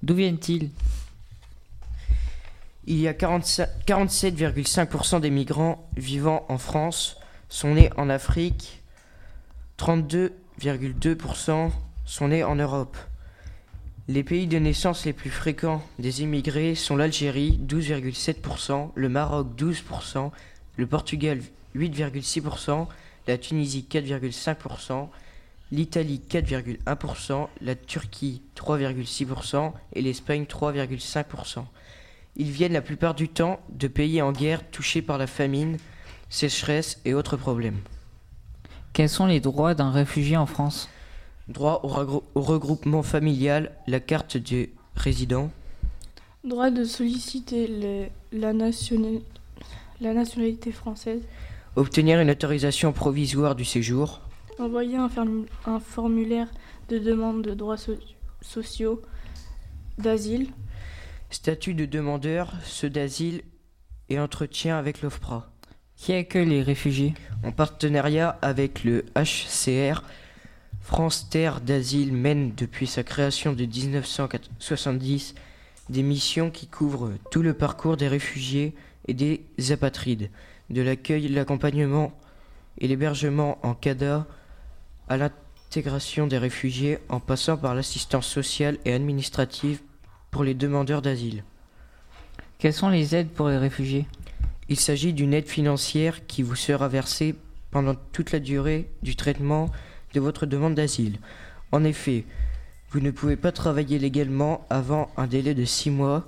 D'où 0.02 0.14
viennent-ils? 0.14 0.70
Il 2.86 3.00
y 3.00 3.08
a 3.08 3.14
45 3.14 3.68
47,5% 3.86 5.20
des 5.20 5.30
migrants 5.30 5.88
vivant 5.96 6.44
en 6.48 6.58
France 6.58 7.16
sont 7.48 7.74
nés 7.74 7.90
en 7.96 8.10
Afrique, 8.10 8.82
32,2% 9.78 11.70
sont 12.04 12.28
nés 12.28 12.44
en 12.44 12.56
Europe. 12.56 12.96
Les 14.06 14.22
pays 14.22 14.46
de 14.46 14.58
naissance 14.58 15.06
les 15.06 15.14
plus 15.14 15.30
fréquents 15.30 15.82
des 15.98 16.20
immigrés 16.20 16.74
sont 16.74 16.94
l'Algérie, 16.94 17.58
12,7%, 17.66 18.90
le 18.94 19.08
Maroc, 19.08 19.48
12%, 19.56 20.30
le 20.76 20.86
Portugal, 20.86 21.40
8,6%, 21.74 22.86
la 23.26 23.38
Tunisie, 23.38 23.86
4,5%, 23.90 25.08
l'Italie, 25.72 26.20
4,1%, 26.28 27.48
la 27.62 27.74
Turquie, 27.74 28.42
3,6% 28.54 29.72
et 29.94 30.02
l'Espagne, 30.02 30.44
3,5%. 30.44 31.64
Ils 32.36 32.50
viennent 32.50 32.74
la 32.74 32.82
plupart 32.82 33.14
du 33.14 33.30
temps 33.30 33.58
de 33.70 33.88
pays 33.88 34.20
en 34.20 34.32
guerre 34.32 34.68
touchés 34.70 35.00
par 35.00 35.16
la 35.16 35.26
famine, 35.26 35.78
sécheresse 36.28 37.00
et 37.06 37.14
autres 37.14 37.38
problèmes. 37.38 37.80
Quels 38.92 39.08
sont 39.08 39.26
les 39.26 39.40
droits 39.40 39.74
d'un 39.74 39.90
réfugié 39.90 40.36
en 40.36 40.46
France? 40.46 40.90
Droit 41.48 41.80
au, 41.82 41.88
regr- 41.88 42.22
au 42.34 42.40
regroupement 42.40 43.02
familial, 43.02 43.72
la 43.86 44.00
carte 44.00 44.36
du 44.36 44.70
résident, 44.96 45.50
Droit 46.42 46.70
de 46.70 46.84
solliciter 46.84 47.66
le- 47.66 48.38
la, 48.38 48.52
nationa- 48.52 49.20
la 50.00 50.12
nationalité 50.14 50.72
française. 50.72 51.22
obtenir 51.76 52.20
une 52.20 52.30
autorisation 52.30 52.92
provisoire 52.92 53.54
du 53.54 53.64
séjour, 53.64 54.20
Envoyer 54.58 54.96
un, 54.96 55.08
formulaire 55.80 56.46
de 56.88 56.98
demande 56.98 57.42
de 57.42 57.54
droits 57.54 57.76
so- 57.76 57.96
sociaux, 58.40 59.02
d'asile. 59.98 60.48
statut 61.30 61.74
de 61.74 61.86
demandeur, 61.86 62.52
ceux 62.64 62.88
d'asile 62.90 63.42
et 64.08 64.20
entretien 64.20 64.78
avec 64.78 65.02
l'OFPRA. 65.02 65.50
Qui 65.96 66.12
accueille 66.12 66.48
les 66.48 66.62
réfugiés? 66.62 67.14
En 67.42 67.50
partenariat 67.52 68.38
avec 68.42 68.84
le 68.84 69.04
HCR, 69.16 70.02
France 70.94 71.28
Terre 71.28 71.60
d'Asile 71.60 72.12
mène 72.12 72.54
depuis 72.54 72.86
sa 72.86 73.02
création 73.02 73.52
de 73.52 73.64
1970 73.64 75.34
des 75.88 76.04
missions 76.04 76.52
qui 76.52 76.68
couvrent 76.68 77.10
tout 77.32 77.42
le 77.42 77.52
parcours 77.52 77.96
des 77.96 78.06
réfugiés 78.06 78.74
et 79.08 79.12
des 79.12 79.42
apatrides, 79.72 80.30
de 80.70 80.82
l'accueil, 80.82 81.26
l'accompagnement 81.26 82.16
et 82.78 82.86
l'hébergement 82.86 83.58
en 83.66 83.74
CADA 83.74 84.24
à 85.08 85.16
l'intégration 85.16 86.28
des 86.28 86.38
réfugiés 86.38 87.00
en 87.08 87.18
passant 87.18 87.56
par 87.56 87.74
l'assistance 87.74 88.28
sociale 88.28 88.78
et 88.84 88.92
administrative 88.92 89.80
pour 90.30 90.44
les 90.44 90.54
demandeurs 90.54 91.02
d'asile. 91.02 91.42
Quelles 92.58 92.72
sont 92.72 92.88
les 92.88 93.16
aides 93.16 93.30
pour 93.30 93.48
les 93.48 93.58
réfugiés? 93.58 94.06
Il 94.68 94.78
s'agit 94.78 95.12
d'une 95.12 95.34
aide 95.34 95.48
financière 95.48 96.24
qui 96.28 96.42
vous 96.42 96.54
sera 96.54 96.86
versée 96.86 97.34
pendant 97.72 97.96
toute 98.12 98.30
la 98.30 98.38
durée 98.38 98.88
du 99.02 99.16
traitement 99.16 99.72
de 100.14 100.20
votre 100.20 100.46
demande 100.46 100.74
d'asile. 100.74 101.18
En 101.72 101.84
effet, 101.84 102.24
vous 102.90 103.00
ne 103.00 103.10
pouvez 103.10 103.36
pas 103.36 103.52
travailler 103.52 103.98
légalement 103.98 104.64
avant 104.70 105.10
un 105.16 105.26
délai 105.26 105.54
de 105.54 105.64
six 105.64 105.90
mois, 105.90 106.24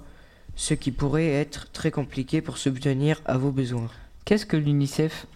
ce 0.56 0.74
qui 0.74 0.90
pourrait 0.90 1.28
être 1.30 1.70
très 1.72 1.90
compliqué 1.90 2.40
pour 2.40 2.58
subvenir 2.58 3.22
à 3.24 3.38
vos 3.38 3.52
besoins. 3.52 3.88
Qu'est-ce 4.24 4.46
que 4.46 4.56
l'UNICEF? 4.56 5.26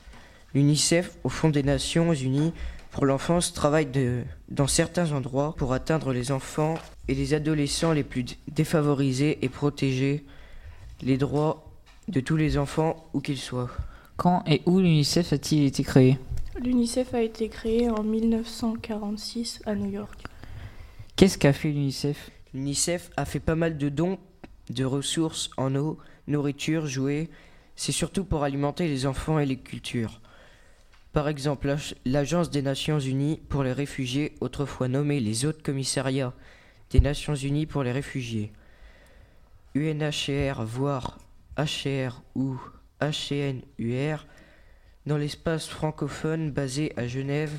L'UNICEF, 0.54 1.12
au 1.22 1.28
Fonds 1.28 1.50
des 1.50 1.62
Nations 1.62 2.12
Unies 2.12 2.52
pour 2.90 3.06
l'enfance, 3.06 3.52
travaille 3.52 3.86
de- 3.86 4.22
dans 4.48 4.66
certains 4.66 5.12
endroits 5.12 5.54
pour 5.56 5.72
atteindre 5.72 6.12
les 6.12 6.32
enfants 6.32 6.74
et 7.06 7.14
les 7.14 7.34
adolescents 7.34 7.92
les 7.92 8.02
plus 8.02 8.24
défavorisés 8.50 9.38
et 9.42 9.48
protéger 9.48 10.24
les 11.02 11.16
droits 11.16 11.64
de 12.08 12.18
tous 12.18 12.36
les 12.36 12.58
enfants 12.58 13.08
où 13.14 13.20
qu'ils 13.20 13.38
soient. 13.38 13.70
Quand 14.16 14.42
et 14.46 14.62
où 14.66 14.80
l'UNICEF 14.80 15.32
a-t-il 15.32 15.64
été 15.66 15.84
créé? 15.84 16.18
L'UNICEF 16.62 17.14
a 17.14 17.22
été 17.22 17.48
créé 17.48 17.88
en 17.88 18.02
1946 18.02 19.62
à 19.64 19.74
New 19.74 19.90
York. 19.90 20.24
Qu'est-ce 21.16 21.38
qu'a 21.38 21.54
fait 21.54 21.70
l'UNICEF? 21.70 22.30
L'UNICEF 22.52 23.10
a 23.16 23.24
fait 23.24 23.40
pas 23.40 23.54
mal 23.54 23.78
de 23.78 23.88
dons 23.88 24.18
de 24.68 24.84
ressources 24.84 25.50
en 25.56 25.74
eau, 25.74 25.98
nourriture, 26.26 26.86
jouets. 26.86 27.30
C'est 27.76 27.92
surtout 27.92 28.24
pour 28.24 28.44
alimenter 28.44 28.88
les 28.88 29.06
enfants 29.06 29.38
et 29.38 29.46
les 29.46 29.56
cultures. 29.56 30.20
Par 31.14 31.28
exemple, 31.28 31.66
l'Ag- 31.68 31.94
l'Agence 32.04 32.50
des 32.50 32.62
Nations 32.62 33.00
Unies 33.00 33.40
pour 33.48 33.62
les 33.62 33.72
réfugiés, 33.72 34.34
autrefois 34.42 34.88
nommée 34.88 35.18
les 35.18 35.46
Autres 35.46 35.62
Commissariats 35.62 36.34
des 36.90 37.00
Nations 37.00 37.34
Unies 37.34 37.66
pour 37.66 37.82
les 37.84 37.92
réfugiés. 37.92 38.52
UNHCR, 39.74 40.62
voire 40.62 41.18
HCR 41.56 42.22
ou 42.34 42.60
HCNUR, 43.00 44.26
dans 45.06 45.16
l'espace 45.16 45.66
francophone 45.66 46.50
basé 46.50 46.92
à 46.96 47.06
Genève, 47.06 47.52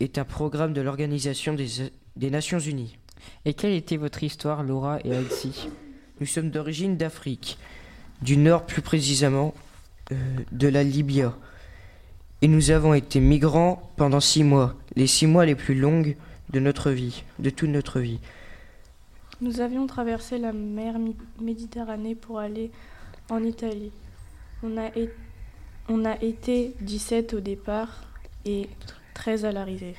est 0.00 0.18
un 0.18 0.24
programme 0.24 0.72
de 0.72 0.80
l'Organisation 0.80 1.54
des, 1.54 1.90
des 2.16 2.30
Nations 2.30 2.58
Unies. 2.58 2.96
Et 3.44 3.54
quelle 3.54 3.72
était 3.72 3.96
votre 3.96 4.22
histoire, 4.22 4.62
Laura 4.62 4.98
et 5.04 5.14
Alexis 5.14 5.68
Nous 6.20 6.26
sommes 6.26 6.50
d'origine 6.50 6.96
d'Afrique, 6.96 7.58
du 8.20 8.36
Nord 8.36 8.66
plus 8.66 8.82
précisément, 8.82 9.54
euh, 10.10 10.16
de 10.50 10.68
la 10.68 10.82
Libya. 10.82 11.36
Et 12.40 12.48
nous 12.48 12.70
avons 12.70 12.94
été 12.94 13.20
migrants 13.20 13.92
pendant 13.96 14.20
six 14.20 14.42
mois, 14.42 14.74
les 14.96 15.06
six 15.06 15.26
mois 15.26 15.46
les 15.46 15.54
plus 15.54 15.76
longues 15.76 16.16
de 16.50 16.58
notre 16.58 16.90
vie, 16.90 17.22
de 17.38 17.50
toute 17.50 17.70
notre 17.70 18.00
vie. 18.00 18.18
Nous 19.40 19.60
avions 19.60 19.86
traversé 19.86 20.38
la 20.38 20.52
mer 20.52 20.96
Méditerranée 21.40 22.14
pour 22.14 22.38
aller 22.38 22.70
en 23.30 23.42
Italie. 23.42 23.92
On 24.62 24.76
a, 24.76 24.86
é- 24.96 25.10
on 25.92 26.04
a 26.06 26.16
été 26.22 26.74
17 26.80 27.34
au 27.34 27.40
départ 27.40 28.04
et 28.46 28.68
13 29.14 29.44
à 29.44 29.52
l'arrivée. 29.52 29.94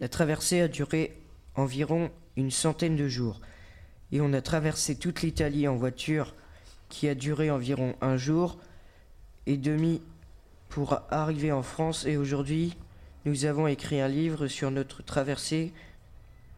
La 0.00 0.08
traversée 0.08 0.60
a 0.60 0.68
duré 0.68 1.16
environ 1.54 2.10
une 2.36 2.50
centaine 2.50 2.96
de 2.96 3.08
jours. 3.08 3.40
Et 4.12 4.20
on 4.20 4.32
a 4.32 4.42
traversé 4.42 4.96
toute 4.96 5.22
l'Italie 5.22 5.66
en 5.66 5.76
voiture, 5.76 6.34
qui 6.90 7.08
a 7.08 7.14
duré 7.14 7.50
environ 7.50 7.94
un 8.00 8.16
jour 8.16 8.58
et 9.46 9.56
demi 9.56 10.02
pour 10.68 11.00
arriver 11.10 11.50
en 11.52 11.62
France. 11.62 12.04
Et 12.06 12.16
aujourd'hui, 12.18 12.76
nous 13.24 13.44
avons 13.46 13.66
écrit 13.66 14.00
un 14.00 14.08
livre 14.08 14.46
sur 14.48 14.70
notre 14.70 15.02
traversée. 15.02 15.72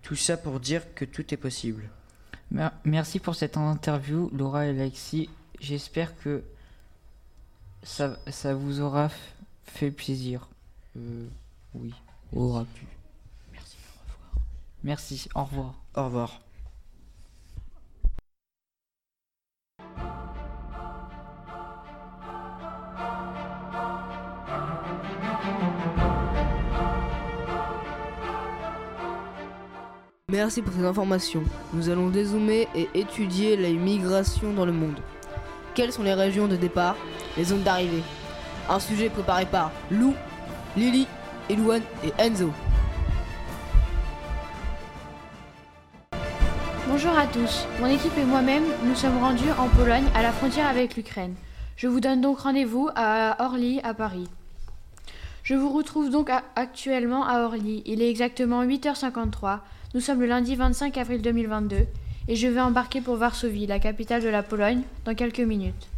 Tout 0.03 0.17
ça 0.17 0.37
pour 0.37 0.59
dire 0.61 0.95
que 0.95 1.05
tout 1.05 1.33
est 1.33 1.37
possible. 1.37 1.89
Mer- 2.51 2.73
Merci 2.85 3.21
pour 3.21 3.35
cette 3.37 3.57
interview, 3.57 4.31
Laura 4.37 4.67
et 4.67 4.71
Alexis. 4.71 5.31
J'espère 5.61 6.17
que 6.19 6.43
ça, 7.83 8.17
ça 8.31 8.55
vous 8.55 8.81
aura 8.81 9.09
fait 9.65 9.91
plaisir. 9.91 10.49
Euh, 10.97 11.27
oui, 11.75 11.93
aura 12.35 12.65
pu. 12.65 12.87
Merci, 13.53 13.77
au 13.87 14.15
revoir. 14.15 14.45
Merci, 14.83 15.29
au 15.35 15.45
revoir. 15.45 15.75
Au 15.95 16.05
revoir. 16.05 16.41
Merci 30.31 30.63
pour 30.63 30.73
ces 30.73 30.85
informations. 30.85 31.43
Nous 31.75 31.89
allons 31.89 32.09
dézoomer 32.09 32.69
et 32.77 32.89
étudier 32.95 33.57
la 33.57 33.71
migration 33.71 34.53
dans 34.53 34.65
le 34.65 34.71
monde. 34.71 34.95
Quelles 35.75 35.93
sont 35.93 36.05
les 36.05 36.15
régions 36.15 36.47
de 36.47 36.55
départ, 36.55 36.97
les 37.37 37.45
zones 37.45 37.63
d'arrivée 37.63 38.03
Un 38.69 38.81
sujet 38.81 39.09
préparé 39.09 39.47
par 39.47 39.71
Lou, 39.91 40.15
Lily, 40.77 41.07
Elouane 41.49 41.83
et 42.05 42.13
Enzo. 42.19 42.51
Bonjour 46.89 47.17
à 47.17 47.27
tous. 47.27 47.67
Mon 47.81 47.87
équipe 47.87 48.17
et 48.19 48.25
moi-même, 48.25 48.65
nous 48.85 48.95
sommes 48.95 49.19
rendus 49.19 49.51
en 49.59 49.69
Pologne 49.69 50.07
à 50.15 50.23
la 50.23 50.33
frontière 50.33 50.67
avec 50.67 50.97
l'Ukraine. 50.97 51.35
Je 51.77 51.87
vous 51.87 52.01
donne 52.01 52.21
donc 52.21 52.41
rendez-vous 52.41 52.91
à 52.95 53.43
Orly, 53.43 53.81
à 53.85 53.95
Paris. 53.95 54.29
Je 55.43 55.55
vous 55.55 55.71
retrouve 55.71 56.11
donc 56.11 56.31
actuellement 56.57 57.27
à 57.27 57.41
Orly. 57.41 57.83
Il 57.87 58.03
est 58.03 58.11
exactement 58.11 58.65
8h53. 58.65 59.61
Nous 59.95 60.01
sommes 60.01 60.21
le 60.21 60.27
lundi 60.27 60.57
25 60.57 60.99
avril 60.99 61.23
2022 61.23 61.87
et 62.29 62.37
je 62.37 62.47
vais 62.49 62.61
embarquer 62.61 63.01
pour 63.01 63.17
Varsovie, 63.17 63.67
la 63.67 63.79
capitale 63.79 64.23
de 64.23 64.29
la 64.29 64.43
Pologne, 64.43 64.83
dans 65.05 65.15
quelques 65.15 65.41
minutes. 65.41 65.89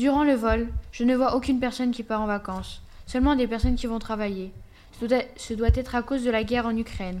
Durant 0.00 0.24
le 0.24 0.32
vol, 0.32 0.68
je 0.92 1.04
ne 1.04 1.14
vois 1.14 1.34
aucune 1.36 1.60
personne 1.60 1.90
qui 1.90 2.02
part 2.02 2.22
en 2.22 2.26
vacances, 2.26 2.80
seulement 3.04 3.36
des 3.36 3.46
personnes 3.46 3.74
qui 3.74 3.86
vont 3.86 3.98
travailler. 3.98 4.50
Ce 4.98 5.04
doit- 5.04 5.68
être 5.68 5.94
à 5.94 6.00
cause 6.00 6.24
de 6.24 6.30
la 6.30 6.42
guerre 6.42 6.64
en 6.64 6.74
Ukraine. 6.74 7.20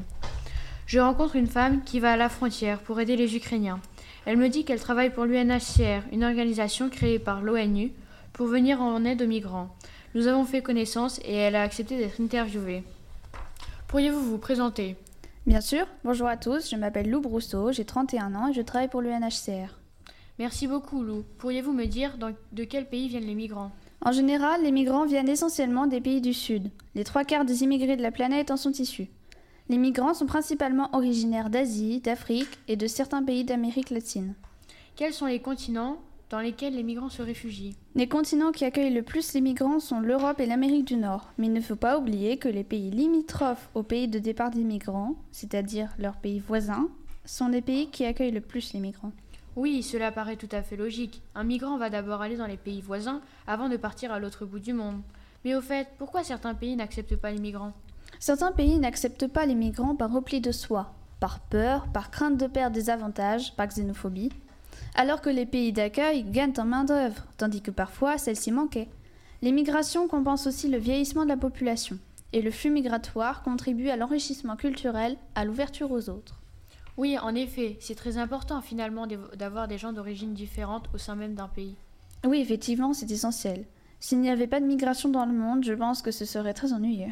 Je 0.86 0.98
rencontre 0.98 1.36
une 1.36 1.46
femme 1.46 1.82
qui 1.84 2.00
va 2.00 2.12
à 2.12 2.16
la 2.16 2.30
frontière 2.30 2.78
pour 2.78 2.98
aider 2.98 3.16
les 3.16 3.36
Ukrainiens. 3.36 3.80
Elle 4.24 4.38
me 4.38 4.48
dit 4.48 4.64
qu'elle 4.64 4.80
travaille 4.80 5.10
pour 5.10 5.26
l'UNHCR, 5.26 6.04
une 6.10 6.24
organisation 6.24 6.88
créée 6.88 7.18
par 7.18 7.42
l'ONU 7.42 7.92
pour 8.32 8.46
venir 8.46 8.80
en 8.80 9.04
aide 9.04 9.20
aux 9.20 9.26
migrants. 9.26 9.76
Nous 10.14 10.26
avons 10.26 10.46
fait 10.46 10.62
connaissance 10.62 11.20
et 11.26 11.34
elle 11.34 11.56
a 11.56 11.62
accepté 11.62 11.98
d'être 11.98 12.18
interviewée. 12.18 12.82
Pourriez-vous 13.88 14.22
vous 14.24 14.38
présenter? 14.38 14.96
Bien 15.46 15.60
sûr, 15.60 15.84
bonjour 16.02 16.28
à 16.28 16.38
tous, 16.38 16.70
je 16.70 16.76
m'appelle 16.76 17.10
Lou 17.10 17.20
Brousseau, 17.20 17.72
j'ai 17.72 17.84
31 17.84 18.34
ans 18.34 18.48
et 18.48 18.54
je 18.54 18.62
travaille 18.62 18.88
pour 18.88 19.02
l'UNHCR. 19.02 19.79
Merci 20.40 20.66
beaucoup, 20.66 21.02
Lou. 21.02 21.22
Pourriez-vous 21.36 21.74
me 21.74 21.84
dire 21.84 22.16
dans- 22.16 22.34
de 22.52 22.64
quel 22.64 22.88
pays 22.88 23.08
viennent 23.08 23.26
les 23.26 23.34
migrants? 23.34 23.72
En 24.00 24.10
général, 24.10 24.62
les 24.62 24.72
migrants 24.72 25.04
viennent 25.04 25.28
essentiellement 25.28 25.86
des 25.86 26.00
pays 26.00 26.22
du 26.22 26.32
Sud. 26.32 26.70
Les 26.94 27.04
trois 27.04 27.24
quarts 27.24 27.44
des 27.44 27.62
immigrés 27.62 27.98
de 27.98 28.02
la 28.02 28.10
planète 28.10 28.50
en 28.50 28.56
sont 28.56 28.72
issus. 28.72 29.08
Les 29.68 29.76
migrants 29.76 30.14
sont 30.14 30.24
principalement 30.24 30.88
originaires 30.94 31.50
d'Asie, 31.50 32.00
d'Afrique 32.00 32.48
et 32.68 32.76
de 32.76 32.86
certains 32.86 33.22
pays 33.22 33.44
d'Amérique 33.44 33.90
latine. 33.90 34.32
Quels 34.96 35.12
sont 35.12 35.26
les 35.26 35.40
continents 35.40 35.98
dans 36.30 36.40
lesquels 36.40 36.74
les 36.74 36.84
migrants 36.84 37.10
se 37.10 37.20
réfugient? 37.20 37.76
Les 37.94 38.08
continents 38.08 38.50
qui 38.50 38.64
accueillent 38.64 38.94
le 38.94 39.02
plus 39.02 39.34
les 39.34 39.42
migrants 39.42 39.78
sont 39.78 40.00
l'Europe 40.00 40.40
et 40.40 40.46
l'Amérique 40.46 40.86
du 40.86 40.96
Nord, 40.96 41.34
mais 41.36 41.48
il 41.48 41.52
ne 41.52 41.60
faut 41.60 41.76
pas 41.76 41.98
oublier 41.98 42.38
que 42.38 42.48
les 42.48 42.64
pays 42.64 42.90
limitrophes 42.90 43.68
aux 43.74 43.82
pays 43.82 44.08
de 44.08 44.18
départ 44.18 44.50
des 44.50 44.64
migrants, 44.64 45.16
c'est-à-dire 45.32 45.90
leurs 45.98 46.16
pays 46.16 46.38
voisins, 46.38 46.88
sont 47.26 47.48
les 47.48 47.60
pays 47.60 47.90
qui 47.90 48.06
accueillent 48.06 48.30
le 48.30 48.40
plus 48.40 48.72
les 48.72 48.80
migrants. 48.80 49.12
Oui, 49.56 49.82
cela 49.82 50.12
paraît 50.12 50.36
tout 50.36 50.48
à 50.52 50.62
fait 50.62 50.76
logique. 50.76 51.22
Un 51.34 51.44
migrant 51.44 51.76
va 51.76 51.90
d'abord 51.90 52.22
aller 52.22 52.36
dans 52.36 52.46
les 52.46 52.56
pays 52.56 52.80
voisins 52.80 53.20
avant 53.46 53.68
de 53.68 53.76
partir 53.76 54.12
à 54.12 54.20
l'autre 54.20 54.46
bout 54.46 54.60
du 54.60 54.72
monde. 54.72 55.00
Mais 55.44 55.54
au 55.54 55.60
fait, 55.60 55.88
pourquoi 55.98 56.22
certains 56.22 56.54
pays 56.54 56.76
n'acceptent 56.76 57.16
pas 57.16 57.32
les 57.32 57.40
migrants? 57.40 57.72
Certains 58.18 58.52
pays 58.52 58.78
n'acceptent 58.78 59.26
pas 59.26 59.46
les 59.46 59.54
migrants 59.54 59.96
par 59.96 60.12
repli 60.12 60.40
de 60.40 60.52
soi, 60.52 60.92
par 61.18 61.40
peur, 61.40 61.88
par 61.92 62.10
crainte 62.10 62.36
de 62.36 62.46
perdre 62.46 62.74
des 62.74 62.90
avantages, 62.90 63.54
par 63.56 63.68
xénophobie, 63.68 64.30
alors 64.94 65.20
que 65.20 65.30
les 65.30 65.46
pays 65.46 65.72
d'accueil 65.72 66.24
gagnent 66.24 66.58
en 66.58 66.64
main-d'œuvre, 66.64 67.24
tandis 67.36 67.62
que 67.62 67.70
parfois 67.70 68.18
celle-ci 68.18 68.52
manquait. 68.52 68.88
Les 69.42 69.52
migrations 69.52 70.08
compensent 70.08 70.46
aussi 70.46 70.68
le 70.68 70.78
vieillissement 70.78 71.24
de 71.24 71.30
la 71.30 71.36
population, 71.36 71.98
et 72.32 72.42
le 72.42 72.50
flux 72.50 72.70
migratoire 72.70 73.42
contribue 73.42 73.88
à 73.88 73.96
l'enrichissement 73.96 74.56
culturel, 74.56 75.16
à 75.34 75.44
l'ouverture 75.44 75.90
aux 75.90 76.10
autres. 76.10 76.39
Oui, 77.00 77.16
en 77.16 77.34
effet, 77.34 77.78
c'est 77.80 77.94
très 77.94 78.18
important 78.18 78.60
finalement 78.60 79.06
d'avoir 79.34 79.68
des 79.68 79.78
gens 79.78 79.94
d'origine 79.94 80.34
différente 80.34 80.90
au 80.92 80.98
sein 80.98 81.14
même 81.14 81.32
d'un 81.34 81.48
pays. 81.48 81.74
Oui, 82.26 82.40
effectivement, 82.42 82.92
c'est 82.92 83.10
essentiel. 83.10 83.64
S'il 84.00 84.20
n'y 84.20 84.28
avait 84.28 84.46
pas 84.46 84.60
de 84.60 84.66
migration 84.66 85.08
dans 85.08 85.24
le 85.24 85.32
monde, 85.32 85.64
je 85.64 85.72
pense 85.72 86.02
que 86.02 86.10
ce 86.10 86.26
serait 86.26 86.52
très 86.52 86.74
ennuyeux. 86.74 87.10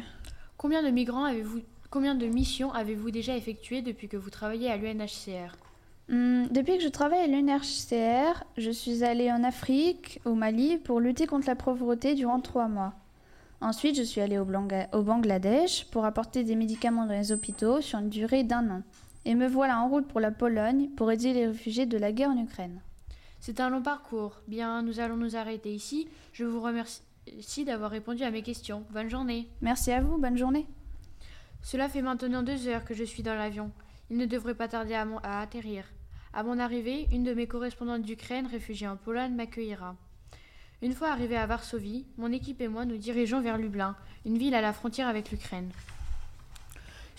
Combien 0.57 0.83
de 0.83 0.91
migrants 0.91 1.23
avez-vous 1.23 1.61
Combien 1.89 2.13
de 2.13 2.27
missions 2.27 2.71
avez-vous 2.71 3.09
déjà 3.09 3.35
effectuées 3.35 3.81
depuis 3.81 4.07
que 4.07 4.15
vous 4.15 4.29
travaillez 4.29 4.69
à 4.69 4.77
l'UNHCR? 4.77 5.55
Hmm, 6.07 6.43
Depuis 6.51 6.77
que 6.77 6.83
je 6.83 6.89
travaille 6.89 7.21
à 7.21 7.27
l'UNHCR, 7.27 8.43
je 8.59 8.69
suis 8.69 9.03
allée 9.03 9.31
en 9.31 9.43
Afrique, 9.43 10.21
au 10.23 10.35
Mali, 10.35 10.77
pour 10.77 10.99
lutter 10.99 11.25
contre 11.25 11.47
la 11.47 11.55
pauvreté 11.55 12.13
durant 12.13 12.41
trois 12.41 12.67
mois. 12.67 12.93
Ensuite, 13.59 13.95
je 13.97 14.03
suis 14.03 14.21
allée 14.21 14.37
au, 14.37 14.45
au 14.45 15.01
Bangladesh 15.01 15.85
pour 15.85 16.05
apporter 16.05 16.43
des 16.43 16.55
médicaments 16.55 17.07
dans 17.07 17.13
les 17.17 17.31
hôpitaux 17.31 17.81
sur 17.81 17.97
une 17.97 18.09
durée 18.09 18.43
d'un 18.43 18.69
an 18.69 18.83
et 19.25 19.35
me 19.35 19.47
voilà 19.47 19.79
en 19.79 19.89
route 19.89 20.07
pour 20.07 20.19
la 20.19 20.31
Pologne 20.31 20.89
pour 20.95 21.11
aider 21.11 21.33
les 21.33 21.47
réfugiés 21.47 21.85
de 21.85 21.97
la 21.97 22.11
guerre 22.11 22.29
en 22.29 22.41
Ukraine. 22.41 22.81
C'est 23.39 23.59
un 23.59 23.69
long 23.69 23.81
parcours. 23.81 24.41
Bien, 24.47 24.81
nous 24.81 24.99
allons 24.99 25.17
nous 25.17 25.35
arrêter 25.35 25.73
ici. 25.73 26.07
Je 26.33 26.45
vous 26.45 26.61
remercie 26.61 27.01
d'avoir 27.65 27.91
répondu 27.91 28.23
à 28.23 28.31
mes 28.31 28.41
questions. 28.41 28.83
Bonne 28.91 29.09
journée. 29.09 29.47
Merci 29.61 29.91
à 29.91 30.01
vous, 30.01 30.17
bonne 30.17 30.37
journée. 30.37 30.67
Cela 31.61 31.89
fait 31.89 32.01
maintenant 32.01 32.43
deux 32.43 32.67
heures 32.67 32.85
que 32.85 32.93
je 32.93 33.03
suis 33.03 33.23
dans 33.23 33.35
l'avion. 33.35 33.71
Il 34.09 34.17
ne 34.17 34.25
devrait 34.25 34.55
pas 34.55 34.67
tarder 34.67 34.95
à, 34.95 35.07
à 35.23 35.41
atterrir. 35.41 35.85
À 36.33 36.43
mon 36.43 36.59
arrivée, 36.59 37.07
une 37.11 37.23
de 37.23 37.33
mes 37.33 37.47
correspondantes 37.47 38.03
d'Ukraine, 38.03 38.47
réfugiée 38.47 38.87
en 38.87 38.97
Pologne, 38.97 39.35
m'accueillera. 39.35 39.95
Une 40.81 40.93
fois 40.93 41.09
arrivés 41.09 41.35
à 41.35 41.45
Varsovie, 41.45 42.05
mon 42.17 42.31
équipe 42.31 42.61
et 42.61 42.69
moi 42.69 42.85
nous 42.85 42.97
dirigeons 42.97 43.41
vers 43.41 43.57
Lublin, 43.57 43.95
une 44.25 44.37
ville 44.37 44.55
à 44.55 44.61
la 44.61 44.71
frontière 44.71 45.07
avec 45.07 45.31
l'Ukraine. 45.31 45.69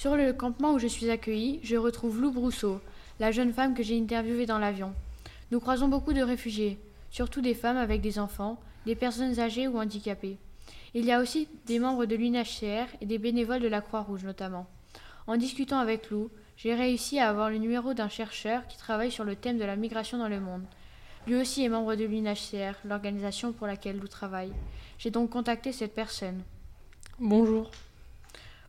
Sur 0.01 0.17
le 0.17 0.33
campement 0.33 0.73
où 0.73 0.79
je 0.79 0.87
suis 0.87 1.11
accueillie, 1.11 1.61
je 1.63 1.77
retrouve 1.77 2.23
Lou 2.23 2.31
Brousseau, 2.31 2.81
la 3.19 3.33
jeune 3.33 3.53
femme 3.53 3.75
que 3.75 3.83
j'ai 3.83 4.01
interviewée 4.01 4.47
dans 4.47 4.59
l'avion. 4.59 4.95
Nous 5.51 5.61
croisons 5.61 5.89
beaucoup 5.89 6.15
de 6.15 6.23
réfugiés, 6.23 6.79
surtout 7.11 7.43
des 7.43 7.53
femmes 7.53 7.77
avec 7.77 8.01
des 8.01 8.19
enfants, 8.19 8.59
des 8.87 8.95
personnes 8.95 9.39
âgées 9.39 9.69
ou 9.69 9.77
handicapées. 9.77 10.39
Il 10.95 11.05
y 11.05 11.13
a 11.13 11.21
aussi 11.21 11.49
des 11.67 11.79
membres 11.79 12.07
de 12.07 12.17
l'UNHCR 12.17 12.87
et 13.03 13.05
des 13.05 13.19
bénévoles 13.19 13.61
de 13.61 13.69
la 13.69 13.83
Croix-Rouge 13.83 14.25
notamment. 14.25 14.67
En 15.27 15.37
discutant 15.37 15.81
avec 15.81 16.09
Lou, 16.09 16.31
j'ai 16.57 16.75
réussi 16.75 17.19
à 17.19 17.29
avoir 17.29 17.51
le 17.51 17.59
numéro 17.59 17.93
d'un 17.93 18.09
chercheur 18.09 18.67
qui 18.69 18.79
travaille 18.79 19.13
sur 19.13 19.25
le 19.25 19.37
thème 19.37 19.59
de 19.59 19.65
la 19.67 19.77
migration 19.77 20.17
dans 20.17 20.29
le 20.31 20.41
monde. 20.41 20.65
Lui 21.27 21.37
aussi 21.37 21.63
est 21.63 21.69
membre 21.69 21.95
de 21.95 22.07
l'UNHCR, 22.07 22.75
l'organisation 22.87 23.53
pour 23.53 23.67
laquelle 23.67 23.99
Lou 23.99 24.09
travaille. 24.09 24.55
J'ai 24.97 25.11
donc 25.11 25.29
contacté 25.29 25.73
cette 25.73 25.95
personne. 25.95 26.41
Bonjour. 27.19 27.71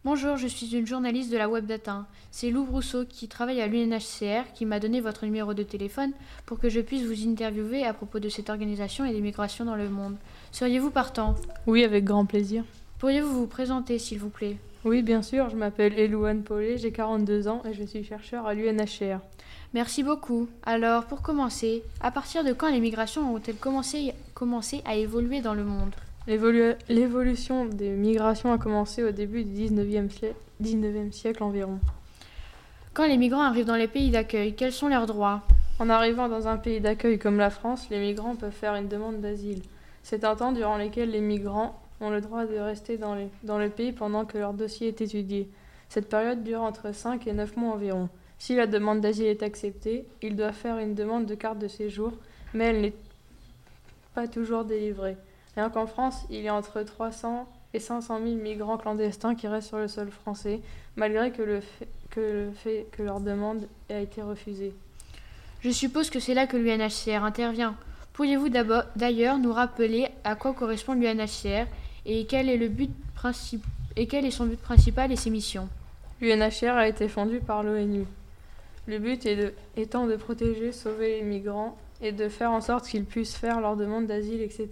Bonjour, 0.03 0.35
je 0.35 0.47
suis 0.47 0.75
une 0.75 0.87
journaliste 0.87 1.31
de 1.31 1.37
la 1.37 1.47
Web 1.47 1.67
Data. 1.67 2.07
C'est 2.31 2.49
Lou 2.49 2.65
Brousseau 2.65 3.05
qui 3.05 3.27
travaille 3.27 3.61
à 3.61 3.67
l'UNHCR 3.67 4.51
qui 4.55 4.65
m'a 4.65 4.79
donné 4.79 4.99
votre 4.99 5.25
numéro 5.25 5.53
de 5.53 5.61
téléphone 5.61 6.11
pour 6.47 6.57
que 6.57 6.69
je 6.69 6.79
puisse 6.79 7.05
vous 7.05 7.29
interviewer 7.29 7.85
à 7.85 7.93
propos 7.93 8.17
de 8.17 8.27
cette 8.27 8.49
organisation 8.49 9.05
et 9.05 9.13
des 9.13 9.21
migrations 9.21 9.63
dans 9.63 9.75
le 9.75 9.89
monde. 9.89 10.15
Seriez-vous 10.53 10.89
partant? 10.89 11.35
Oui, 11.67 11.83
avec 11.83 12.03
grand 12.03 12.25
plaisir. 12.25 12.63
Pourriez-vous 12.97 13.31
vous 13.31 13.45
présenter, 13.45 13.99
s'il 13.99 14.17
vous 14.17 14.29
plaît? 14.29 14.57
Oui, 14.85 15.03
bien 15.03 15.21
sûr. 15.21 15.51
Je 15.51 15.55
m'appelle 15.55 15.93
Elouane 15.99 16.41
Paulet, 16.41 16.79
j'ai 16.79 16.91
42 16.91 17.47
ans 17.47 17.61
et 17.69 17.75
je 17.75 17.83
suis 17.83 18.03
chercheur 18.03 18.47
à 18.47 18.55
l'UNHCR. 18.55 19.19
Merci 19.75 20.01
beaucoup. 20.01 20.49
Alors, 20.63 21.05
pour 21.05 21.21
commencer, 21.21 21.83
à 21.99 22.09
partir 22.09 22.43
de 22.43 22.53
quand 22.53 22.71
les 22.71 22.79
migrations 22.79 23.35
ont-elles 23.35 23.55
commencé, 23.55 24.13
commencé 24.33 24.81
à 24.83 24.95
évoluer 24.95 25.41
dans 25.41 25.53
le 25.53 25.63
monde? 25.63 25.93
L'évolution 26.31 27.65
des 27.65 27.89
migrations 27.89 28.53
a 28.53 28.57
commencé 28.57 29.03
au 29.03 29.11
début 29.11 29.43
du 29.43 29.65
19e, 29.65 31.11
siècle, 31.11 31.43
environ. 31.43 31.77
Quand 32.93 33.05
les 33.05 33.17
migrants 33.17 33.41
arrivent 33.41 33.65
dans 33.65 33.75
les 33.75 33.89
pays 33.89 34.11
d'accueil, 34.11 34.55
quels 34.55 34.71
sont 34.71 34.87
leurs 34.87 35.07
droits? 35.07 35.41
En 35.77 35.89
arrivant 35.89 36.29
dans 36.29 36.47
un 36.47 36.55
pays 36.55 36.79
d'accueil 36.79 37.19
comme 37.19 37.37
la 37.37 37.49
France, 37.49 37.89
les 37.89 37.99
migrants 37.99 38.37
peuvent 38.37 38.53
faire 38.53 38.75
une 38.75 38.87
demande 38.87 39.19
d'asile. 39.19 39.61
C'est 40.03 40.23
un 40.23 40.37
temps 40.37 40.53
durant 40.53 40.77
lequel 40.77 41.11
les 41.11 41.19
migrants 41.19 41.77
ont 41.99 42.11
le 42.11 42.21
droit 42.21 42.45
de 42.45 42.57
rester 42.57 42.95
dans, 42.97 43.17
dans 43.43 43.57
le 43.57 43.67
pays 43.67 43.91
pendant 43.91 44.23
que 44.23 44.37
leur 44.37 44.53
dossier 44.53 44.87
est 44.87 45.01
étudié. 45.01 45.49
Cette 45.89 46.07
période 46.07 46.43
dure 46.43 46.61
entre 46.61 46.95
5 46.95 47.27
et 47.27 47.33
9 47.33 47.57
mois 47.57 47.73
environ. 47.73 48.07
Si 48.39 48.55
la 48.55 48.67
demande 48.67 49.01
d'asile 49.01 49.25
est 49.25 49.43
acceptée, 49.43 50.05
ils 50.21 50.37
doivent 50.37 50.53
faire 50.53 50.77
une 50.77 50.95
demande 50.95 51.25
de 51.25 51.35
carte 51.35 51.59
de 51.59 51.67
séjour, 51.67 52.13
mais 52.53 52.67
elle 52.67 52.79
n'est 52.79 52.93
pas 54.15 54.29
toujours 54.29 54.63
délivrée. 54.63 55.17
Rien 55.55 55.69
qu'en 55.69 55.87
France, 55.87 56.25
il 56.29 56.41
y 56.41 56.47
a 56.47 56.55
entre 56.55 56.81
300 56.81 57.47
et 57.73 57.79
500 57.79 58.19
000 58.23 58.35
migrants 58.35 58.77
clandestins 58.77 59.35
qui 59.35 59.47
restent 59.47 59.69
sur 59.69 59.77
le 59.77 59.87
sol 59.87 60.09
français, 60.09 60.61
malgré 60.95 61.31
que 61.31 61.41
le 61.41 61.61
fait 61.61 61.87
que, 62.09 62.19
le 62.19 62.51
fait 62.51 62.87
que 62.91 63.03
leur 63.03 63.21
demande 63.21 63.67
a 63.89 63.99
été 63.99 64.21
refusée. 64.21 64.73
Je 65.61 65.69
suppose 65.69 66.09
que 66.09 66.19
c'est 66.19 66.33
là 66.33 66.45
que 66.45 66.57
l'UNHCR 66.57 67.23
intervient. 67.23 67.75
Pourriez-vous 68.13 68.49
d'ailleurs 68.95 69.37
nous 69.37 69.53
rappeler 69.53 70.09
à 70.23 70.35
quoi 70.35 70.53
correspond 70.53 70.93
l'UNHCR 70.93 71.67
et 72.05 72.25
quel 72.25 72.49
est 72.49 72.57
le 72.57 72.67
but 72.67 72.91
et 73.95 74.07
quel 74.07 74.25
est 74.25 74.31
son 74.31 74.45
but 74.45 74.59
principal 74.59 75.11
et 75.11 75.15
ses 75.15 75.29
missions? 75.29 75.69
L'UNHCR 76.19 76.71
a 76.71 76.87
été 76.87 77.07
fondue 77.07 77.39
par 77.39 77.63
l'ONU. 77.63 78.05
Le 78.87 78.97
but 78.99 79.25
est 79.25 79.35
de, 79.35 79.53
étant 79.77 80.07
de 80.07 80.15
protéger, 80.15 80.71
sauver 80.71 81.19
les 81.19 81.23
migrants 81.23 81.77
et 82.01 82.11
de 82.11 82.27
faire 82.27 82.51
en 82.51 82.61
sorte 82.61 82.87
qu'ils 82.87 83.05
puissent 83.05 83.35
faire 83.35 83.61
leur 83.61 83.75
demande 83.75 84.07
d'asile, 84.07 84.41
etc. 84.41 84.69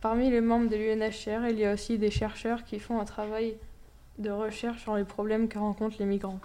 Parmi 0.00 0.30
les 0.30 0.40
membres 0.40 0.68
de 0.68 0.76
l'UNHCR, 0.76 1.48
il 1.50 1.58
y 1.58 1.64
a 1.64 1.72
aussi 1.72 1.98
des 1.98 2.10
chercheurs 2.10 2.64
qui 2.64 2.78
font 2.78 3.00
un 3.00 3.04
travail 3.04 3.56
de 4.18 4.30
recherche 4.30 4.82
sur 4.82 4.94
les 4.96 5.04
problèmes 5.04 5.48
que 5.48 5.58
rencontrent 5.58 5.96
les 5.98 6.04
migrants. 6.04 6.38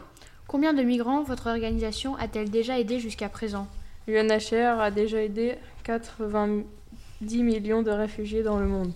Combien 0.47 0.73
de 0.73 0.83
migrants 0.83 1.23
votre 1.23 1.47
organisation 1.47 2.15
a-t-elle 2.15 2.49
déjà 2.49 2.79
aidé 2.79 2.99
jusqu'à 2.99 3.29
présent? 3.29 3.67
L'UNHCR 4.07 4.79
a 4.79 4.89
déjà 4.89 5.21
aidé 5.21 5.55
90 5.83 6.65
millions 7.43 7.83
de 7.83 7.91
réfugiés 7.91 8.43
dans 8.43 8.59
le 8.59 8.67
monde. 8.67 8.91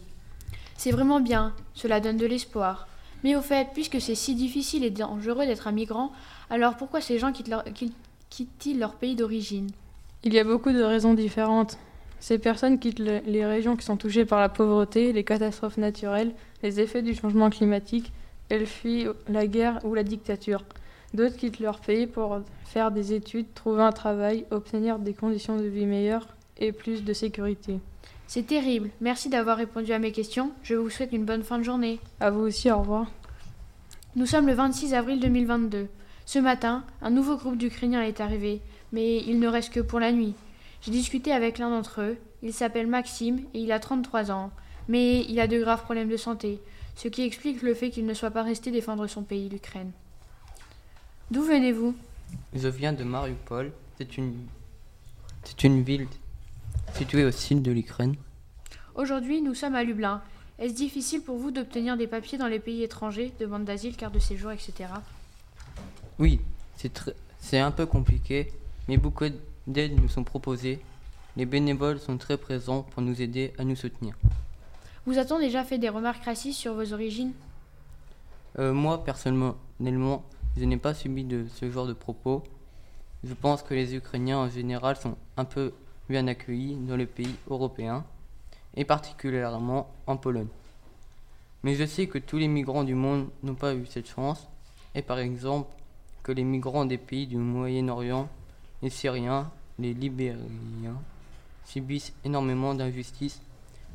C'est 0.78 0.92
vraiment 0.92 1.20
bien, 1.20 1.54
cela 1.74 2.00
donne 2.00 2.18
de 2.18 2.26
l'espoir. 2.26 2.88
Mais 3.24 3.36
au 3.36 3.42
fait, 3.42 3.70
puisque 3.74 4.02
c'est 4.02 4.16
si 4.16 4.36
difficile 4.36 4.84
et 4.84 4.90
dangereux 4.90 5.46
d'être 5.46 5.68
un 5.68 5.72
migrant, 5.72 6.12
alors 6.50 6.76
pourquoi 6.76 7.02
ces 7.02 7.20
gens 7.20 7.32
quittent-ils 7.32 8.80
leur 8.80 8.96
pays 8.96 9.16
d'origine? 9.16 9.70
Il 10.24 10.34
y 10.34 10.40
a 10.40 10.44
beaucoup 10.44 10.72
de 10.72 10.82
raisons 10.82 11.14
différentes. 11.14 11.78
Ces 12.20 12.40
personnes 12.40 12.80
quittent 12.80 13.00
les 13.00 13.46
régions 13.46 13.76
qui 13.76 13.86
sont 13.86 13.98
touchées 13.98 14.26
par 14.26 14.40
la 14.40 14.50
pauvreté, 14.50 15.14
les 15.14 15.24
catastrophes 15.24 15.78
naturelles, 15.78 16.34
les 16.64 16.80
effets 16.80 17.02
du 17.02 17.14
changement 17.14 17.50
climatique. 17.50 18.12
Elles 18.50 18.66
fuient 18.66 19.08
la 19.28 19.48
guerre 19.48 19.80
ou 19.84 19.94
la 19.94 20.04
dictature. 20.04 20.64
D'autres 21.14 21.38
quittent 21.38 21.60
leur 21.60 21.80
pays 21.80 22.08
pour 22.08 22.40
faire 22.66 22.92
des 22.92 23.14
études, 23.14 23.54
trouver 23.54 23.84
un 23.84 23.92
travail, 23.92 24.46
obtenir 24.52 25.00
des 25.00 25.14
conditions 25.14 25.58
de 25.58 25.64
vie 25.64 25.86
meilleures 25.86 26.28
et 26.58 26.72
plus 26.72 27.04
de 27.04 27.14
sécurité. 27.14 27.80
C'est 28.28 28.48
terrible. 28.48 28.90
Merci 29.02 29.30
d'avoir 29.30 29.58
répondu 29.58 29.94
à 29.94 30.00
mes 30.00 30.12
questions. 30.12 30.52
Je 30.64 30.76
vous 30.76 30.90
souhaite 30.90 31.14
une 31.14 31.26
bonne 31.26 31.44
fin 31.44 31.60
de 31.60 31.64
journée. 31.64 32.00
À 32.20 32.32
vous 32.32 32.42
aussi, 32.42 32.72
au 32.72 32.80
revoir. 32.80 33.06
Nous 34.16 34.26
sommes 34.26 34.48
le 34.48 34.54
26 34.54 34.94
avril 34.94 35.20
2022. 35.20 35.88
Ce 36.26 36.40
matin, 36.40 36.84
un 37.02 37.12
nouveau 37.12 37.38
groupe 37.38 37.58
d'Ukrainiens 37.58 38.02
est 38.02 38.20
arrivé, 38.20 38.62
mais 38.92 39.18
il 39.18 39.40
ne 39.40 39.48
reste 39.48 39.72
que 39.72 39.80
pour 39.80 40.00
la 40.00 40.12
nuit. 40.12 40.34
J'ai 40.86 40.92
discuté 40.92 41.32
avec 41.32 41.58
l'un 41.58 41.72
d'entre 41.72 42.02
eux. 42.02 42.18
Il 42.44 42.54
s'appelle 42.54 42.86
Maxime 42.86 43.40
et 43.56 43.60
il 43.60 43.72
a 43.72 43.80
33 43.80 44.30
ans. 44.30 44.52
Mais 44.88 45.22
il 45.26 45.40
a 45.40 45.48
de 45.48 45.60
graves 45.60 45.82
problèmes 45.82 46.10
de 46.10 46.18
santé, 46.18 46.62
ce 46.96 47.08
qui 47.08 47.24
explique 47.24 47.64
le 47.64 47.74
fait 47.74 47.90
qu'il 47.90 48.06
ne 48.06 48.14
soit 48.14 48.30
pas 48.30 48.44
resté 48.44 48.70
défendre 48.70 49.08
son 49.08 49.24
pays, 49.24 49.50
l'Ukraine. 49.50 49.92
D'où 51.32 51.42
venez-vous? 51.42 51.96
Je 52.54 52.68
viens 52.68 52.94
de 52.94 53.04
Mariupol. 53.04 53.72
C'est 53.98 54.16
une... 54.18 54.46
C'est 55.44 55.64
une 55.64 55.82
ville 55.82 56.08
située 56.94 57.26
au 57.26 57.32
sud 57.32 57.64
de 57.64 57.72
l'Ukraine. 57.72 58.16
Aujourd'hui, 58.94 59.42
nous 59.42 59.56
sommes 59.56 59.76
à 59.76 59.84
Lublin. 59.84 60.22
Est-ce 60.60 60.76
difficile 60.76 61.22
pour 61.22 61.38
vous 61.38 61.50
d'obtenir 61.50 61.98
des 61.98 62.08
papiers 62.08 62.38
dans 62.38 62.48
les 62.48 62.60
pays 62.60 62.84
étrangers, 62.84 63.34
demande 63.40 63.66
d'asile, 63.66 63.96
carte 63.96 64.14
de 64.14 64.20
séjour, 64.20 64.52
etc. 64.52 64.90
Oui, 66.20 66.42
c'est 67.40 67.60
un 67.60 67.72
peu 67.72 67.88
compliqué, 67.88 68.52
mais 68.88 68.98
beaucoup 68.98 69.26
d'aides 69.68 70.00
nous 70.00 70.10
sont 70.10 70.24
proposées. 70.24 70.80
Les 71.38 71.46
bénévoles 71.46 72.00
sont 72.00 72.18
très 72.18 72.38
présents 72.38 72.84
pour 72.84 73.02
nous 73.02 73.22
aider 73.22 73.54
à 73.58 73.64
nous 73.64 73.76
soutenir. 73.76 74.16
Vous 75.06 75.18
a-t-on 75.18 75.40
déjà 75.40 75.64
fait 75.64 75.78
des 75.78 75.90
remarques 75.90 76.24
racistes 76.24 76.60
sur 76.60 76.74
vos 76.74 76.94
origines? 76.94 77.34
Euh, 78.58 78.74
Moi, 78.74 79.04
personnellement, 79.04 79.56
je 80.58 80.64
n'ai 80.64 80.78
pas 80.78 80.94
subi 80.94 81.24
de 81.24 81.46
ce 81.54 81.70
genre 81.70 81.88
de 81.88 81.94
propos. 81.94 82.44
Je 83.24 83.34
pense 83.34 83.64
que 83.64 83.74
les 83.74 83.96
Ukrainiens 83.96 84.38
en 84.38 84.50
général 84.50 84.96
sont 84.96 85.18
un 85.36 85.46
peu 85.46 85.74
bien 86.08 86.28
accueillis 86.28 86.76
dans 86.76 86.96
les 86.96 87.08
pays 87.08 87.36
européens, 87.50 88.06
et 88.76 88.86
particulièrement 88.86 89.90
en 90.06 90.18
Pologne. 90.18 90.48
Mais 91.64 91.76
je 91.76 91.86
sais 91.86 92.08
que 92.08 92.20
tous 92.20 92.38
les 92.38 92.48
migrants 92.48 92.84
du 92.84 92.94
monde 92.94 93.28
n'ont 93.42 93.56
pas 93.56 93.74
eu 93.74 93.86
cette 93.88 94.08
chance, 94.08 94.48
et 94.94 95.02
par 95.02 95.20
exemple 95.20 95.70
que 96.24 96.32
les 96.32 96.44
migrants 96.44 96.86
des 96.86 96.98
pays 97.00 97.28
du 97.28 97.38
Moyen-Orient, 97.38 98.30
les 98.86 98.92
Syriens, 98.92 99.50
les 99.80 99.96
Libériens, 99.96 101.02
subissent 101.64 102.14
énormément 102.24 102.76
d'injustices. 102.76 103.42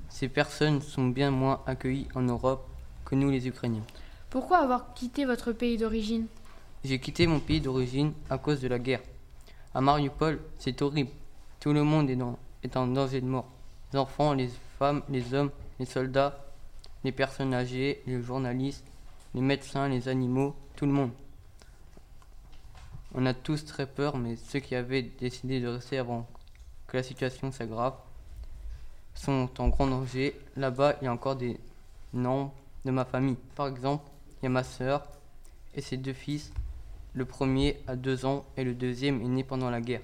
Ces 0.09 0.29
personnes 0.29 0.83
sont 0.83 1.07
bien 1.07 1.31
moins 1.31 1.61
accueillies 1.65 2.09
en 2.17 2.23
Europe 2.23 2.67
que 3.05 3.15
nous 3.15 3.31
les 3.31 3.47
Ukrainiens. 3.47 3.85
Pourquoi 4.31 4.59
avoir 4.59 4.93
quitté 4.95 5.27
votre 5.27 5.53
pays 5.53 5.79
d'origine? 5.79 6.27
J'ai 6.83 6.99
quitté 6.99 7.29
mon 7.29 7.39
pays 7.39 7.61
d'origine 7.61 8.13
à 8.29 8.39
cause 8.39 8.61
de 8.61 8.67
la 8.67 8.81
guerre. 8.81 9.03
À 9.75 9.81
Mariupol, 9.81 10.41
c'est 10.59 10.83
horrible. 10.83 11.11
Tout 11.61 11.73
le 11.73 11.85
monde 11.85 12.11
est, 12.11 12.17
dans, 12.17 12.37
est 12.65 12.77
en 12.77 12.89
danger 12.89 13.21
de 13.21 13.27
mort. 13.27 13.47
Les 13.93 13.99
enfants, 14.01 14.33
les 14.33 14.51
femmes, 14.77 15.03
les 15.09 15.35
hommes, 15.35 15.53
les 15.79 15.87
soldats, 15.87 16.37
les 17.05 17.13
personnes 17.13 17.55
âgées, 17.55 18.03
les 18.09 18.21
journalistes, 18.21 18.85
les 19.37 19.41
médecins, 19.41 19.89
les 19.89 20.09
animaux, 20.09 20.57
tout 20.75 20.87
le 20.87 20.93
monde. 20.93 21.13
On 23.15 23.27
a 23.27 23.35
tous 23.35 23.65
très 23.65 23.87
peur, 23.87 24.17
mais 24.17 24.37
ceux 24.37 24.61
qui 24.61 24.75
avaient 24.75 25.03
décidé 25.03 25.61
de 25.61 25.67
rester 25.67 25.99
avant 25.99 26.29
que 26.87 26.97
la 26.97 27.03
situation 27.03 27.51
s'aggrave 27.51 27.95
sont 29.15 29.49
en 29.59 29.69
grand 29.69 29.89
danger. 29.89 30.39
Là-bas, 30.57 30.97
il 31.01 31.07
y 31.07 31.09
a 31.09 31.13
encore 31.13 31.35
des 31.35 31.59
noms 32.13 32.53
de 32.85 32.91
ma 32.93 33.05
famille. 33.05 33.37
Par 33.57 33.67
exemple, 33.67 34.05
il 34.41 34.45
y 34.45 34.47
a 34.47 34.51
ma 34.51 34.63
sœur 34.63 35.07
et 35.75 35.81
ses 35.81 35.97
deux 35.97 36.13
fils. 36.13 36.53
Le 37.15 37.25
premier 37.25 37.81
a 37.89 37.97
deux 37.97 38.25
ans 38.25 38.45
et 38.57 38.63
le 38.63 38.75
deuxième 38.75 39.21
est 39.21 39.29
né 39.29 39.43
pendant 39.43 39.71
la 39.71 39.81
guerre. 39.81 40.03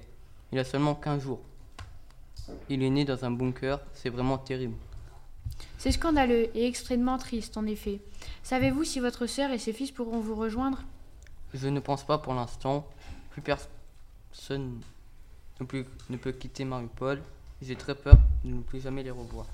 Il 0.51 0.59
a 0.59 0.65
seulement 0.65 0.95
15 0.95 1.23
jours. 1.23 1.39
Il 2.69 2.83
est 2.83 2.89
né 2.89 3.05
dans 3.05 3.23
un 3.23 3.31
bunker, 3.31 3.79
c'est 3.93 4.09
vraiment 4.09 4.37
terrible. 4.37 4.75
C'est 5.77 5.91
scandaleux 5.91 6.49
et 6.55 6.67
extrêmement 6.67 7.17
triste, 7.17 7.57
en 7.57 7.65
effet. 7.65 8.01
Savez-vous 8.43 8.83
si 8.83 8.99
votre 8.99 9.25
sœur 9.27 9.51
et 9.51 9.57
ses 9.57 9.73
fils 9.73 9.91
pourront 9.91 10.19
vous 10.19 10.35
rejoindre? 10.35 10.83
Je 11.53 11.67
ne 11.67 11.79
pense 11.79 12.03
pas 12.03 12.17
pour 12.17 12.33
l'instant. 12.33 12.87
Plus 13.37 13.43
personne 13.43 14.81
ne 15.59 15.65
peut, 15.67 15.85
ne 16.09 16.17
peut 16.17 16.31
quitter 16.31 16.65
Mariupol. 16.65 17.21
J'ai 17.61 17.75
très 17.75 17.93
peur 17.93 18.17
de 18.43 18.49
ne 18.49 18.61
plus 18.61 18.81
jamais 18.81 19.03
les 19.03 19.11
revoir. 19.11 19.45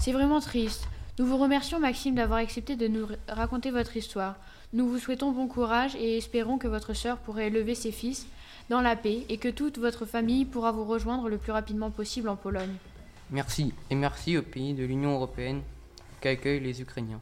C'est 0.00 0.10
vraiment 0.10 0.40
triste. 0.40 0.88
Nous 1.20 1.24
vous 1.24 1.36
remercions, 1.36 1.78
Maxime, 1.78 2.16
d'avoir 2.16 2.40
accepté 2.40 2.74
de 2.74 2.88
nous 2.88 3.06
raconter 3.28 3.70
votre 3.70 3.96
histoire. 3.96 4.34
Nous 4.72 4.88
vous 4.88 4.98
souhaitons 4.98 5.30
bon 5.30 5.46
courage 5.46 5.94
et 5.94 6.16
espérons 6.16 6.58
que 6.58 6.66
votre 6.66 6.94
sœur 6.94 7.18
pourra 7.18 7.44
élever 7.44 7.76
ses 7.76 7.92
fils 7.92 8.26
dans 8.70 8.80
la 8.80 8.96
paix 8.96 9.24
et 9.28 9.38
que 9.38 9.50
toute 9.50 9.78
votre 9.78 10.04
famille 10.04 10.44
pourra 10.44 10.72
vous 10.72 10.84
rejoindre 10.84 11.28
le 11.28 11.38
plus 11.38 11.52
rapidement 11.52 11.92
possible 11.92 12.28
en 12.28 12.34
Pologne. 12.34 12.74
Merci, 13.30 13.72
et 13.88 13.94
merci 13.94 14.36
aux 14.36 14.42
pays 14.42 14.74
de 14.74 14.84
l'Union 14.84 15.12
européenne 15.12 15.62
qui 16.20 16.26
accueillent 16.26 16.58
les 16.58 16.82
Ukrainiens. 16.82 17.20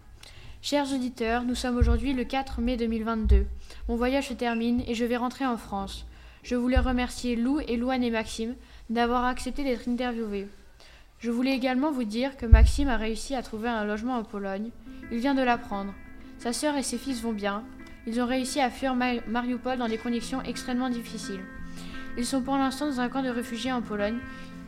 Chers 0.67 0.95
auditeurs, 0.95 1.45
nous 1.45 1.55
sommes 1.55 1.77
aujourd'hui 1.77 2.15
le 2.15 2.25
4 2.25 2.63
mai 2.63 2.79
2022. 2.79 3.45
Mon 3.87 3.97
voyage 3.97 4.31
se 4.31 4.33
termine 4.33 4.83
et 4.87 4.95
je 4.95 5.05
vais 5.05 5.19
rentrer 5.19 5.45
en 5.45 5.59
France. 5.59 6.07
Je 6.43 6.57
voulais 6.57 6.79
remercier 6.79 7.37
Lou 7.37 7.61
et 7.69 7.77
Louane 7.77 8.03
et 8.03 8.11
Maxime 8.11 8.55
d'avoir 8.89 9.27
accepté 9.27 9.63
d'être 9.63 9.87
interviewés. 9.87 10.49
Je 11.19 11.31
voulais 11.31 11.53
également 11.53 11.93
vous 11.93 12.05
dire 12.05 12.39
que 12.39 12.47
Maxime 12.47 12.89
a 12.89 12.97
réussi 12.97 13.35
à 13.35 13.43
trouver 13.43 13.69
un 13.69 13.85
logement 13.85 14.17
en 14.17 14.25
Pologne. 14.25 14.71
Il 15.13 15.19
vient 15.19 15.35
de 15.35 15.43
l'apprendre. 15.43 15.93
Sa 16.39 16.55
sœur 16.55 16.79
et 16.79 16.83
ses 16.83 16.97
fils 16.97 17.21
vont 17.21 17.35
bien. 17.35 17.63
Ils 18.07 18.23
ont 18.23 18.27
réussi 18.27 18.59
à 18.59 18.71
fuir 18.71 18.95
Mariupol 18.95 19.77
dans 19.77 19.89
des 19.89 19.99
conditions 19.99 20.41
extrêmement 20.45 20.89
difficiles. 20.89 21.45
Ils 22.17 22.25
sont 22.25 22.41
pour 22.41 22.57
l'instant 22.57 22.87
dans 22.87 23.01
un 23.01 23.11
camp 23.11 23.23
de 23.23 23.29
réfugiés 23.29 23.73
en 23.73 23.83
Pologne. 23.83 24.21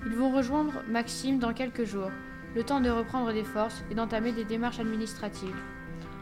Ils 0.04 0.12
vont 0.12 0.30
rejoindre 0.30 0.74
Maxime 0.90 1.38
dans 1.38 1.54
quelques 1.54 1.84
jours, 1.84 2.10
le 2.54 2.64
temps 2.64 2.82
de 2.82 2.90
reprendre 2.90 3.32
des 3.32 3.44
forces 3.44 3.82
et 3.90 3.94
d'entamer 3.94 4.32
des 4.32 4.44
démarches 4.44 4.78
administratives. 4.78 5.56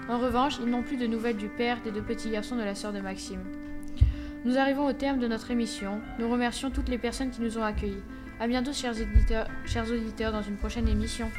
En 0.08 0.18
revanche, 0.18 0.58
ils 0.60 0.68
n'ont 0.68 0.82
plus 0.82 0.98
de 0.98 1.06
nouvelles 1.06 1.36
du 1.36 1.48
père 1.48 1.80
des 1.82 1.90
deux 1.90 2.02
petits 2.02 2.30
garçons 2.30 2.56
de 2.56 2.62
la 2.62 2.74
sœur 2.74 2.92
de 2.92 3.00
Maxime. 3.00 3.40
Nous 4.44 4.58
arrivons 4.58 4.86
au 4.86 4.92
terme 4.92 5.18
de 5.18 5.26
notre 5.26 5.50
émission. 5.50 6.00
Nous 6.18 6.28
remercions 6.28 6.70
toutes 6.70 6.90
les 6.90 6.98
personnes 6.98 7.30
qui 7.30 7.40
nous 7.40 7.56
ont 7.56 7.64
accueillis. 7.64 8.02
À 8.38 8.46
bientôt, 8.46 8.74
chers, 8.74 8.94
chers 9.64 9.90
auditeurs, 9.90 10.32
dans 10.32 10.42
une 10.42 10.56
prochaine 10.56 10.88
émission. 10.88 11.30